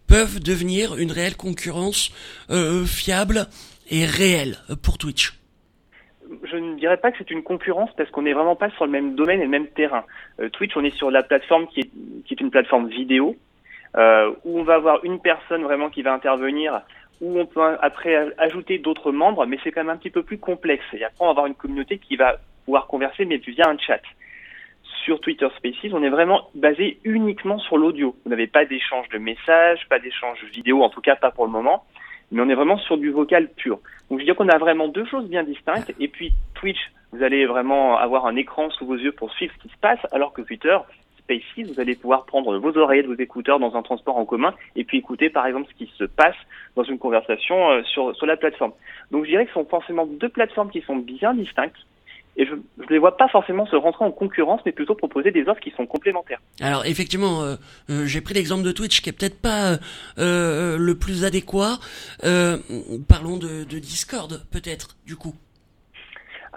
peuvent 0.07 0.39
devenir 0.39 0.97
une 0.97 1.11
réelle 1.11 1.35
concurrence 1.35 2.11
euh, 2.49 2.85
fiable 2.85 3.47
et 3.89 4.05
réelle 4.05 4.57
euh, 4.69 4.75
pour 4.75 4.97
Twitch? 4.97 5.33
Je 6.43 6.57
ne 6.57 6.75
dirais 6.77 6.97
pas 6.97 7.11
que 7.11 7.17
c'est 7.19 7.31
une 7.31 7.43
concurrence 7.43 7.91
parce 7.95 8.09
qu'on 8.09 8.23
n'est 8.23 8.33
vraiment 8.33 8.55
pas 8.55 8.71
sur 8.71 8.85
le 8.85 8.91
même 8.91 9.15
domaine 9.15 9.41
et 9.41 9.45
le 9.45 9.49
même 9.49 9.67
terrain. 9.67 10.03
Twitch, 10.53 10.71
on 10.75 10.83
est 10.83 10.95
sur 10.95 11.11
la 11.11 11.21
plateforme 11.21 11.67
qui 11.67 11.81
est, 11.81 11.91
qui 12.25 12.33
est 12.33 12.41
une 12.41 12.49
plateforme 12.49 12.89
vidéo, 12.89 13.35
euh, 13.95 14.31
où 14.43 14.59
on 14.59 14.63
va 14.63 14.73
avoir 14.75 15.05
une 15.05 15.19
personne 15.19 15.63
vraiment 15.63 15.89
qui 15.89 16.01
va 16.01 16.13
intervenir, 16.13 16.81
où 17.21 17.39
on 17.39 17.45
peut 17.45 17.61
après 17.81 18.33
ajouter 18.37 18.77
d'autres 18.77 19.11
membres, 19.11 19.45
mais 19.45 19.57
c'est 19.63 19.71
quand 19.71 19.81
même 19.81 19.95
un 19.95 19.97
petit 19.97 20.09
peu 20.09 20.23
plus 20.23 20.37
complexe. 20.37 20.83
Et 20.93 21.03
après, 21.03 21.17
on 21.21 21.25
va 21.25 21.31
avoir 21.31 21.45
une 21.45 21.55
communauté 21.55 21.97
qui 21.97 22.15
va 22.15 22.37
pouvoir 22.65 22.87
converser, 22.87 23.25
mais 23.25 23.37
via 23.37 23.69
un 23.69 23.77
chat. 23.77 24.01
Sur 25.03 25.19
Twitter 25.19 25.47
Spaces, 25.57 25.93
on 25.93 26.03
est 26.03 26.09
vraiment 26.09 26.49
basé 26.55 26.99
uniquement 27.03 27.59
sur 27.59 27.77
l'audio. 27.77 28.15
Vous 28.23 28.29
n'avez 28.29 28.47
pas 28.47 28.65
d'échange 28.65 29.07
de 29.09 29.19
messages, 29.19 29.87
pas 29.87 29.99
d'échange 29.99 30.43
vidéo, 30.45 30.83
en 30.83 30.89
tout 30.89 31.01
cas 31.01 31.15
pas 31.15 31.31
pour 31.31 31.45
le 31.45 31.51
moment, 31.51 31.85
mais 32.31 32.41
on 32.41 32.49
est 32.49 32.55
vraiment 32.55 32.79
sur 32.79 32.97
du 32.97 33.11
vocal 33.11 33.49
pur. 33.49 33.75
Donc 34.09 34.17
je 34.19 34.23
veux 34.23 34.23
dire 34.23 34.35
qu'on 34.35 34.49
a 34.49 34.57
vraiment 34.57 34.87
deux 34.87 35.05
choses 35.05 35.29
bien 35.29 35.43
distinctes, 35.43 35.93
et 35.99 36.07
puis 36.07 36.33
Twitch 36.55 36.79
vous 37.11 37.23
allez 37.23 37.45
vraiment 37.45 37.97
avoir 37.97 38.25
un 38.25 38.35
écran 38.35 38.69
sous 38.71 38.85
vos 38.85 38.95
yeux 38.95 39.11
pour 39.11 39.31
suivre 39.33 39.53
ce 39.55 39.61
qui 39.61 39.69
se 39.69 39.77
passe, 39.77 39.99
alors 40.11 40.33
que 40.33 40.41
Twitter, 40.41 40.77
Spaces, 41.25 41.67
vous 41.67 41.79
allez 41.79 41.95
pouvoir 41.95 42.25
prendre 42.25 42.57
vos 42.57 42.77
oreillettes, 42.77 43.07
vos 43.07 43.15
écouteurs 43.15 43.59
dans 43.59 43.75
un 43.75 43.81
transport 43.81 44.17
en 44.17 44.25
commun 44.25 44.53
et 44.75 44.83
puis 44.83 44.99
écouter 44.99 45.29
par 45.29 45.45
exemple 45.45 45.67
ce 45.71 45.85
qui 45.85 45.91
se 45.97 46.03
passe 46.03 46.35
dans 46.75 46.83
une 46.83 46.99
conversation 46.99 47.69
euh, 47.69 47.83
sur, 47.83 48.15
sur 48.15 48.25
la 48.25 48.37
plateforme. 48.37 48.73
Donc 49.11 49.25
je 49.25 49.31
dirais 49.31 49.45
que 49.45 49.49
ce 49.49 49.55
sont 49.55 49.65
forcément 49.65 50.05
deux 50.05 50.29
plateformes 50.29 50.69
qui 50.69 50.81
sont 50.81 50.95
bien 50.95 51.33
distinctes 51.33 51.75
et 52.37 52.45
je 52.45 52.51
ne 52.53 52.85
les 52.89 52.99
vois 52.99 53.15
pas 53.15 53.29
forcément 53.29 53.65
se 53.65 53.77
rentrer 53.77 54.03
en 54.03 54.11
concurrence, 54.11 54.59
mais 54.65 54.73
plutôt 54.73 54.93
proposer 54.93 55.31
des 55.31 55.47
offres 55.47 55.61
qui 55.61 55.71
sont 55.71 55.85
complémentaires. 55.85 56.41
Alors 56.59 56.85
effectivement, 56.85 57.43
euh, 57.43 57.55
euh, 57.89 58.05
j'ai 58.05 58.19
pris 58.19 58.33
l'exemple 58.33 58.63
de 58.63 58.73
Twitch 58.73 59.01
qui 59.01 59.09
est 59.09 59.13
peut-être 59.13 59.41
pas 59.41 59.77
le 60.17 60.93
plus 60.93 61.23
adéquat. 61.23 61.79
parlons 62.21 63.37
de 63.37 63.79
Discord, 63.79 64.43
peut-être, 64.51 64.97
du 65.05 65.15
coup. 65.15 65.33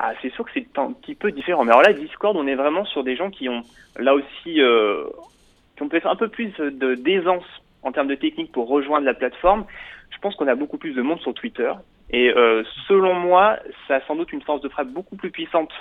Ah, 0.00 0.12
c'est 0.22 0.32
sûr 0.32 0.44
que 0.44 0.52
c'est 0.54 0.78
un 0.78 0.92
petit 0.92 1.16
peu 1.16 1.32
différent. 1.32 1.64
Mais 1.64 1.72
alors 1.72 1.82
là, 1.82 1.92
Discord, 1.92 2.37
on 2.37 2.46
est 2.46 2.54
vraiment 2.54 2.84
sur 2.84 3.02
des 3.02 3.16
gens 3.16 3.30
qui 3.30 3.48
ont, 3.48 3.62
là 3.96 4.14
aussi, 4.14 4.61
euh, 4.61 5.04
qui 5.76 5.82
ont 5.82 5.88
peut-être 5.88 6.06
un 6.06 6.14
peu 6.14 6.28
plus 6.28 6.52
d'aisance 6.61 7.44
en 7.82 7.90
termes 7.90 8.06
de 8.06 8.14
technique 8.14 8.52
pour 8.52 8.68
rejoindre 8.68 9.06
la 9.06 9.14
plateforme. 9.14 9.64
Je 10.11 10.18
pense 10.18 10.37
qu'on 10.37 10.46
a 10.46 10.54
beaucoup 10.54 10.78
plus 10.78 10.94
de 10.94 11.02
monde 11.02 11.20
sur 11.20 11.34
Twitter. 11.34 11.72
Et 12.11 12.30
euh, 12.30 12.62
selon 12.87 13.14
moi, 13.14 13.58
ça 13.88 13.96
a 13.96 14.00
sans 14.02 14.14
doute 14.14 14.32
une 14.32 14.42
force 14.42 14.61
de 14.61 14.68
frappe 14.68 14.88
beaucoup 14.88 15.16
plus 15.16 15.32
puissante 15.32 15.72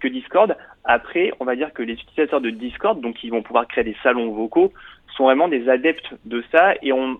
que 0.00 0.08
Discord. 0.08 0.56
Après, 0.84 1.32
on 1.38 1.44
va 1.44 1.54
dire 1.54 1.74
que 1.74 1.82
les 1.82 1.92
utilisateurs 1.92 2.40
de 2.40 2.48
Discord, 2.48 2.98
donc 2.98 3.16
qui 3.16 3.28
vont 3.28 3.42
pouvoir 3.42 3.68
créer 3.68 3.84
des 3.84 3.96
salons 4.02 4.32
vocaux, 4.32 4.72
sont 5.18 5.24
vraiment 5.24 5.48
des 5.48 5.68
adeptes 5.68 6.14
de 6.24 6.42
ça 6.50 6.74
et 6.80 6.92
on 6.92 7.18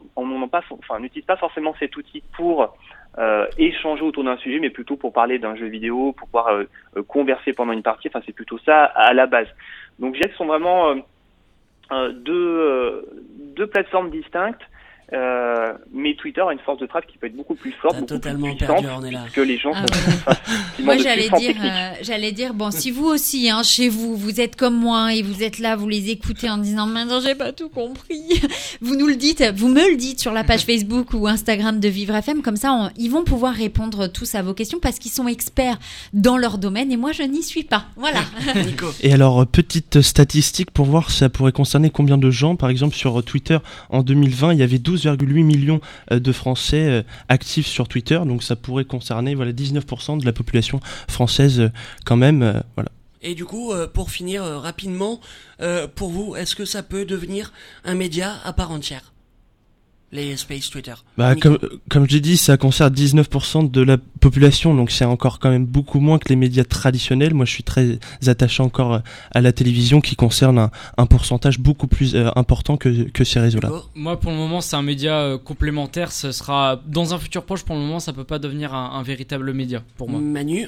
n'utilise 0.98 1.26
pas 1.26 1.36
forcément 1.36 1.74
cet 1.78 1.96
outil 1.98 2.22
pour 2.34 2.74
euh, 3.18 3.46
échanger 3.58 4.02
autour 4.02 4.24
d'un 4.24 4.36
sujet, 4.36 4.60
mais 4.60 4.70
plutôt 4.70 4.96
pour 4.96 5.12
parler 5.12 5.38
d'un 5.38 5.56
jeu 5.56 5.66
vidéo, 5.66 6.12
pour 6.12 6.28
pouvoir 6.28 6.48
euh, 6.48 6.64
euh, 6.96 7.02
converser 7.02 7.52
pendant 7.52 7.72
une 7.72 7.82
partie. 7.82 8.08
Enfin, 8.08 8.22
c'est 8.24 8.32
plutôt 8.32 8.58
ça 8.58 8.84
à 8.84 9.12
la 9.12 9.26
base. 9.26 9.48
Donc, 9.98 10.16
je 10.16 10.36
sont 10.36 10.46
vraiment 10.46 10.94
deux, 11.90 13.04
deux 13.56 13.66
plateformes 13.66 14.10
distinctes 14.10 14.62
euh, 15.12 15.72
mais 15.92 16.14
Twitter 16.14 16.40
a 16.40 16.52
une 16.52 16.60
force 16.60 16.78
de 16.78 16.86
frappe 16.86 17.06
qui 17.06 17.18
peut 17.18 17.26
être 17.26 17.36
beaucoup 17.36 17.56
plus 17.56 17.72
forte, 17.72 17.96
beaucoup 17.96 18.06
totalement 18.06 18.46
plus 18.46 18.56
puissante, 18.56 18.84
que 19.32 19.40
les 19.40 19.58
gens 19.58 19.72
ah 19.74 19.84
sont 19.86 20.34
Moi, 20.84 20.98
j'allais 20.98 21.28
dire, 21.30 21.56
euh, 21.62 21.90
j'allais 22.00 22.30
dire, 22.30 22.54
bon, 22.54 22.70
si 22.70 22.92
vous 22.92 23.06
aussi, 23.06 23.50
hein, 23.50 23.62
chez 23.64 23.88
vous, 23.88 24.16
vous 24.16 24.40
êtes 24.40 24.54
comme 24.54 24.76
moi 24.76 25.12
et 25.12 25.22
vous 25.22 25.42
êtes 25.42 25.58
là, 25.58 25.74
vous 25.74 25.88
les 25.88 26.10
écoutez 26.10 26.48
en 26.48 26.58
disant, 26.58 26.86
maintenant, 26.86 27.20
j'ai 27.20 27.34
pas 27.34 27.52
tout 27.52 27.68
compris. 27.68 28.40
vous 28.80 28.94
nous 28.94 29.08
le 29.08 29.16
dites, 29.16 29.42
vous 29.56 29.68
me 29.68 29.90
le 29.90 29.96
dites 29.96 30.20
sur 30.20 30.32
la 30.32 30.44
page 30.44 30.60
Facebook 30.64 31.12
ou 31.12 31.26
Instagram 31.26 31.80
de 31.80 31.88
Vivre 31.88 32.14
FM, 32.14 32.40
comme 32.42 32.56
ça, 32.56 32.92
ils 32.96 33.10
vont 33.10 33.24
pouvoir 33.24 33.54
répondre 33.54 34.06
tous 34.06 34.36
à 34.36 34.42
vos 34.42 34.54
questions 34.54 34.78
parce 34.78 35.00
qu'ils 35.00 35.10
sont 35.10 35.26
experts 35.26 35.78
dans 36.12 36.36
leur 36.36 36.58
domaine 36.58 36.92
et 36.92 36.96
moi, 36.96 37.10
je 37.10 37.24
n'y 37.24 37.42
suis 37.42 37.64
pas. 37.64 37.86
Voilà. 37.96 38.20
et 39.02 39.12
alors, 39.12 39.44
petite 39.44 40.02
statistique 40.02 40.70
pour 40.70 40.86
voir 40.86 41.10
si 41.10 41.18
ça 41.18 41.28
pourrait 41.28 41.52
concerner 41.52 41.90
combien 41.90 42.16
de 42.16 42.30
gens, 42.30 42.54
par 42.54 42.70
exemple, 42.70 42.94
sur 42.94 43.24
Twitter 43.24 43.58
en 43.88 44.02
2020, 44.02 44.52
il 44.52 44.60
y 44.60 44.62
avait 44.62 44.78
12 44.78 44.99
12,8 45.06 45.42
millions 45.42 45.80
euh, 46.10 46.20
de 46.20 46.32
Français 46.32 46.88
euh, 46.88 47.02
actifs 47.28 47.66
sur 47.66 47.88
Twitter, 47.88 48.20
donc 48.26 48.42
ça 48.42 48.56
pourrait 48.56 48.84
concerner 48.84 49.34
voilà 49.34 49.52
19% 49.52 50.20
de 50.20 50.24
la 50.24 50.32
population 50.32 50.80
française 51.08 51.60
euh, 51.60 51.68
quand 52.04 52.16
même. 52.16 52.62
Et 53.22 53.34
du 53.34 53.44
coup, 53.44 53.74
pour 53.92 54.10
finir 54.10 54.42
rapidement, 54.42 55.20
pour 55.94 56.08
vous, 56.08 56.36
est-ce 56.36 56.56
que 56.56 56.64
ça 56.64 56.82
peut 56.82 57.04
devenir 57.04 57.52
un 57.84 57.94
média 57.94 58.36
à 58.44 58.54
part 58.54 58.70
entière? 58.70 59.12
Les 60.12 60.36
space 60.36 60.70
Twitter. 60.70 60.94
Bah, 61.16 61.34
comme, 61.36 61.58
comme 61.88 62.08
j'ai 62.08 62.20
dit, 62.20 62.36
ça 62.36 62.56
concerne 62.56 62.92
19% 62.92 63.70
de 63.70 63.82
la 63.82 63.96
population, 64.20 64.74
donc 64.74 64.90
c'est 64.90 65.04
encore 65.04 65.38
quand 65.38 65.50
même 65.50 65.66
beaucoup 65.66 66.00
moins 66.00 66.18
que 66.18 66.28
les 66.28 66.36
médias 66.36 66.64
traditionnels. 66.64 67.32
Moi, 67.32 67.46
je 67.46 67.52
suis 67.52 67.62
très 67.62 67.98
attaché 68.26 68.62
encore 68.62 69.00
à 69.32 69.40
la 69.40 69.52
télévision 69.52 70.00
qui 70.00 70.16
concerne 70.16 70.58
un, 70.58 70.70
un 70.96 71.06
pourcentage 71.06 71.60
beaucoup 71.60 71.86
plus 71.86 72.14
euh, 72.14 72.28
important 72.34 72.76
que, 72.76 73.08
que 73.10 73.24
ces 73.24 73.40
réseaux-là. 73.40 73.70
Moi, 73.94 74.18
pour 74.18 74.32
le 74.32 74.36
moment, 74.36 74.60
c'est 74.60 74.76
un 74.76 74.82
média 74.82 75.20
euh, 75.20 75.38
complémentaire. 75.38 76.10
Ce 76.10 76.32
sera 76.32 76.80
dans 76.86 77.14
un 77.14 77.18
futur 77.18 77.44
proche. 77.44 77.64
Pour 77.64 77.76
le 77.76 77.82
moment, 77.82 78.00
ça 78.00 78.12
peut 78.12 78.24
pas 78.24 78.38
devenir 78.38 78.74
un, 78.74 78.92
un 78.92 79.02
véritable 79.02 79.52
média 79.52 79.82
pour 79.96 80.08
moi. 80.08 80.20
Manu? 80.20 80.66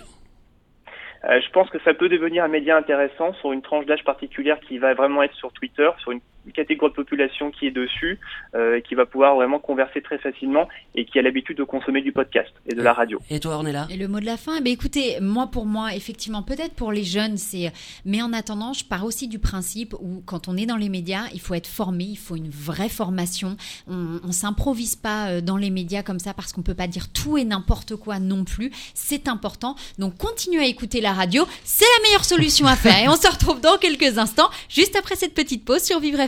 Euh, 1.25 1.41
je 1.41 1.51
pense 1.53 1.71
que 1.71 1.79
ça 1.85 1.95
peut 1.95 2.09
devenir 2.09 2.45
un 2.45 2.49
média 2.49 2.77
intéressant 2.77 3.33
sur 3.35 3.53
une 3.53 3.63
tranche 3.63 3.87
d'âge 3.87 4.03
particulière 4.05 4.59
qui 4.67 4.79
va 4.79 4.95
vraiment 4.95 5.23
être 5.23 5.35
sur 5.35 5.53
Twitter, 5.53 5.89
sur 5.99 6.11
une 6.11 6.21
catégorie 6.55 6.91
de 6.91 6.97
population 6.97 7.51
qui 7.51 7.67
est 7.67 7.71
dessus, 7.71 8.19
euh, 8.55 8.81
qui 8.81 8.95
va 8.95 9.07
pouvoir 9.07 9.35
vraiment 9.37 9.59
converser 9.59 10.03
très 10.03 10.19
facilement 10.19 10.69
et 10.95 11.05
qui 11.05 11.19
a 11.19 11.23
l'habitude 11.23 11.57
de 11.57 11.65
consommer 11.65 12.03
du 12.03 12.13
podcast 12.13 12.51
et 12.67 12.75
de 12.75 12.83
la 12.83 12.93
radio. 12.93 13.21
Et 13.31 13.41
toi, 13.41 13.59
on 13.61 13.67
est 13.67 13.73
là 13.73 13.87
Et 13.91 13.97
le 13.97 14.09
mot 14.09 14.21
de 14.21 14.27
la 14.27 14.37
fin, 14.37 14.57
eh 14.59 14.63
ben 14.63 14.73
écoutez, 14.73 15.19
moi 15.21 15.47
pour 15.47 15.67
moi, 15.67 15.95
effectivement, 15.95 16.43
peut-être 16.43 16.75
pour 16.75 16.93
les 16.93 17.05
jeunes, 17.05 17.37
c'est. 17.37 17.73
Mais 18.05 18.23
en 18.23 18.33
attendant, 18.33 18.73
je 18.73 18.85
pars 18.85 19.05
aussi 19.05 19.29
du 19.29 19.39
principe 19.39 19.95
où 20.01 20.23
quand 20.27 20.49
on 20.49 20.57
est 20.57 20.67
dans 20.67 20.77
les 20.77 20.89
médias, 20.89 21.25
il 21.33 21.41
faut 21.41 21.55
être 21.55 21.67
formé, 21.67 22.05
il 22.05 22.19
faut 22.19 22.37
une 22.37 22.51
vraie 22.51 22.89
formation. 22.89 23.57
On, 23.89 24.21
on 24.25 24.33
s'improvise 24.33 24.97
pas 24.97 25.29
euh, 25.29 25.41
dans 25.41 25.57
les 25.57 25.71
médias 25.71 26.03
comme 26.03 26.19
ça 26.19 26.35
parce 26.35 26.53
qu'on 26.53 26.63
peut 26.63 26.75
pas 26.75 26.87
dire 26.87 27.13
tout 27.13 27.39
et 27.39 27.45
n'importe 27.45 27.97
quoi 27.97 28.19
non 28.19 28.45
plus. 28.45 28.71
C'est 28.95 29.29
important. 29.29 29.77
Donc 29.99 30.17
continuez 30.17 30.63
à 30.63 30.67
écouter 30.67 31.01
la 31.01 31.13
radio, 31.13 31.47
c'est 31.65 31.85
la 31.99 32.09
meilleure 32.09 32.25
solution 32.25 32.67
à 32.67 32.77
faire. 32.77 32.99
Et 32.99 33.09
on 33.09 33.17
se 33.17 33.29
retrouve 33.29 33.61
dans 33.61 33.79
quelques 33.79 34.19
instants, 34.19 34.51
juste 34.69 34.97
après 34.97 35.17
cette 35.17 35.35
petite 35.35 35.65
pause 35.65 35.83
sur 35.83 36.01
Vivre 36.01 36.21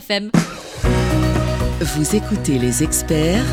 vous 1.81 2.15
écoutez 2.15 2.59
les 2.59 2.83
experts 2.83 3.45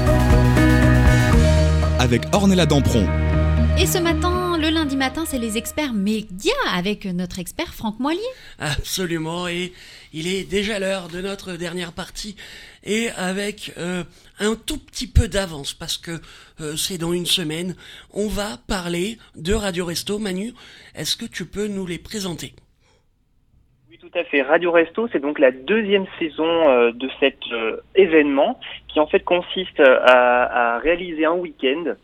avec 1.99 2.25
Ornella 2.33 2.67
Dampron. 2.67 3.07
Et 3.79 3.87
ce 3.87 3.97
matin, 3.97 4.59
le 4.59 4.69
lundi 4.69 4.97
matin, 4.97 5.25
c'est 5.27 5.39
les 5.39 5.57
experts 5.57 5.95
médias 5.95 6.53
avec 6.71 7.07
notre 7.07 7.39
expert 7.39 7.73
Franck 7.73 7.99
Moilier. 8.01 8.21
Absolument, 8.59 9.49
et 9.49 9.73
il 10.13 10.27
est 10.27 10.45
déjà 10.45 10.79
l'heure 10.79 11.09
de 11.09 11.23
notre 11.23 11.55
dernière 11.55 11.93
partie, 11.93 12.37
et 12.85 13.09
avec 13.11 13.73
euh, 13.79 14.05
un 14.39 14.55
tout 14.55 14.79
petit 14.79 15.07
peu 15.07 15.29
d'avance, 15.29 15.73
parce 15.73 15.97
que 15.97 16.21
euh, 16.61 16.77
c'est 16.77 16.99
dans 16.99 17.15
une 17.15 17.27
semaine, 17.27 17.77
on 18.11 18.29
va 18.29 18.59
parler 18.67 19.17
de 19.37 19.55
Radio 19.55 19.87
Resto. 19.87 20.19
Manu, 20.19 20.53
est-ce 20.95 21.17
que 21.17 21.25
tu 21.25 21.47
peux 21.47 21.67
nous 21.67 21.87
les 21.87 21.99
présenter? 21.99 22.55
Tout 24.13 24.19
à 24.19 24.25
fait. 24.25 24.43
Radio 24.43 24.71
Resto, 24.71 25.09
c'est 25.11 25.21
donc 25.21 25.39
la 25.39 25.51
deuxième 25.51 26.07
saison 26.19 26.69
euh, 26.69 26.93
de 26.93 27.09
cet 27.19 27.39
euh, 27.53 27.79
événement 27.95 28.59
qui 28.89 29.01
en 29.01 29.07
fait 29.07 29.21
consiste 29.21 29.81
à, 29.81 30.75
à 30.75 30.79
réaliser 30.79 31.25
un 31.25 31.35
week-end 31.35 31.95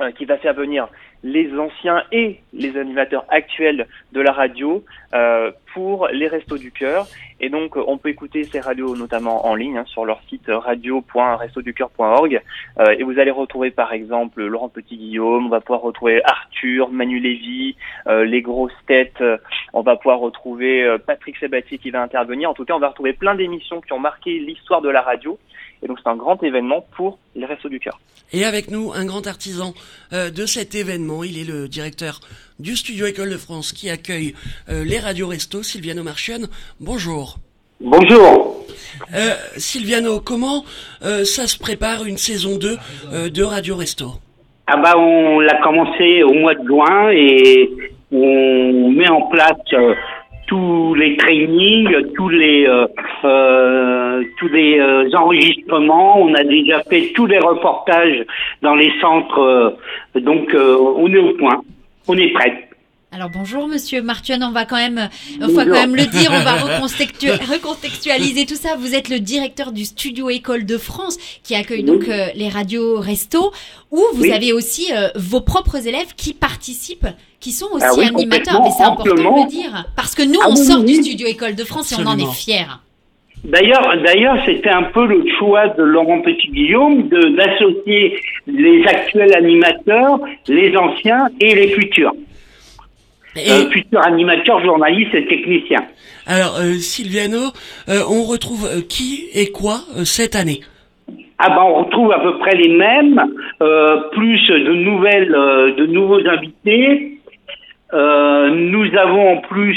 euh, 0.00 0.10
qui 0.12 0.24
va 0.24 0.38
faire 0.38 0.54
venir 0.54 0.88
les 1.22 1.52
anciens 1.58 2.02
et 2.12 2.40
les 2.52 2.76
animateurs 2.76 3.24
actuels 3.28 3.86
de 4.12 4.20
la 4.20 4.32
radio 4.32 4.84
euh, 5.14 5.52
pour 5.74 6.08
les 6.08 6.28
restos 6.28 6.58
du 6.58 6.72
cœur. 6.72 7.06
Et 7.44 7.48
donc, 7.48 7.76
on 7.76 7.98
peut 7.98 8.08
écouter 8.08 8.44
ces 8.44 8.60
radios 8.60 8.96
notamment 8.96 9.48
en 9.48 9.56
ligne 9.56 9.76
hein, 9.76 9.84
sur 9.86 10.04
leur 10.04 10.22
site 10.28 10.46
radio.restoducœur.org. 10.46 12.40
Euh, 12.78 12.94
et 12.96 13.02
vous 13.02 13.18
allez 13.18 13.32
retrouver 13.32 13.72
par 13.72 13.92
exemple 13.92 14.44
Laurent 14.44 14.68
Petit-Guillaume, 14.68 15.46
on 15.46 15.48
va 15.48 15.60
pouvoir 15.60 15.80
retrouver 15.80 16.22
Arthur, 16.24 16.90
Manu 16.92 17.18
Lévy, 17.18 17.74
euh, 18.06 18.24
les 18.24 18.42
grosses 18.42 18.70
têtes, 18.86 19.20
euh, 19.20 19.38
on 19.72 19.82
va 19.82 19.96
pouvoir 19.96 20.20
retrouver 20.20 20.84
euh, 20.84 20.98
Patrick 20.98 21.36
Sabatier 21.38 21.78
qui 21.78 21.90
va 21.90 22.00
intervenir. 22.00 22.48
En 22.48 22.54
tout 22.54 22.64
cas, 22.64 22.74
on 22.74 22.78
va 22.78 22.90
retrouver 22.90 23.12
plein 23.12 23.34
d'émissions 23.34 23.80
qui 23.80 23.92
ont 23.92 23.98
marqué 23.98 24.38
l'histoire 24.38 24.80
de 24.80 24.88
la 24.88 25.02
radio. 25.02 25.36
Et 25.82 25.88
donc 25.88 25.98
c'est 26.02 26.08
un 26.08 26.16
grand 26.16 26.40
événement 26.44 26.86
pour 26.96 27.18
les 27.34 27.44
Restos 27.44 27.68
du 27.68 27.80
Cœur. 27.80 27.98
Et 28.32 28.44
avec 28.44 28.70
nous, 28.70 28.92
un 28.92 29.04
grand 29.04 29.26
artisan 29.26 29.74
euh, 30.12 30.30
de 30.30 30.46
cet 30.46 30.74
événement, 30.74 31.22
il 31.24 31.38
est 31.38 31.44
le 31.44 31.68
directeur 31.68 32.20
du 32.58 32.76
Studio 32.76 33.06
École 33.06 33.30
de 33.30 33.36
France 33.36 33.72
qui 33.72 33.90
accueille 33.90 34.34
euh, 34.68 34.84
les 34.84 34.98
radios 34.98 35.28
Restos, 35.28 35.64
Sylviano 35.64 36.02
Marchion. 36.02 36.48
Bonjour. 36.80 37.31
Bonjour. 37.84 38.64
Euh, 39.12 39.32
Sylviano, 39.56 40.20
comment 40.20 40.62
euh, 41.04 41.24
ça 41.24 41.48
se 41.48 41.58
prépare 41.58 42.04
une 42.06 42.16
saison 42.16 42.56
2 42.56 42.68
euh, 43.12 43.28
de 43.28 43.42
Radio 43.42 43.74
Resto? 43.76 44.06
Ah 44.68 44.76
bah 44.76 44.94
on 44.96 45.40
l'a 45.40 45.56
commencé 45.62 46.22
au 46.22 46.32
mois 46.32 46.54
de 46.54 46.64
juin 46.64 47.10
et 47.10 47.68
on 48.12 48.90
met 48.90 49.08
en 49.08 49.22
place 49.22 49.58
euh, 49.72 49.94
tous 50.46 50.94
les 50.94 51.16
trainings, 51.16 51.88
tous 52.14 52.28
les 52.28 52.66
euh, 52.68 52.86
euh, 53.24 54.22
tous 54.38 54.48
les 54.48 54.78
euh, 54.78 55.10
enregistrements. 55.14 56.22
On 56.22 56.32
a 56.34 56.44
déjà 56.44 56.82
fait 56.84 57.10
tous 57.16 57.26
les 57.26 57.38
reportages 57.40 58.24
dans 58.62 58.76
les 58.76 58.92
centres. 59.00 59.40
euh, 59.40 60.20
donc 60.20 60.54
euh, 60.54 60.76
on 60.96 61.12
est 61.12 61.18
au 61.18 61.32
point. 61.34 61.60
On 62.06 62.16
est 62.16 62.32
prêt. 62.32 62.68
Alors 63.14 63.28
bonjour 63.28 63.68
Monsieur 63.68 64.00
Martion, 64.00 64.36
on 64.40 64.52
va 64.52 64.64
quand 64.64 64.76
même, 64.76 65.10
on 65.42 65.48
va 65.48 65.64
quand 65.66 65.72
même 65.72 65.94
le 65.94 66.06
dire, 66.06 66.30
on 66.32 66.40
va 66.44 66.56
recontextu- 66.56 67.30
recontextualiser 67.52 68.46
tout 68.46 68.54
ça. 68.54 68.70
Vous 68.78 68.94
êtes 68.94 69.10
le 69.10 69.18
directeur 69.20 69.70
du 69.72 69.84
Studio 69.84 70.30
École 70.30 70.64
de 70.64 70.78
France 70.78 71.18
qui 71.42 71.54
accueille 71.54 71.82
donc 71.84 72.08
euh, 72.08 72.28
les 72.34 72.48
radios 72.48 72.98
Resto, 73.00 73.52
où 73.90 74.00
vous 74.14 74.22
Oui. 74.22 74.32
avez 74.32 74.54
aussi 74.54 74.86
euh, 74.94 75.08
vos 75.14 75.42
propres 75.42 75.86
élèves 75.86 76.14
qui 76.16 76.32
participent, 76.32 77.06
qui 77.38 77.52
sont 77.52 77.66
aussi 77.72 77.84
Ah 77.86 77.92
oui, 77.98 78.06
animateurs. 78.06 78.62
Mais 78.62 78.70
c'est 78.70 78.82
important 78.82 79.14
de 79.14 79.42
le 79.44 79.48
dire 79.50 79.84
parce 79.94 80.14
que 80.14 80.22
nous 80.22 80.40
Ah 80.42 80.46
on 80.48 80.52
oui, 80.54 80.64
sort 80.64 80.82
du. 80.82 80.94
Studio 80.94 81.26
École 81.26 81.54
de 81.54 81.64
France 81.64 81.92
et 81.92 81.96
on 82.02 82.06
en 82.06 82.16
est 82.18 82.32
fiers. 82.32 82.64
D'ailleurs, 83.44 83.92
d'ailleurs, 84.06 84.38
c'était 84.46 84.70
un 84.70 84.84
peu 84.84 85.04
le 85.06 85.22
choix 85.38 85.68
de 85.68 85.82
Laurent 85.82 86.22
Petit-Guillaume 86.22 87.08
de 87.08 87.36
d'associer 87.36 88.16
les 88.46 88.84
actuels 88.86 89.34
animateurs, 89.34 90.18
les 90.48 90.74
anciens 90.78 91.28
et 91.40 91.54
les 91.54 91.68
futurs. 91.68 92.12
Et- 93.36 93.50
euh, 93.50 93.70
futur 93.70 94.00
animateur, 94.06 94.62
journaliste 94.64 95.14
et 95.14 95.26
technicien. 95.26 95.80
Alors, 96.26 96.56
euh, 96.60 96.74
Silviano, 96.74 97.50
euh, 97.88 98.00
on 98.08 98.22
retrouve 98.24 98.66
euh, 98.66 98.80
qui 98.88 99.28
et 99.34 99.50
quoi 99.50 99.80
euh, 99.96 100.04
cette 100.04 100.36
année? 100.36 100.60
Ah 101.38 101.48
ben 101.48 101.62
on 101.62 101.82
retrouve 101.84 102.12
à 102.12 102.20
peu 102.20 102.38
près 102.38 102.54
les 102.54 102.68
mêmes, 102.68 103.20
plus 104.12 104.46
de 104.48 104.72
nouvelles, 104.74 105.32
de 105.76 105.86
nouveaux 105.86 106.20
invités. 106.24 107.18
Nous 107.92 108.96
avons 108.96 109.32
en 109.32 109.36
plus 109.40 109.76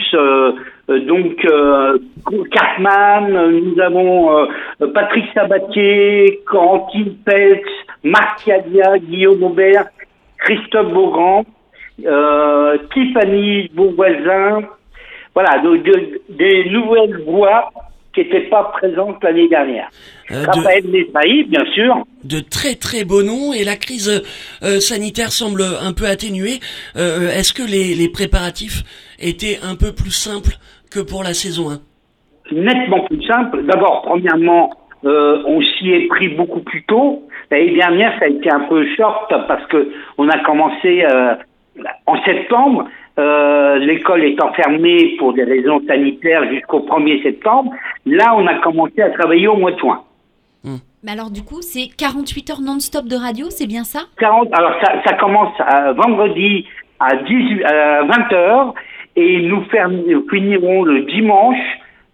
donc 0.88 1.44
Cartman, 2.52 3.52
nous 3.52 3.80
avons 3.82 4.48
Patrick 4.94 5.26
Sabatier, 5.34 6.42
Corentine 6.46 7.16
Peltz, 7.26 7.68
Marc 8.04 8.46
Cadia, 8.46 9.00
Guillaume 9.00 9.42
Aubert, 9.42 9.86
Christophe 10.38 10.94
Beaugrand, 10.94 11.46
euh, 12.06 12.78
Tiffany 12.94 13.70
Beauvoisin. 13.74 14.62
Voilà, 15.34 15.60
de- 15.60 15.78
de- 15.78 16.22
des 16.30 16.70
nouvelles 16.70 17.22
voix 17.26 17.72
qui 18.14 18.22
n'étaient 18.22 18.48
pas 18.50 18.64
présentes 18.80 19.22
l'année 19.24 19.50
dernière. 19.50 19.90
Euh, 20.32 20.42
de, 20.42 20.46
Raphaël 20.48 20.84
Mesbaï, 20.88 21.44
bien 21.44 21.66
sûr. 21.74 22.04
de 22.24 22.40
très 22.40 22.76
très 22.76 23.04
beaux 23.04 23.22
noms 23.24 23.52
et 23.54 23.64
la 23.66 23.76
crise 23.76 24.24
euh, 24.64 24.80
sanitaire 24.80 25.32
semble 25.34 25.62
un 25.62 25.92
peu 25.92 26.06
atténuée. 26.06 26.60
Euh, 26.96 27.30
Est-ce 27.32 27.52
que 27.54 27.64
les, 27.64 27.94
les 27.96 28.10
préparatifs 28.10 28.84
étaient 29.20 29.60
un 29.64 29.76
peu 29.76 29.92
plus 29.94 30.12
simples 30.12 30.56
que 30.90 31.02
pour 31.02 31.24
la 31.24 31.34
saison 31.34 31.70
1 31.72 31.80
nettement 32.52 33.02
plus 33.06 33.22
simple. 33.26 33.64
D'abord, 33.66 34.04
premièrement, 34.04 34.70
euh, 35.04 35.42
on 35.48 35.62
s'y 35.62 35.90
est 35.92 36.08
pris 36.08 36.30
beaucoup 36.30 36.60
plus 36.60 36.84
tôt. 36.86 37.28
L'année 37.50 37.74
dernière, 37.76 38.14
ça 38.20 38.26
a 38.26 38.28
été 38.30 38.52
un 38.52 38.62
peu 38.70 38.86
short 38.96 39.34
parce 39.48 39.66
que 39.68 39.92
on 40.20 40.30
a 40.30 40.38
commencé 40.46 41.04
en 42.06 42.22
septembre. 42.24 42.86
Euh, 43.18 43.78
L'école 43.78 44.24
étant 44.26 44.52
fermée 44.54 45.16
pour 45.18 45.34
des 45.34 45.44
raisons 45.44 45.82
sanitaires 45.88 46.50
jusqu'au 46.52 46.80
1er 46.80 47.24
septembre. 47.24 47.72
Là, 48.06 48.34
on 48.38 48.46
a 48.48 48.56
commencé 48.56 49.02
à 49.02 49.10
travailler 49.12 49.48
au 49.48 49.56
mois 49.58 49.72
de 49.72 49.80
juin. 49.80 50.02
Mais 51.04 51.12
alors 51.12 51.30
du 51.30 51.44
coup, 51.44 51.62
c'est 51.62 51.88
48 51.96 52.50
heures 52.50 52.62
non-stop 52.62 53.06
de 53.06 53.16
radio, 53.16 53.46
c'est 53.52 53.68
bien 53.68 53.84
ça? 53.84 54.00
40, 54.18 54.50
alors 54.54 54.74
ça, 54.84 54.94
ça 55.06 55.14
commence 55.14 55.54
à 55.60 55.94
vendredi 55.94 56.66
à 57.00 57.16
18, 57.18 57.64
à 57.64 58.04
20 58.04 58.34
heures 58.34 58.74
et 59.16 59.42
nous 59.44 59.64
finirons 60.32 60.84
le 60.84 61.02
dimanche 61.02 61.60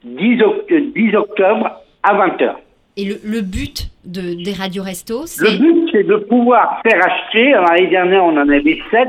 10, 0.04 0.38
oct- 0.42 0.94
10 0.94 1.16
octobre 1.16 1.72
à 2.04 2.14
20 2.16 2.42
heures. 2.42 2.60
Et 2.98 3.06
le, 3.06 3.16
le 3.24 3.42
but 3.42 3.90
de, 4.04 4.44
des 4.44 4.54
radios 4.54 4.84
resto, 4.84 5.24
Le 5.40 5.58
but, 5.58 5.90
c'est 5.92 6.04
de 6.04 6.16
pouvoir 6.16 6.82
faire 6.84 7.00
acheter, 7.06 7.52
l'année 7.52 7.88
dernière, 7.88 8.24
on 8.24 8.38
en 8.38 8.50
avait 8.50 8.80
sept, 8.92 9.08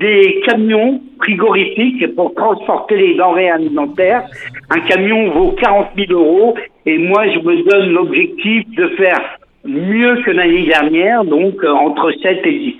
des 0.00 0.40
camions 0.46 1.02
frigorifiques 1.18 2.14
pour 2.14 2.34
transporter 2.34 2.96
les 2.96 3.14
denrées 3.16 3.50
alimentaires. 3.50 4.24
Un 4.70 4.80
camion 4.80 5.30
vaut 5.32 5.52
40 5.52 5.88
000 5.96 6.12
euros 6.12 6.54
et 6.86 6.96
moi, 6.96 7.28
je 7.28 7.38
me 7.40 7.62
donne 7.68 7.92
l'objectif 7.92 8.64
de 8.70 8.88
faire 8.96 9.38
mieux 9.64 10.22
que 10.22 10.30
l'année 10.30 10.66
dernière, 10.66 11.24
donc 11.24 11.62
euh, 11.62 11.70
entre 11.70 12.12
7 12.22 12.40
et 12.44 12.58
10. 12.58 12.74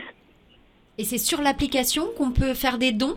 Et 0.99 1.05
c'est 1.05 1.19
sur 1.19 1.41
l'application 1.43 2.05
qu'on 2.17 2.31
peut 2.31 2.55
faire 2.55 2.79
des 2.79 2.93
dons? 2.93 3.17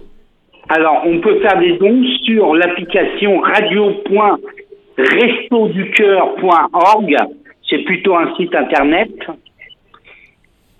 Alors, 0.69 1.03
on 1.05 1.19
peut 1.19 1.39
faire 1.39 1.59
des 1.59 1.77
dons 1.77 2.03
sur 2.25 2.55
l'application 2.55 3.41
radio.restoducœur.org. 4.97 7.15
C'est 7.69 7.83
plutôt 7.83 8.15
un 8.15 8.33
site 8.35 8.55
internet. 8.55 9.11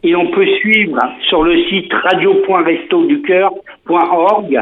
Et 0.04 0.16
on 0.16 0.28
peut 0.28 0.46
suivre 0.60 1.00
sur 1.28 1.42
le 1.44 1.66
site 1.66 1.92
radio.restoducœur.org 1.92 4.62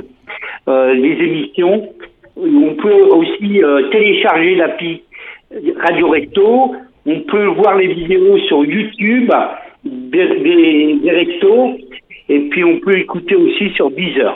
euh, 0.67 0.93
les 0.93 1.23
émissions. 1.23 1.89
On 2.35 2.73
peut 2.75 3.01
aussi 3.11 3.63
euh, 3.63 3.89
télécharger 3.89 4.55
l'appli 4.55 5.03
Radio 5.77 6.09
Resto. 6.09 6.75
On 7.05 7.19
peut 7.21 7.45
voir 7.45 7.77
les 7.77 7.93
vidéos 7.93 8.39
sur 8.47 8.65
YouTube 8.65 9.31
des 9.83 11.11
restos. 11.11 11.77
Et 12.27 12.39
puis 12.49 12.63
on 12.63 12.79
peut 12.79 12.97
écouter 12.97 13.35
aussi 13.35 13.69
sur 13.75 13.91
Deezer. 13.91 14.35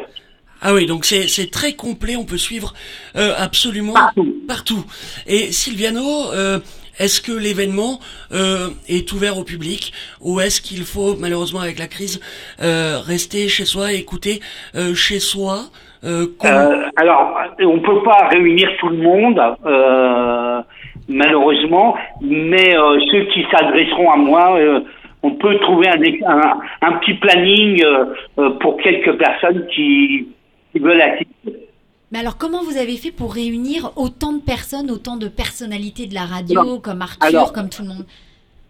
Ah 0.61 0.73
oui, 0.73 0.85
donc 0.85 1.05
c'est 1.05 1.27
c'est 1.27 1.49
très 1.51 1.73
complet, 1.73 2.15
on 2.15 2.25
peut 2.25 2.37
suivre 2.37 2.73
euh, 3.15 3.33
absolument 3.37 3.93
Partout. 3.93 4.35
partout. 4.47 4.85
Et 5.27 5.51
Silviano, 5.51 6.31
euh, 6.33 6.59
est-ce 6.99 7.21
que 7.21 7.31
l'événement 7.31 7.99
euh, 8.33 8.67
est 8.89 9.11
ouvert 9.13 9.37
au 9.37 9.43
public 9.45 9.93
ou 10.21 10.41
est-ce 10.41 10.61
qu'il 10.61 10.83
faut 10.83 11.15
malheureusement 11.17 11.61
avec 11.61 11.79
la 11.79 11.87
crise 11.87 12.19
euh, 12.61 12.99
rester 12.99 13.47
chez 13.47 13.63
soi 13.65 13.93
écouter 13.93 14.41
euh, 14.75 14.93
chez 14.95 15.19
soi 15.19 15.61
euh, 16.03 16.25
Euh, 16.43 16.83
alors, 16.97 17.37
on 17.61 17.79
peut 17.79 18.03
pas 18.03 18.27
réunir 18.29 18.69
tout 18.79 18.89
le 18.89 18.97
monde, 18.97 19.39
euh, 19.65 20.61
malheureusement, 21.07 21.95
mais 22.21 22.75
euh, 22.77 22.99
ceux 23.11 23.23
qui 23.33 23.45
s'adresseront 23.51 24.11
à 24.11 24.17
moi, 24.17 24.57
euh, 24.59 24.81
on 25.23 25.31
peut 25.31 25.57
trouver 25.59 25.87
un, 25.87 26.01
un, 26.27 26.53
un 26.81 26.91
petit 26.99 27.13
planning 27.15 27.81
euh, 27.85 28.49
pour 28.61 28.77
quelques 28.77 29.17
personnes 29.17 29.65
qui, 29.73 30.27
qui 30.71 30.79
veulent 30.79 31.01
assister. 31.01 31.67
Mais 32.11 32.19
alors 32.19 32.37
comment 32.37 32.63
vous 32.63 32.77
avez 32.77 32.97
fait 32.97 33.11
pour 33.11 33.33
réunir 33.33 33.91
autant 33.95 34.33
de 34.33 34.41
personnes, 34.41 34.89
autant 34.89 35.15
de 35.17 35.27
personnalités 35.27 36.07
de 36.07 36.15
la 36.15 36.25
radio, 36.25 36.63
Non. 36.63 36.79
comme 36.79 37.01
Arthur, 37.01 37.27
Alors- 37.27 37.53
comme 37.53 37.69
tout 37.69 37.83
le 37.83 37.89
monde 37.89 38.05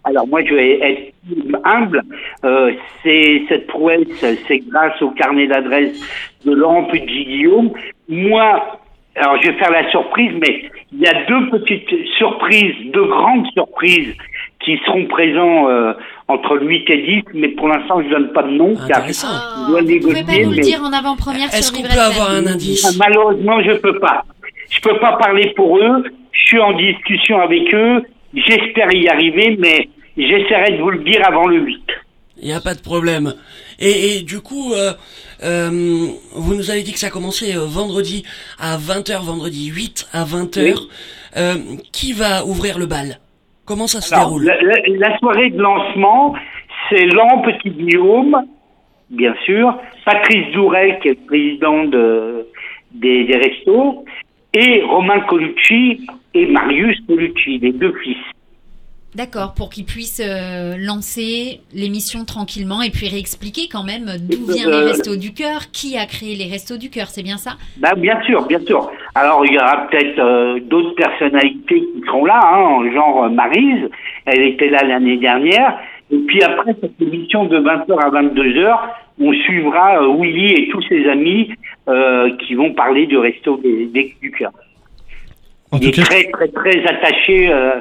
Alors 0.04 0.28
moi, 0.28 0.43
je 0.43 0.54
vais 0.54 0.80
être 0.82 1.14
humble. 1.64 2.02
Euh, 2.43 2.74
c'est 3.04 3.43
cette 3.50 3.68
prouesse, 3.68 4.08
c'est 4.47 4.60
grâce 4.60 5.02
au 5.02 5.12
carnet 5.12 5.47
d'adresse 5.47 6.00
de 6.45 6.52
Laurent 6.52 6.86
Petit-Guillaume. 6.86 7.72
Moi, 8.08 8.80
alors 9.16 9.41
je 9.41 9.47
vais 9.52 9.58
faire 9.58 9.72
la 9.72 9.89
surprise, 9.91 10.32
mais 10.41 10.70
il 10.93 11.00
y 11.00 11.08
a 11.08 11.26
deux 11.26 11.50
petites 11.50 12.08
surprises, 12.18 12.76
deux 12.93 13.06
grandes 13.08 13.45
surprises 13.54 14.16
qui 14.64 14.78
seront 14.86 15.06
présents 15.08 15.70
euh, 15.70 15.93
entre 16.30 16.56
le 16.56 16.68
8 16.68 16.90
et 16.90 17.02
10, 17.02 17.24
mais 17.34 17.50
pour 17.50 17.68
l'instant, 17.68 18.02
je 18.02 18.10
donne 18.10 18.32
pas 18.34 18.44
de 18.44 18.52
nom. 18.52 18.76
car 18.76 19.00
Intéressant. 19.00 19.28
je 19.28 19.72
dois 19.72 19.80
Ah, 19.82 19.84
Vous 19.84 20.00
pouvez 20.00 20.24
pas 20.24 20.32
négocier, 20.32 20.46
nous 20.46 20.52
le 20.52 20.60
dire 20.62 20.82
en 20.84 20.94
avant-première 20.94 21.54
Est-ce 21.54 21.72
qu'on 21.72 21.82
peut 21.82 21.90
avoir 22.00 22.30
un 22.32 22.46
indice? 22.46 22.86
Ah, 22.88 22.92
Malheureusement, 22.98 23.62
je 23.64 23.74
peux 23.80 24.00
pas. 24.00 24.24
Je 24.70 24.80
peux 24.80 24.98
pas 25.00 25.18
parler 25.18 25.52
pour 25.56 25.78
eux. 25.80 26.04
Je 26.32 26.40
suis 26.46 26.60
en 26.60 26.74
discussion 26.78 27.40
avec 27.42 27.74
eux. 27.74 28.04
J'espère 28.34 28.94
y 28.94 29.08
arriver, 29.10 29.58
mais 29.60 29.90
j'essaierai 30.18 30.78
de 30.78 30.82
vous 30.84 30.92
le 30.92 31.04
dire 31.04 31.22
avant 31.28 31.48
le 31.48 31.60
8. 31.62 31.82
Il 32.42 32.48
n'y 32.48 32.54
a 32.54 32.62
pas 32.62 32.76
de 32.76 32.82
problème. 32.82 33.34
Et, 33.80 34.18
et 34.18 34.22
du 34.22 34.40
coup, 34.40 34.74
euh, 34.74 34.94
euh, 35.44 36.08
vous 36.36 36.54
nous 36.56 36.70
avez 36.70 36.84
dit 36.84 36.94
que 36.94 37.00
ça 37.00 37.10
commençait 37.10 37.56
euh, 37.56 37.66
vendredi 37.66 38.24
à 38.60 38.78
20h, 38.78 39.24
vendredi 39.26 39.66
8 39.68 40.08
à 40.14 40.24
20h. 40.26 40.76
Euh, 41.38 41.56
qui 41.92 42.14
va 42.14 42.46
ouvrir 42.46 42.78
le 42.80 42.86
bal? 42.86 43.20
Comment 43.70 43.86
ça 43.88 44.02
se 44.02 44.12
Alors, 44.14 44.30
déroule 44.30 44.46
la, 44.46 44.60
la- 44.62 44.98
la 45.10 45.18
soirée 45.20 45.52
de 45.52 45.62
lancement, 45.62 46.34
c'est 46.90 47.06
Laurent 47.06 47.42
Petit-Guillaume, 47.44 48.36
bien 49.12 49.36
sûr, 49.46 49.78
Patrice 50.06 50.52
Dourel, 50.54 50.98
qui 51.00 51.10
est 51.10 51.20
le 51.20 51.26
président 51.28 51.84
de, 51.86 52.48
des, 52.92 53.26
des 53.26 53.38
restos, 53.38 54.04
et 54.56 54.82
Romain 54.82 55.20
Colucci 55.22 56.08
et 56.34 56.46
Marius 56.48 57.00
Colucci, 57.08 57.60
les 57.60 57.72
deux 57.74 57.94
fils. 58.04 58.18
D'accord, 59.16 59.55
pour 59.55 59.70
qu'ils 59.72 59.86
puissent 59.86 60.22
euh, 60.24 60.76
lancer 60.78 61.62
l'émission 61.74 62.26
tranquillement 62.26 62.84
et 62.84 62.91
puis 62.91 63.07
réexpliquer 63.10 63.68
quand 63.72 63.84
même 63.84 64.05
d'où 64.22 64.53
viennent 64.53 64.68
Euh, 64.70 64.82
les 64.86 64.91
Restos 64.91 65.16
du 65.16 65.34
Cœur, 65.34 65.72
qui 65.72 65.97
a 65.97 66.05
créé 66.05 66.36
les 66.36 66.45
Restos 66.45 66.78
du 66.78 66.91
Cœur, 66.91 67.07
c'est 67.07 67.24
bien 67.24 67.38
ça? 67.38 67.53
Ben, 67.78 67.93
bien 67.97 68.22
sûr, 68.24 68.45
bien 68.45 68.60
sûr. 68.60 68.91
Alors, 69.16 69.43
il 69.47 69.53
y 69.53 69.57
aura 69.57 69.88
peut-être 69.88 70.20
euh, 70.20 70.60
d'autres 70.60 70.93
personnalités 70.93 71.80
qui 71.80 72.01
seront 72.05 72.26
là, 72.26 72.39
hein, 72.43 72.91
genre 72.93 73.24
euh, 73.24 73.30
Maryse, 73.30 73.89
elle 74.26 74.43
était 74.43 74.70
là 74.70 74.84
l'année 74.84 75.18
dernière. 75.18 75.80
Et 76.12 76.18
puis 76.28 76.43
après 76.43 76.76
cette 76.80 77.01
émission 77.01 77.45
de 77.45 77.57
20h 77.60 77.91
à 77.99 78.10
22h, 78.22 78.78
on 79.22 79.34
suivra 79.34 80.03
euh, 80.03 80.16
Willy 80.20 80.53
et 80.53 80.70
tous 80.70 80.82
ses 80.84 81.07
amis 81.10 81.51
euh, 81.88 82.36
qui 82.38 82.53
vont 82.53 82.74
parler 82.74 83.07
du 83.07 83.18
resto 83.18 83.57
des, 83.57 83.88
des- 83.88 84.16
du 84.22 84.32
cœur. 84.32 84.51
En 85.72 85.78
Il 85.80 85.91
tout 85.91 85.99
est 85.99 86.03
cas, 86.03 86.10
très, 86.10 86.24
très, 86.32 86.47
très 86.47 86.86
attaché 86.86 87.51
euh, 87.51 87.80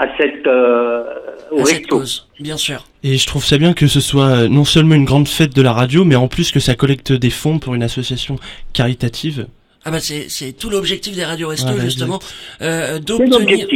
à 0.00 0.06
cette 0.16 0.46
euh, 0.46 1.04
au 1.52 1.60
à 1.60 1.64
cette 1.66 1.86
cause, 1.86 2.26
bien 2.40 2.56
sûr. 2.56 2.86
et 3.04 3.18
je 3.18 3.26
trouve 3.26 3.44
ça 3.44 3.58
bien 3.58 3.74
que 3.74 3.86
ce 3.86 4.00
soit 4.00 4.28
euh, 4.28 4.48
non 4.48 4.64
seulement 4.64 4.94
une 4.94 5.04
grande 5.04 5.28
fête 5.28 5.54
de 5.54 5.62
la 5.62 5.72
radio, 5.74 6.04
mais 6.06 6.16
en 6.16 6.26
plus 6.26 6.52
que 6.52 6.58
ça 6.60 6.74
collecte 6.74 7.12
des 7.12 7.28
fonds 7.30 7.58
pour 7.58 7.74
une 7.74 7.82
association 7.82 8.36
caritative. 8.72 9.46
Ah 9.84 9.90
bah 9.90 10.00
c'est 10.00 10.28
c'est 10.28 10.52
tout 10.52 10.70
l'objectif 10.70 11.14
des 11.14 11.24
radios 11.24 11.48
resto 11.48 11.68
Voilà, 11.68 11.84
justement 11.84 12.18
euh, 12.62 12.98
d'obtenir 12.98 13.66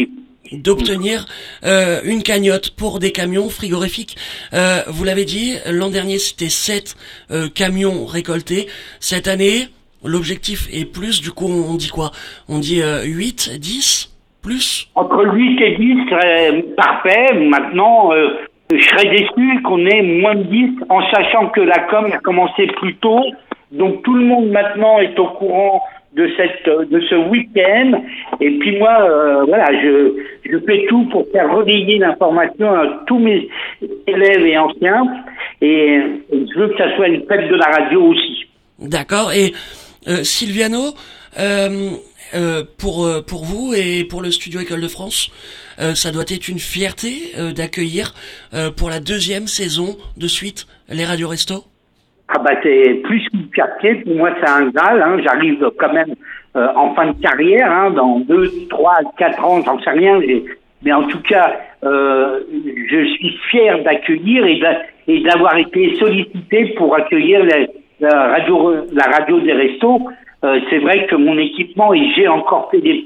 d'obtenir 0.53 1.27
euh, 1.65 2.01
une 2.05 2.23
cagnotte 2.23 2.71
pour 2.71 2.99
des 3.01 3.13
camions 3.13 3.49
frigorifiques. 3.49 4.17
Euh, 4.53 4.83
vous 4.89 5.05
l'avez 5.05 5.25
dit, 5.25 5.55
l'an 5.71 5.91
dernier 5.91 6.19
c'était 6.19 6.51
7 6.51 6.97
euh, 7.31 7.49
camions 7.49 8.05
récoltés. 8.07 8.69
Cette 9.01 9.27
année, 9.27 9.69
l'objectif 10.05 10.69
est 10.71 10.85
plus, 10.85 11.21
du 11.23 11.33
coup 11.33 11.49
on 11.49 11.75
dit 11.75 11.89
quoi? 11.89 12.13
On 12.49 12.59
dit 12.59 12.83
euh, 12.83 13.05
8, 13.05 13.53
10 13.59 14.11
plus 14.45 14.89
Entre 14.95 15.35
8 15.35 15.61
et 15.61 15.77
10 15.77 16.11
serait 16.11 16.63
parfait. 16.77 17.35
Maintenant, 17.35 18.13
euh, 18.13 18.29
je 18.73 18.83
serais 18.83 19.09
déçu 19.11 19.63
qu'on 19.63 19.85
ait 19.87 20.03
moins 20.03 20.35
de 20.35 20.43
10 20.45 20.71
en 20.89 21.01
sachant 21.11 21.49
que 21.49 21.61
la 21.61 21.81
com 21.91 22.07
a 22.13 22.19
commencé 22.19 22.67
plus 22.67 22.95
tôt. 22.97 23.25
Donc 23.73 24.03
tout 24.03 24.15
le 24.15 24.25
monde 24.25 24.51
maintenant 24.51 24.99
est 25.01 25.19
au 25.19 25.29
courant 25.29 25.83
de 26.15 26.31
cette 26.37 26.91
de 26.91 27.01
ce 27.01 27.15
week-end. 27.29 28.03
Et 28.41 28.51
puis 28.59 28.79
moi, 28.79 28.97
euh, 29.03 29.45
voilà, 29.45 29.67
je, 29.83 30.13
je 30.49 30.59
fais 30.59 30.87
tout 30.89 31.05
pour 31.11 31.27
faire 31.33 31.53
relayer 31.53 31.99
l'information 31.99 32.73
à 32.73 33.03
tous 33.07 33.19
mes 33.19 33.49
élèves 34.07 34.47
et 34.47 34.57
anciens. 34.57 35.05
Et, 35.61 36.01
je 36.31 36.59
veux 36.59 36.69
que 36.69 36.79
ça 36.79 36.95
soit 36.97 37.09
une 37.09 37.27
fête 37.27 37.49
de 37.49 37.57
la 37.57 37.67
radio 37.67 38.03
aussi. 38.03 38.47
D'accord. 38.79 39.33
Et 39.33 39.53
euh, 40.09 40.23
Silviano, 40.23 40.95
euh, 41.39 41.91
euh, 42.35 42.63
pour 42.79 43.05
euh, 43.05 43.21
pour 43.23 43.45
vous 43.45 43.75
et 43.75 44.05
pour 44.05 44.23
le 44.23 44.31
studio 44.31 44.61
École 44.61 44.81
de 44.81 44.89
France, 44.89 45.31
euh, 45.79 45.95
ça 45.95 46.11
doit 46.13 46.25
être 46.29 46.49
une 46.49 46.59
fierté 46.59 47.33
d'accueillir 47.57 48.15
pour 48.77 48.91
la 48.91 49.01
deuxième 49.01 49.47
saison 49.47 49.97
de 50.17 50.27
suite 50.29 50.67
les 50.89 51.05
radios 51.05 51.29
resto. 51.29 51.65
Ah 52.29 52.39
bah 52.39 52.53
c'est 52.63 53.01
plus 53.05 53.21
qu'une 53.29 53.49
fierté, 53.53 53.97
pour 54.05 54.15
moi 54.17 54.31
c'est 54.41 54.49
un 54.49 54.71
Graal, 54.71 55.03
hein. 55.03 55.19
j'arrive 55.25 55.71
quand 55.79 55.93
même 55.93 56.15
en 56.55 56.95
fin 56.95 57.07
de 57.13 57.21
carrière, 57.21 57.71
hein, 57.71 57.91
dans 57.91 58.21
deux, 58.21 58.51
trois, 58.71 58.97
quatre 59.19 59.45
ans, 59.45 59.63
j'en 59.65 59.79
sais 59.83 59.91
rien, 59.91 60.19
mais 60.83 60.93
en 60.93 61.05
tout 61.09 61.21
cas 61.21 61.55
je 61.83 63.07
suis 63.15 63.39
fier 63.51 63.83
d'accueillir 63.85 64.47
et 64.47 64.59
d'a- 64.59 64.83
et 65.07 65.21
d'avoir 65.23 65.57
été 65.59 65.97
sollicité 65.99 66.75
pour 66.77 66.95
accueillir 66.97 67.45
la 68.01 68.29
radio 68.33 68.75
la 68.93 69.05
radio 69.05 69.41
des 69.41 69.53
restos. 69.53 70.01
Euh, 70.45 70.61
c'est 70.69 70.79
vrai 70.79 71.07
que 71.07 71.17
mon 71.17 71.39
équipement 71.39 71.95
et 71.95 72.13
j'ai 72.15 72.29
encore 72.29 72.71
fait 72.71 72.81
des, 72.81 73.05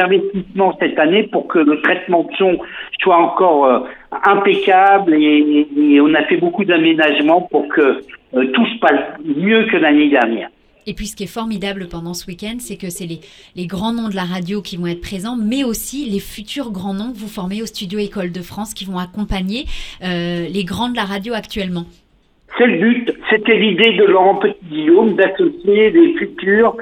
investissements 0.00 0.76
cette 0.80 0.98
année 0.98 1.24
pour 1.24 1.48
que 1.48 1.58
le 1.58 1.80
traitement 1.82 2.22
de 2.24 2.36
son 2.36 2.58
soit 3.00 3.16
encore 3.16 3.64
euh, 3.64 3.80
impeccable 4.24 5.14
et, 5.14 5.66
on 6.00 6.14
a 6.14 6.22
fait 6.24 6.36
beaucoup 6.36 6.64
d'aménagements 6.64 7.42
pour 7.42 7.66
que 7.68 8.02
euh, 8.34 8.44
tout 8.52 8.66
se 8.66 8.78
passe 8.78 9.00
mieux 9.24 9.66
que 9.66 9.76
l'année 9.76 10.10
dernière. 10.10 10.48
Et 10.86 10.94
puis 10.94 11.06
ce 11.06 11.16
qui 11.16 11.24
est 11.24 11.32
formidable 11.32 11.88
pendant 11.88 12.14
ce 12.14 12.26
week-end, 12.26 12.56
c'est 12.60 12.76
que 12.76 12.88
c'est 12.88 13.08
les, 13.56 13.66
grands 13.66 13.92
noms 13.92 14.08
de 14.08 14.14
la 14.14 14.24
radio 14.24 14.62
qui 14.62 14.76
vont 14.76 14.86
être 14.86 15.02
présents, 15.02 15.36
mais 15.36 15.64
aussi 15.64 16.08
les 16.08 16.20
futurs 16.20 16.70
grands 16.70 16.94
noms 16.94 17.12
que 17.12 17.18
vous 17.18 17.28
formez 17.28 17.62
au 17.62 17.66
studio 17.66 17.98
École 17.98 18.32
de 18.32 18.42
France 18.42 18.74
qui 18.74 18.84
vont 18.84 18.98
accompagner 18.98 19.66
les 20.00 20.64
grands 20.64 20.88
de 20.88 20.96
la 20.96 21.04
radio 21.04 21.34
actuellement. 21.34 21.84
C'est 22.58 22.66
le 22.66 22.78
but, 22.78 23.12
c'était 23.30 23.56
l'idée 23.56 23.96
de 23.96 24.04
Laurent 24.04 24.34
Petit-Guillaume 24.36 25.14
d'associer 25.14 25.90
les 25.90 26.14
futurs 26.18 26.76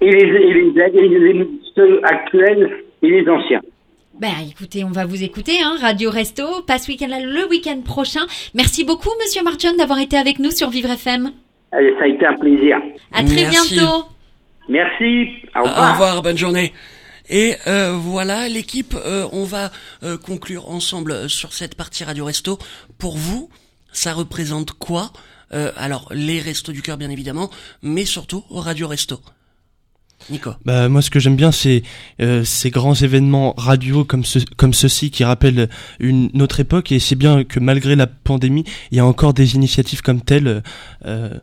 et 0.00 0.10
les, 0.10 0.20
et 0.20 0.54
les, 0.54 0.98
et 0.98 1.08
les- 1.08 1.48
ceux 1.74 2.00
actuels 2.04 2.84
et 3.02 3.08
les 3.08 3.28
anciens. 3.28 3.60
Ben 4.20 4.32
écoutez, 4.48 4.84
on 4.84 4.90
va 4.90 5.06
vous 5.06 5.24
écouter, 5.24 5.54
hein, 5.64 5.76
Radio 5.80 6.10
Resto, 6.10 6.44
passe 6.66 6.86
week-end 6.88 7.08
là, 7.08 7.20
le 7.20 7.48
week-end 7.48 7.80
prochain. 7.84 8.20
Merci 8.54 8.84
beaucoup, 8.84 9.08
Monsieur 9.22 9.42
Marchon, 9.42 9.74
d'avoir 9.76 9.98
été 9.98 10.16
avec 10.16 10.38
nous 10.38 10.50
sur 10.52 10.70
Vivre 10.70 10.90
FM. 10.90 11.32
Allez, 11.72 11.94
ça 11.98 12.04
a 12.04 12.06
été 12.06 12.24
un 12.26 12.34
plaisir. 12.36 12.76
À 13.12 13.24
très 13.24 13.34
Merci. 13.50 13.74
bientôt. 13.74 14.04
Merci, 14.68 15.28
au 15.56 15.60
Au 15.60 15.62
revoir. 15.64 15.92
revoir, 15.92 16.22
bonne 16.22 16.38
journée. 16.38 16.72
Et 17.28 17.54
euh, 17.66 17.92
voilà, 17.98 18.48
l'équipe, 18.48 18.94
euh, 18.94 19.24
on 19.32 19.44
va 19.44 19.70
euh, 20.02 20.16
conclure 20.16 20.68
ensemble 20.70 21.28
sur 21.28 21.52
cette 21.52 21.74
partie 21.74 22.04
Radio 22.04 22.26
Resto. 22.26 22.58
Pour 22.98 23.16
vous, 23.16 23.48
ça 23.94 24.12
représente 24.12 24.72
quoi 24.72 25.12
Euh, 25.52 25.72
Alors, 25.76 26.08
les 26.12 26.40
Restos 26.40 26.72
du 26.72 26.82
Cœur, 26.82 26.96
bien 26.96 27.10
évidemment, 27.10 27.48
mais 27.82 28.04
surtout 28.04 28.44
Radio 28.50 28.88
Resto. 28.88 29.20
Nico. 30.30 30.50
Bah 30.64 30.88
moi 30.88 31.02
ce 31.02 31.10
que 31.10 31.20
j'aime 31.20 31.36
bien 31.36 31.52
c'est 31.52 31.82
euh, 32.20 32.44
ces 32.44 32.70
grands 32.70 32.94
événements 32.94 33.52
radio 33.58 34.04
comme 34.04 34.24
ce, 34.24 34.38
comme 34.56 34.72
ceux-ci 34.72 35.10
qui 35.10 35.22
rappellent 35.22 35.68
une 35.98 36.30
autre 36.40 36.60
époque 36.60 36.92
et 36.92 36.98
c'est 36.98 37.16
bien 37.16 37.44
que 37.44 37.60
malgré 37.60 37.94
la 37.94 38.06
pandémie 38.06 38.64
il 38.90 38.96
y 38.96 39.00
a 39.00 39.04
encore 39.06 39.34
des 39.34 39.54
initiatives 39.54 40.00
comme 40.00 40.22
telles 40.22 40.62
euh, 41.04 41.38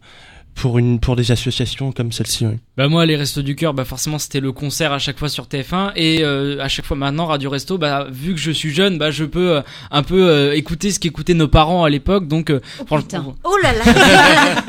pour 0.56 0.78
une 0.78 1.00
pour 1.00 1.16
des 1.16 1.32
associations 1.32 1.92
comme 1.92 2.12
celle-ci. 2.12 2.46
oui. 2.46 2.56
Bah 2.78 2.88
moi 2.88 3.06
les 3.06 3.16
restos 3.16 3.42
du 3.42 3.56
cœur 3.56 3.74
bah 3.74 3.86
forcément 3.86 4.20
c'était 4.20 4.40
le 4.40 4.52
concert 4.52 4.92
à 4.92 5.00
chaque 5.00 5.18
fois 5.18 5.30
sur 5.30 5.46
TF1 5.46 5.92
et 5.96 6.20
euh, 6.24 6.60
à 6.62 6.68
chaque 6.68 6.86
fois 6.86 6.98
maintenant 6.98 7.26
Radio 7.26 7.50
Resto 7.50 7.78
bah 7.78 8.08
vu 8.12 8.34
que 8.34 8.40
je 8.40 8.52
suis 8.52 8.72
jeune 8.74 8.98
bah 8.98 9.12
je 9.12 9.24
peux 9.26 9.56
euh, 9.58 9.62
un 9.92 10.04
peu 10.04 10.30
euh, 10.30 10.54
écouter 10.56 10.92
ce 10.92 11.00
qu'écoutaient 11.00 11.34
nos 11.34 11.48
parents 11.48 11.84
à 11.84 11.90
l'époque 11.90 12.28
donc 12.28 12.50
euh, 12.50 12.60
Oh 12.80 12.86
franchement- 12.86 13.02
putain. 13.02 13.26
Oh 13.44 13.56
là 13.64 13.72
là. 13.74 13.84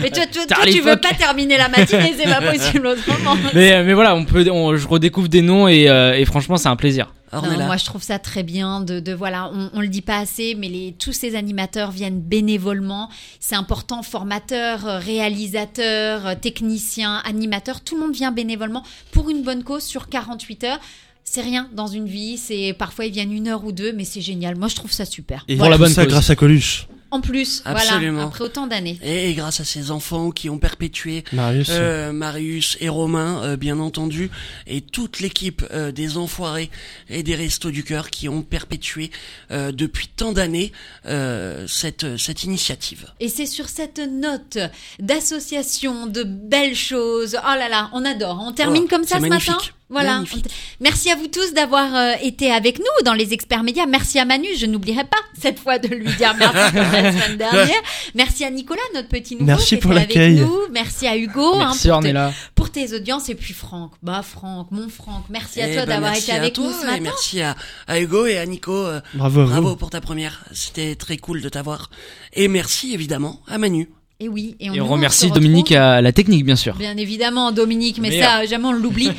Mais 0.00 0.10
toi, 0.10 0.24
toi, 0.32 0.42
toi, 0.46 0.56
tu 0.66 0.80
veux 0.80 0.96
pas 0.96 1.12
terminer 1.14 1.56
la 1.58 1.68
matinée, 1.68 2.14
c'est 2.18 2.24
pas 2.28 2.40
possible 2.42 2.86
autrement. 2.88 3.36
mais 3.54 3.72
euh, 3.72 3.84
mais 3.84 3.92
voilà 3.94 4.14
on 4.16 4.24
peut 4.24 4.48
on, 4.50 4.76
je 4.76 4.88
redécouvre 4.88 5.28
des 5.28 5.42
noms 5.42 5.68
et, 5.68 5.88
euh, 5.88 6.14
et 6.18 6.24
franchement 6.24 6.56
c'est 6.56 6.68
un 6.68 6.76
plaisir. 6.76 7.12
Non, 7.32 7.40
moi 7.66 7.76
je 7.76 7.84
trouve 7.84 8.02
ça 8.02 8.18
très 8.18 8.42
bien 8.42 8.80
de, 8.80 9.00
de 9.00 9.12
voilà, 9.12 9.50
on, 9.54 9.70
on 9.72 9.80
le 9.80 9.88
dit 9.88 10.02
pas 10.02 10.18
assez, 10.18 10.54
mais 10.54 10.68
les, 10.68 10.94
tous 10.98 11.12
ces 11.12 11.34
animateurs 11.34 11.90
viennent 11.90 12.20
bénévolement. 12.20 13.08
C'est 13.40 13.54
important, 13.54 14.02
formateurs, 14.02 14.86
euh, 14.86 14.98
réalisateurs, 14.98 16.26
euh, 16.26 16.34
techniciens, 16.34 17.22
animateurs, 17.24 17.80
tout 17.80 17.94
le 17.94 18.02
monde 18.02 18.14
vient 18.14 18.32
bénévolement 18.32 18.84
pour 19.12 19.30
une 19.30 19.42
bonne 19.42 19.64
cause 19.64 19.82
sur 19.82 20.08
48 20.08 20.64
heures. 20.64 20.80
C'est 21.24 21.40
rien 21.42 21.68
dans 21.72 21.86
une 21.86 22.06
vie, 22.06 22.36
c'est 22.36 22.74
parfois 22.78 23.06
ils 23.06 23.12
viennent 23.12 23.32
une 23.32 23.48
heure 23.48 23.64
ou 23.64 23.72
deux, 23.72 23.92
mais 23.92 24.04
c'est 24.04 24.20
génial. 24.20 24.56
Moi 24.56 24.68
je 24.68 24.74
trouve 24.74 24.92
ça 24.92 25.04
super. 25.04 25.44
Et 25.48 25.54
Voilà. 25.56 25.78
tout 25.78 25.86
ça 25.86 26.04
grâce 26.06 26.30
à 26.30 26.36
Coluche. 26.36 26.86
En 27.12 27.20
plus, 27.20 27.62
Absolument. 27.66 28.12
voilà, 28.14 28.26
après 28.28 28.44
autant 28.44 28.66
d'années. 28.66 28.98
Et, 29.02 29.30
et 29.30 29.34
grâce 29.34 29.60
à 29.60 29.64
ces 29.64 29.90
enfants 29.90 30.30
qui 30.30 30.48
ont 30.50 30.58
perpétué 30.58 31.24
Marius. 31.32 31.68
euh, 31.70 32.10
Marius 32.12 32.78
et 32.80 32.88
Romain, 32.88 33.42
euh, 33.44 33.56
bien 33.56 33.78
entendu, 33.78 34.30
et 34.66 34.80
toute 34.80 35.20
l'équipe 35.20 35.62
euh, 35.72 35.92
des 35.92 36.16
Enfoirés 36.16 36.70
et 37.10 37.22
des 37.22 37.34
Restos 37.36 37.70
du 37.70 37.84
Cœur 37.84 38.08
qui 38.10 38.28
ont 38.30 38.42
perpétué 38.42 39.10
euh, 39.50 39.72
depuis 39.72 40.08
tant 40.08 40.32
d'années 40.32 40.72
euh, 41.06 41.66
cette 41.68 42.16
cette 42.16 42.44
initiative. 42.44 43.06
Et 43.20 43.28
c'est 43.28 43.46
sur 43.46 43.68
cette 43.68 43.98
note 44.00 44.56
d'association, 44.98 46.06
de 46.06 46.22
belles 46.24 46.74
choses. 46.76 47.36
Oh 47.42 47.54
là 47.58 47.68
là, 47.68 47.90
on 47.92 48.04
adore. 48.04 48.42
On 48.42 48.52
termine 48.52 48.84
Oh, 48.86 48.88
comme 48.88 49.04
ça 49.04 49.16
ce 49.16 49.20
magnifique. 49.20 49.50
matin? 49.50 49.64
Voilà. 49.92 50.14
Magnifique. 50.14 50.46
Merci 50.80 51.10
à 51.10 51.16
vous 51.16 51.28
tous 51.28 51.52
d'avoir 51.54 51.94
euh, 51.94 52.12
été 52.22 52.50
avec 52.50 52.78
nous 52.80 53.04
dans 53.04 53.14
les 53.14 53.32
experts 53.32 53.62
médias. 53.62 53.86
Merci 53.86 54.18
à 54.18 54.24
Manu, 54.24 54.48
je 54.58 54.66
n'oublierai 54.66 55.04
pas 55.04 55.18
cette 55.40 55.58
fois 55.60 55.78
de 55.78 55.88
lui 55.88 56.06
dire 56.16 56.34
merci 56.36 56.74
la 56.74 57.12
semaine 57.12 57.36
dernière. 57.36 57.80
Merci 58.14 58.44
à 58.44 58.50
Nicolas, 58.50 58.80
notre 58.94 59.08
petit 59.08 59.34
nouveau 59.34 59.46
Merci 59.46 59.66
qui 59.68 59.74
était 59.76 59.82
pour 59.82 59.90
avec 59.92 60.08
l'accueil. 60.08 60.34
nous. 60.40 60.56
Merci 60.72 61.06
à 61.06 61.16
Hugo 61.16 61.56
Merci, 61.58 61.88
pour, 61.88 61.96
Ornella. 61.98 62.32
pour 62.54 62.70
tes 62.72 62.92
audiences 62.94 63.28
et 63.28 63.34
puis 63.34 63.54
Franck. 63.54 63.92
Bah 64.02 64.22
Franck, 64.22 64.70
mon 64.72 64.88
Franck, 64.88 65.24
merci 65.30 65.60
à 65.60 65.68
Eh 65.68 65.74
toi 65.74 65.82
ben, 65.86 65.94
d'avoir 65.94 66.16
été 66.16 66.32
avec 66.32 66.54
toi 66.54 66.64
nous 66.64 66.72
ce 66.72 66.82
et 66.82 66.86
matin. 66.86 67.02
merci 67.02 67.40
à, 67.42 67.54
à 67.86 68.00
Hugo 68.00 68.26
et 68.26 68.38
à 68.38 68.46
Nico. 68.46 68.72
euh, 68.74 69.00
Bravo 69.14 69.42
vous. 69.44 69.50
bravo 69.50 69.76
pour 69.76 69.90
ta 69.90 70.00
première. 70.00 70.44
C'était 70.52 70.94
très 70.96 71.18
cool 71.18 71.42
de 71.42 71.48
t'avoir. 71.48 71.90
Et 72.32 72.48
merci 72.48 72.94
évidemment 72.94 73.40
à 73.46 73.58
Manu. 73.58 73.88
Et 74.22 74.28
oui, 74.28 74.54
et 74.60 74.70
on, 74.70 74.74
Et 74.74 74.80
remercie 74.80 75.32
Dominique 75.32 75.72
à 75.72 76.00
la 76.00 76.12
technique 76.12 76.44
bien 76.44 76.54
sûr. 76.54 76.76
Bien 76.76 76.96
évidemment, 76.96 77.50
Dominique, 77.50 77.98
mais 78.00 78.10
Meilleur. 78.10 78.30
ça, 78.30 78.46
jamais 78.46 78.66
on 78.66 78.72
l'oublie. 78.72 79.10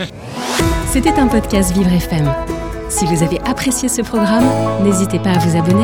C'était 0.94 1.20
un 1.20 1.28
podcast 1.28 1.76
Vivre 1.76 1.92
FM. 1.92 2.34
Si 2.88 3.04
vous 3.06 3.22
avez 3.22 3.38
apprécié 3.42 3.90
ce 3.90 4.02
programme, 4.02 4.46
n'hésitez 4.82 5.20
pas 5.20 5.32
à 5.32 5.40
vous 5.40 5.58
abonner. 5.58 5.84